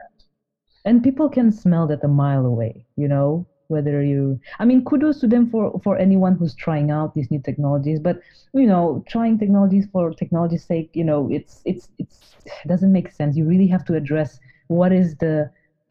And 0.85 1.03
people 1.03 1.29
can 1.29 1.51
smell 1.53 1.87
that 1.89 2.05
a 2.05 2.09
mile 2.09 2.47
away. 2.47 2.85
You 2.97 3.09
know, 3.09 3.47
whether 3.69 4.03
you 4.03 4.41
i 4.59 4.65
mean 4.65 4.85
kudos 4.85 5.21
to 5.21 5.27
them 5.27 5.49
for 5.49 5.79
for 5.85 5.97
anyone 5.99 6.35
who's 6.35 6.55
trying 6.55 6.91
out 6.91 7.15
these 7.15 7.31
new 7.31 7.41
technologies 7.41 8.01
but 8.01 8.19
you 8.55 8.67
know 8.67 9.03
trying 9.07 9.39
technologies 9.39 9.87
for 9.93 10.11
technology's 10.13 10.65
sake 10.65 10.91
you 10.95 11.05
know 11.05 11.29
it's 11.31 11.61
it's 11.65 11.89
it's 11.99 12.35
it 12.47 12.67
doesn't 12.67 12.93
make 12.93 13.11
sense 13.11 13.37
you 13.37 13.45
really 13.45 13.67
have 13.67 13.85
to 13.85 13.95
address 13.95 14.41
what 14.69 14.93
is 14.93 15.15
the 15.17 15.51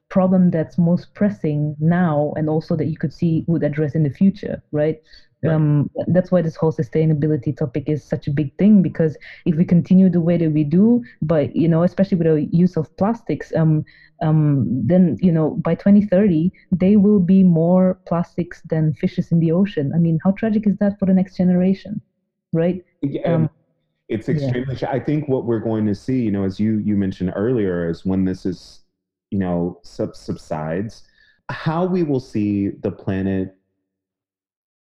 problem 0.09 0.49
that's 0.49 0.77
most 0.77 1.13
pressing 1.13 1.75
now 1.79 2.33
and 2.37 2.49
also 2.49 2.75
that 2.75 2.85
you 2.85 2.97
could 2.97 3.13
see 3.13 3.43
would 3.47 3.63
address 3.63 3.93
in 3.93 4.03
the 4.03 4.09
future 4.09 4.61
right 4.71 5.01
Right. 5.43 5.53
Um, 5.53 5.91
that's 6.07 6.31
why 6.31 6.41
this 6.41 6.55
whole 6.55 6.71
sustainability 6.71 7.55
topic 7.55 7.83
is 7.87 8.03
such 8.03 8.27
a 8.27 8.31
big 8.31 8.57
thing 8.57 8.81
because 8.81 9.15
if 9.45 9.55
we 9.55 9.65
continue 9.65 10.09
the 10.09 10.19
way 10.19 10.35
that 10.37 10.49
we 10.49 10.63
do, 10.63 11.03
but 11.21 11.55
you 11.55 11.67
know, 11.67 11.83
especially 11.83 12.17
with 12.17 12.27
the 12.27 12.57
use 12.57 12.75
of 12.75 12.95
plastics, 12.97 13.53
um, 13.55 13.85
um, 14.23 14.65
then 14.87 15.17
you 15.21 15.31
know, 15.31 15.51
by 15.51 15.75
2030, 15.75 16.51
they 16.71 16.95
will 16.95 17.19
be 17.19 17.43
more 17.43 17.99
plastics 18.07 18.63
than 18.69 18.93
fishes 18.93 19.31
in 19.31 19.39
the 19.39 19.51
ocean. 19.51 19.91
I 19.93 19.99
mean, 19.99 20.17
how 20.23 20.31
tragic 20.31 20.65
is 20.65 20.75
that 20.77 20.97
for 20.97 21.05
the 21.05 21.13
next 21.13 21.37
generation, 21.37 22.01
right? 22.51 22.83
Yeah, 23.03 23.35
um, 23.35 23.49
it's 24.09 24.29
extremely. 24.29 24.75
Yeah. 24.81 24.89
I 24.89 24.99
think 24.99 25.27
what 25.27 25.45
we're 25.45 25.59
going 25.59 25.85
to 25.85 25.93
see, 25.93 26.19
you 26.19 26.31
know, 26.31 26.45
as 26.45 26.59
you 26.59 26.79
you 26.79 26.95
mentioned 26.95 27.31
earlier, 27.35 27.87
is 27.87 28.05
when 28.05 28.25
this 28.25 28.43
is, 28.43 28.81
you 29.29 29.37
know, 29.37 29.79
sub- 29.83 30.15
subsides, 30.15 31.03
how 31.49 31.85
we 31.85 32.01
will 32.01 32.19
see 32.19 32.69
the 32.81 32.91
planet 32.91 33.56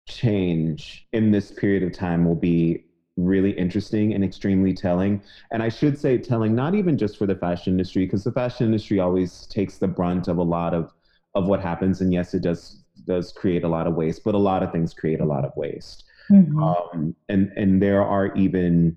change 0.07 1.07
in 1.12 1.31
this 1.31 1.51
period 1.51 1.83
of 1.83 1.92
time 1.92 2.25
will 2.25 2.35
be 2.35 2.85
really 3.16 3.51
interesting 3.53 4.12
and 4.12 4.23
extremely 4.23 4.75
telling. 4.75 5.23
And 5.51 5.62
I 5.62 5.69
should 5.69 5.99
say 5.99 6.19
telling 6.19 6.55
not 6.55 6.75
even 6.75 6.99
just 6.99 7.16
for 7.16 7.27
the 7.27 7.35
fashion 7.35 7.73
industry, 7.73 8.05
because 8.05 8.25
the 8.25 8.33
fashion 8.33 8.66
industry 8.66 9.01
always 9.01 9.47
takes 9.47 9.79
the 9.79 9.88
brunt 9.88 10.29
of 10.29 10.38
a 10.38 10.42
lot 10.42 10.75
of 10.75 10.92
of 11.35 11.49
what 11.49 11.61
happens. 11.61 12.01
And 12.01 12.12
yes, 12.12 12.35
it 12.35 12.42
does 12.42 12.83
does 13.07 13.33
create 13.33 13.64
a 13.64 13.69
lot 13.69 13.87
of 13.87 13.95
waste, 13.95 14.25
but 14.25 14.35
a 14.35 14.38
lot 14.38 14.62
of 14.62 14.73
things 14.73 14.95
create 14.95 15.21
a 15.21 15.25
lot 15.25 15.45
of 15.45 15.53
waste. 15.57 16.05
Mm-hmm. 16.31 16.62
Um, 16.62 17.14
and 17.29 17.53
and 17.57 17.83
there 17.83 18.03
are 18.03 18.35
even, 18.35 18.97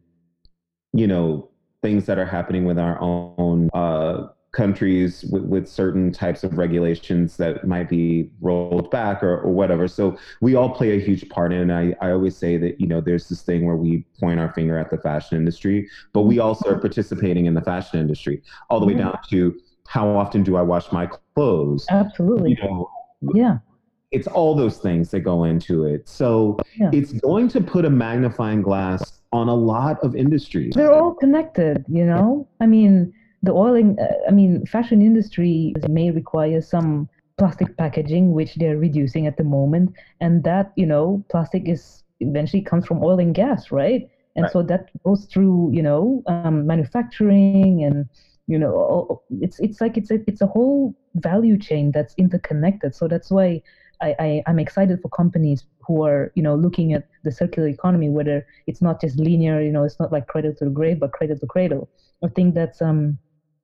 you 0.93 1.07
know, 1.07 1.49
things 1.81 2.05
that 2.05 2.17
are 2.17 2.25
happening 2.25 2.65
with 2.65 2.79
our 2.79 2.99
own 3.01 3.69
uh, 3.73 4.27
countries 4.51 5.23
with, 5.31 5.43
with 5.43 5.67
certain 5.67 6.11
types 6.11 6.43
of 6.43 6.57
regulations 6.57 7.37
that 7.37 7.67
might 7.67 7.87
be 7.87 8.29
rolled 8.41 8.89
back 8.89 9.21
or, 9.21 9.39
or 9.41 9.51
whatever. 9.51 9.87
So 9.87 10.17
we 10.41 10.55
all 10.55 10.71
play 10.71 10.97
a 10.97 10.99
huge 10.99 11.29
part 11.29 11.53
in 11.53 11.69
it. 11.69 11.95
I, 12.01 12.07
I 12.07 12.11
always 12.11 12.35
say 12.35 12.57
that, 12.57 12.81
you 12.81 12.87
know, 12.87 12.99
there's 12.99 13.29
this 13.29 13.43
thing 13.43 13.65
where 13.65 13.75
we 13.75 14.05
point 14.19 14.39
our 14.39 14.51
finger 14.53 14.77
at 14.77 14.89
the 14.89 14.97
fashion 14.97 15.37
industry, 15.37 15.87
but 16.13 16.21
we 16.21 16.39
also 16.39 16.69
are 16.71 16.79
participating 16.79 17.45
in 17.45 17.53
the 17.53 17.61
fashion 17.61 17.99
industry 17.99 18.41
all 18.69 18.79
the 18.79 18.87
way 18.87 18.93
mm-hmm. 18.93 19.03
down 19.03 19.19
to 19.29 19.59
how 19.87 20.07
often 20.07 20.43
do 20.43 20.55
I 20.55 20.61
wash 20.63 20.91
my 20.91 21.07
clothes? 21.35 21.85
Absolutely. 21.89 22.51
You 22.51 22.63
know, 22.63 22.89
yeah. 23.33 23.57
It's 24.11 24.25
all 24.25 24.55
those 24.55 24.79
things 24.79 25.11
that 25.11 25.19
go 25.19 25.43
into 25.43 25.85
it. 25.85 26.09
So 26.09 26.57
yeah. 26.75 26.89
it's 26.91 27.13
going 27.13 27.47
to 27.49 27.61
put 27.61 27.85
a 27.85 27.89
magnifying 27.91 28.63
glass 28.63 29.21
on 29.31 29.47
a 29.47 29.53
lot 29.53 30.03
of 30.03 30.15
industries. 30.15 30.73
They're 30.73 30.91
all 30.91 31.13
connected, 31.13 31.85
you 31.87 32.03
know? 32.03 32.47
I 32.59 32.65
mean, 32.65 33.13
the 33.43 33.51
oiling, 33.51 33.97
uh, 33.99 34.13
I 34.27 34.31
mean, 34.31 34.65
fashion 34.65 35.01
industry 35.01 35.73
may 35.87 36.11
require 36.11 36.61
some 36.61 37.09
plastic 37.37 37.75
packaging, 37.77 38.33
which 38.33 38.55
they're 38.55 38.77
reducing 38.77 39.25
at 39.27 39.37
the 39.37 39.43
moment, 39.43 39.93
and 40.19 40.43
that 40.43 40.71
you 40.75 40.85
know, 40.85 41.23
plastic 41.29 41.67
is 41.67 42.03
eventually 42.19 42.61
comes 42.61 42.85
from 42.85 43.03
oil 43.03 43.19
and 43.19 43.33
gas, 43.33 43.71
right? 43.71 44.09
And 44.35 44.43
right. 44.43 44.51
so 44.51 44.61
that 44.63 44.89
goes 45.03 45.25
through 45.25 45.71
you 45.73 45.81
know 45.81 46.23
um, 46.27 46.67
manufacturing 46.67 47.83
and 47.83 48.07
you 48.47 48.57
know 48.57 49.21
it's 49.41 49.59
it's 49.59 49.81
like 49.81 49.97
it's 49.97 50.11
a 50.11 50.19
it's 50.27 50.41
a 50.41 50.47
whole 50.47 50.93
value 51.15 51.57
chain 51.57 51.91
that's 51.91 52.13
interconnected. 52.17 52.93
So 52.95 53.07
that's 53.07 53.31
why 53.31 53.61
I, 54.01 54.15
I 54.19 54.43
I'm 54.47 54.59
excited 54.59 55.01
for 55.01 55.09
companies 55.09 55.65
who 55.87 56.03
are 56.03 56.31
you 56.35 56.43
know 56.43 56.55
looking 56.55 56.93
at 56.93 57.07
the 57.23 57.31
circular 57.31 57.67
economy, 57.69 58.09
whether 58.09 58.45
it's 58.67 58.81
not 58.81 59.01
just 59.01 59.19
linear, 59.19 59.61
you 59.61 59.71
know, 59.71 59.83
it's 59.83 59.99
not 59.99 60.11
like 60.11 60.27
cradle 60.27 60.53
to 60.55 60.65
the 60.65 60.71
grave, 60.71 60.99
but 60.99 61.13
cradle 61.13 61.37
to 61.37 61.47
cradle. 61.47 61.89
I 62.23 62.27
think 62.27 62.53
that's 62.53 62.81
um 62.81 63.17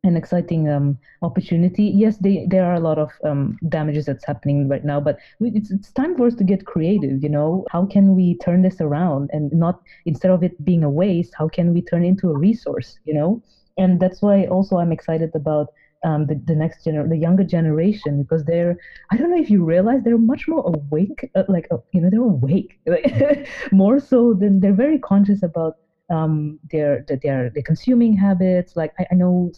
an 0.06 0.15
exciting 0.15 0.70
um, 0.70 0.98
opportunity. 1.22 1.84
Yes, 1.84 2.18
they, 2.18 2.46
there 2.50 2.65
are 2.65 2.76
a 2.76 2.80
lot 2.80 2.98
of 2.98 3.12
um, 3.24 3.58
damages 3.70 4.06
that's 4.06 4.26
happening 4.26 4.68
right 4.68 4.86
now, 4.86 5.00
but 5.00 5.18
it's, 5.39 5.72
it's 5.72 5.91
time 5.91 6.15
for 6.15 6.28
us 6.28 6.36
to 6.36 6.44
get 6.44 6.65
creative. 6.65 7.24
You 7.24 7.30
know, 7.30 7.65
how 7.72 7.86
can 7.86 8.15
we 8.15 8.38
turn 8.38 8.62
this 8.62 8.82
around 8.82 9.30
and 9.34 9.52
not 9.52 9.82
instead 10.06 10.32
of 10.32 10.44
it 10.44 10.63
being 10.63 10.84
a 10.84 10.89
waste, 10.89 11.34
how 11.38 11.48
can 11.48 11.74
we 11.74 11.82
turn 11.82 12.04
it 12.04 12.10
into 12.10 12.30
a 12.30 12.38
resource? 12.38 13.00
You 13.06 13.13
know, 13.15 13.44
and 13.78 14.00
that's 14.00 14.22
why 14.22 14.46
also 14.46 14.78
I'm 14.78 14.91
excited 14.91 15.32
about 15.36 15.68
um, 16.06 16.28
the, 16.28 16.36
the 16.46 16.56
next 16.56 16.86
gener 16.86 17.10
the 17.10 17.18
younger 17.18 17.44
generation 17.44 18.22
because 18.22 18.46
they're 18.46 18.78
I 19.12 19.18
don't 19.18 19.32
know 19.32 19.41
if 19.41 19.50
you 19.50 19.63
realize 19.65 20.04
they're 20.04 20.18
much 20.18 20.48
more 20.48 20.63
awake, 20.68 21.32
uh, 21.36 21.44
like 21.48 21.68
uh, 21.72 21.78
you 21.94 22.02
know 22.02 22.10
they're 22.12 22.22
awake, 22.22 22.80
more 23.72 24.00
so 24.00 24.34
than 24.34 24.60
they're 24.60 24.74
very 24.74 25.00
conscious 25.00 25.41
about 25.41 25.78
um, 26.10 26.60
their, 26.72 27.04
their 27.08 27.50
their 27.54 27.63
consuming 27.63 28.15
habits. 28.15 28.76
Like 28.76 28.91
I, 29.00 29.06
I 29.12 29.15
know 29.15 29.52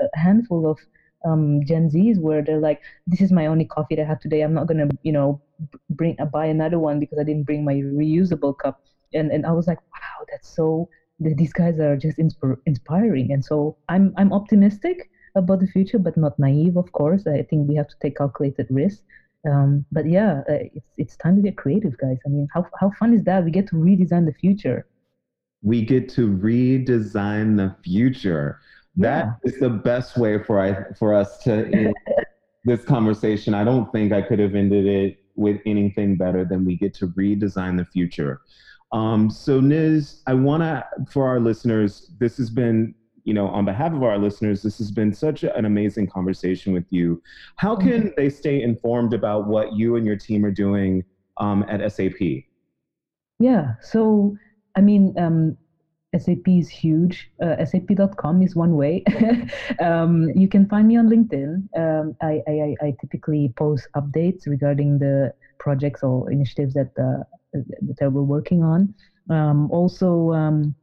a 0.00 0.18
handful 0.18 0.70
of 0.70 0.78
um, 1.26 1.60
Gen 1.66 1.90
Zs 1.90 2.18
where 2.18 2.42
they're 2.42 2.60
like, 2.60 2.80
"This 3.06 3.20
is 3.20 3.32
my 3.32 3.46
only 3.46 3.64
coffee 3.64 3.96
that 3.96 4.02
I 4.04 4.08
have 4.08 4.20
today. 4.20 4.42
I'm 4.42 4.54
not 4.54 4.66
gonna, 4.68 4.88
you 5.02 5.12
know, 5.12 5.40
bring 5.90 6.16
uh, 6.20 6.26
buy 6.26 6.46
another 6.46 6.78
one 6.78 7.00
because 7.00 7.18
I 7.18 7.24
didn't 7.24 7.44
bring 7.44 7.64
my 7.64 7.74
reusable 7.74 8.56
cup." 8.56 8.78
And 9.12 9.30
and 9.32 9.46
I 9.46 9.52
was 9.52 9.66
like, 9.66 9.78
"Wow, 9.92 10.24
that's 10.30 10.48
so." 10.54 10.88
These 11.22 11.52
guys 11.52 11.78
are 11.78 11.96
just 11.98 12.16
insp- 12.18 12.56
inspiring, 12.64 13.30
and 13.30 13.44
so 13.44 13.76
I'm 13.90 14.14
I'm 14.16 14.32
optimistic 14.32 15.10
about 15.34 15.60
the 15.60 15.66
future, 15.66 15.98
but 15.98 16.16
not 16.16 16.38
naive, 16.38 16.76
of 16.78 16.90
course. 16.92 17.26
I 17.26 17.42
think 17.42 17.68
we 17.68 17.74
have 17.76 17.88
to 17.88 17.94
take 18.00 18.16
calculated 18.16 18.66
risks. 18.70 19.02
Um, 19.46 19.84
but 19.92 20.06
yeah, 20.08 20.40
uh, 20.48 20.64
it's 20.74 20.92
it's 20.96 21.16
time 21.16 21.36
to 21.36 21.42
get 21.42 21.56
creative, 21.58 21.96
guys. 21.98 22.16
I 22.26 22.30
mean, 22.30 22.48
how 22.54 22.64
how 22.80 22.90
fun 22.98 23.12
is 23.12 23.24
that? 23.24 23.44
We 23.44 23.50
get 23.50 23.66
to 23.68 23.76
redesign 23.76 24.24
the 24.24 24.32
future 24.32 24.86
we 25.62 25.84
get 25.84 26.08
to 26.10 26.28
redesign 26.28 27.56
the 27.56 27.74
future. 27.82 28.60
Yeah. 28.96 29.36
That 29.42 29.52
is 29.52 29.60
the 29.60 29.70
best 29.70 30.16
way 30.16 30.42
for 30.42 30.60
I 30.60 30.92
for 30.94 31.14
us 31.14 31.38
to 31.44 31.66
end 31.72 31.94
this 32.64 32.84
conversation. 32.84 33.54
I 33.54 33.64
don't 33.64 33.90
think 33.92 34.12
I 34.12 34.22
could 34.22 34.38
have 34.38 34.54
ended 34.54 34.86
it 34.86 35.18
with 35.36 35.60
anything 35.66 36.16
better 36.16 36.44
than 36.44 36.64
we 36.64 36.76
get 36.76 36.94
to 36.94 37.08
redesign 37.08 37.76
the 37.76 37.84
future. 37.84 38.40
Um, 38.92 39.30
so 39.30 39.60
Niz, 39.60 40.22
I 40.26 40.34
want 40.34 40.62
to, 40.62 40.84
for 41.10 41.26
our 41.26 41.38
listeners, 41.38 42.10
this 42.18 42.36
has 42.38 42.50
been, 42.50 42.94
you 43.24 43.32
know, 43.32 43.46
on 43.48 43.64
behalf 43.64 43.92
of 43.92 44.02
our 44.02 44.18
listeners, 44.18 44.62
this 44.62 44.78
has 44.78 44.90
been 44.90 45.14
such 45.14 45.44
an 45.44 45.64
amazing 45.64 46.08
conversation 46.08 46.72
with 46.72 46.86
you. 46.90 47.22
How 47.56 47.76
can 47.76 47.88
mm-hmm. 47.90 48.08
they 48.16 48.28
stay 48.28 48.62
informed 48.62 49.14
about 49.14 49.46
what 49.46 49.74
you 49.74 49.96
and 49.96 50.04
your 50.04 50.16
team 50.16 50.44
are 50.44 50.50
doing 50.50 51.04
um, 51.36 51.64
at 51.68 51.92
SAP? 51.92 52.20
Yeah. 53.38 53.74
So, 53.80 54.36
I 54.76 54.80
mean, 54.80 55.14
um, 55.18 55.56
SAP 56.18 56.48
is 56.48 56.68
huge. 56.68 57.30
Uh, 57.42 57.64
SAP.com 57.64 58.42
is 58.42 58.56
one 58.56 58.76
way. 58.76 59.04
um, 59.80 60.30
you 60.34 60.48
can 60.48 60.68
find 60.68 60.88
me 60.88 60.96
on 60.96 61.08
LinkedIn. 61.08 61.68
Um, 61.78 62.16
I, 62.20 62.42
I, 62.48 62.74
I, 62.82 62.96
typically 63.00 63.52
post 63.56 63.86
updates 63.94 64.46
regarding 64.46 64.98
the 64.98 65.32
projects 65.58 66.02
or 66.02 66.30
initiatives 66.32 66.74
that, 66.74 66.90
uh, 66.98 67.22
that 67.98 68.10
we're 68.12 68.22
working 68.22 68.64
on. 68.64 68.92
Um, 69.28 69.70
also, 69.70 70.32
um, 70.32 70.74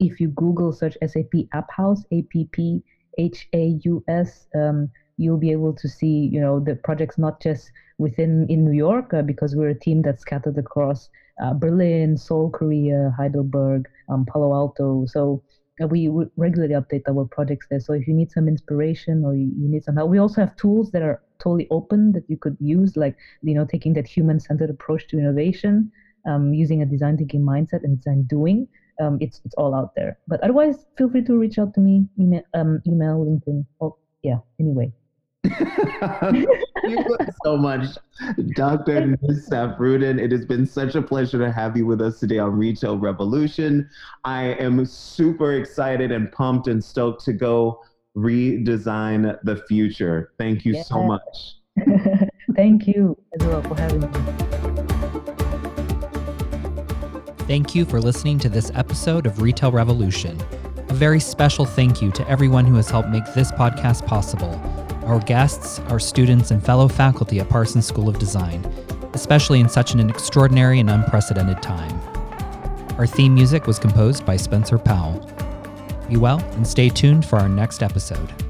if 0.00 0.20
you 0.20 0.28
Google 0.28 0.72
search 0.72 0.96
SAP 1.00 1.32
AppHaus, 1.54 2.04
A 2.10 2.22
P 2.22 2.48
P 2.50 2.82
H 3.18 3.48
A 3.52 3.78
U 3.84 4.02
S, 4.08 4.48
um, 4.54 4.90
you'll 5.16 5.38
be 5.38 5.52
able 5.52 5.72
to 5.74 5.88
see, 5.88 6.28
you 6.32 6.40
know, 6.40 6.58
the 6.58 6.74
projects 6.74 7.18
not 7.18 7.40
just 7.40 7.70
within 7.98 8.46
in 8.48 8.64
New 8.64 8.76
York 8.76 9.14
uh, 9.14 9.22
because 9.22 9.54
we're 9.54 9.68
a 9.68 9.78
team 9.78 10.02
that's 10.02 10.22
scattered 10.22 10.58
across 10.58 11.08
uh, 11.42 11.54
Berlin, 11.54 12.16
Seoul, 12.16 12.50
Korea, 12.50 13.12
Heidelberg, 13.16 13.88
um, 14.08 14.24
Palo 14.26 14.52
Alto. 14.54 15.06
So 15.06 15.42
uh, 15.82 15.86
we 15.86 16.08
regularly 16.36 16.74
update 16.74 17.02
our 17.08 17.26
projects 17.26 17.66
there. 17.68 17.80
So 17.80 17.92
if 17.92 18.06
you 18.06 18.14
need 18.14 18.30
some 18.30 18.48
inspiration 18.48 19.24
or 19.24 19.34
you, 19.34 19.52
need 19.56 19.84
some 19.84 19.96
help, 19.96 20.10
we 20.10 20.18
also 20.18 20.40
have 20.40 20.56
tools 20.56 20.90
that 20.92 21.02
are 21.02 21.22
totally 21.38 21.68
open 21.70 22.12
that 22.12 22.24
you 22.28 22.36
could 22.36 22.56
use, 22.60 22.96
like 22.96 23.16
you 23.42 23.54
know, 23.54 23.66
taking 23.66 23.92
that 23.94 24.06
human-centered 24.06 24.70
approach 24.70 25.06
to 25.08 25.18
innovation, 25.18 25.90
um, 26.26 26.54
using 26.54 26.82
a 26.82 26.86
design 26.86 27.16
thinking 27.16 27.42
mindset 27.42 27.84
and 27.84 27.98
design 27.98 28.22
doing. 28.24 28.68
Um, 28.98 29.18
it's 29.20 29.42
it's 29.44 29.54
all 29.56 29.74
out 29.74 29.94
there. 29.94 30.18
But 30.26 30.40
otherwise, 30.40 30.86
feel 30.96 31.10
free 31.10 31.22
to 31.24 31.38
reach 31.38 31.58
out 31.58 31.74
to 31.74 31.80
me, 31.80 32.06
email, 32.18 32.42
um, 32.54 32.80
email 32.86 33.24
LinkedIn. 33.24 33.66
Oh, 33.80 33.96
yeah. 34.22 34.38
Anyway. 34.58 34.92
Thank 36.20 36.48
you 36.84 37.16
so 37.44 37.56
much, 37.56 37.86
Dr. 38.54 39.16
Nissaf 39.22 39.78
Rudin. 39.78 40.18
It 40.18 40.32
has 40.32 40.44
been 40.44 40.66
such 40.66 40.94
a 40.94 41.02
pleasure 41.02 41.38
to 41.38 41.52
have 41.52 41.76
you 41.76 41.86
with 41.86 42.00
us 42.00 42.20
today 42.20 42.38
on 42.38 42.52
Retail 42.52 42.98
Revolution. 42.98 43.88
I 44.24 44.54
am 44.54 44.84
super 44.84 45.54
excited 45.54 46.12
and 46.12 46.30
pumped 46.32 46.68
and 46.68 46.82
stoked 46.82 47.24
to 47.24 47.32
go 47.32 47.82
redesign 48.16 49.38
the 49.44 49.56
future. 49.68 50.32
Thank 50.38 50.64
you 50.64 50.74
yeah. 50.74 50.82
so 50.82 51.02
much. 51.02 51.56
Thank 52.56 52.86
you 52.86 53.16
as 53.38 53.46
well 53.46 53.62
for 53.62 53.74
having 53.74 54.00
me. 54.00 54.08
Thank 57.46 57.74
you 57.74 57.84
for 57.84 58.00
listening 58.00 58.38
to 58.40 58.48
this 58.48 58.72
episode 58.74 59.26
of 59.26 59.40
Retail 59.40 59.70
Revolution. 59.70 60.40
A 60.88 60.94
very 60.94 61.20
special 61.20 61.64
thank 61.64 62.02
you 62.02 62.10
to 62.12 62.28
everyone 62.28 62.64
who 62.64 62.74
has 62.74 62.90
helped 62.90 63.08
make 63.08 63.24
this 63.34 63.52
podcast 63.52 64.04
possible 64.06 64.85
our 65.06 65.20
guests, 65.20 65.78
our 65.88 65.98
students, 65.98 66.50
and 66.50 66.62
fellow 66.62 66.88
faculty 66.88 67.40
at 67.40 67.48
Parsons 67.48 67.86
School 67.86 68.08
of 68.08 68.18
Design, 68.18 68.64
especially 69.14 69.60
in 69.60 69.68
such 69.68 69.94
an 69.94 70.10
extraordinary 70.10 70.80
and 70.80 70.90
unprecedented 70.90 71.62
time. 71.62 71.98
Our 72.98 73.06
theme 73.06 73.34
music 73.34 73.66
was 73.66 73.78
composed 73.78 74.26
by 74.26 74.36
Spencer 74.36 74.78
Powell. 74.78 75.20
Be 76.08 76.16
well 76.16 76.40
and 76.52 76.66
stay 76.66 76.88
tuned 76.88 77.24
for 77.24 77.38
our 77.38 77.48
next 77.48 77.82
episode. 77.82 78.45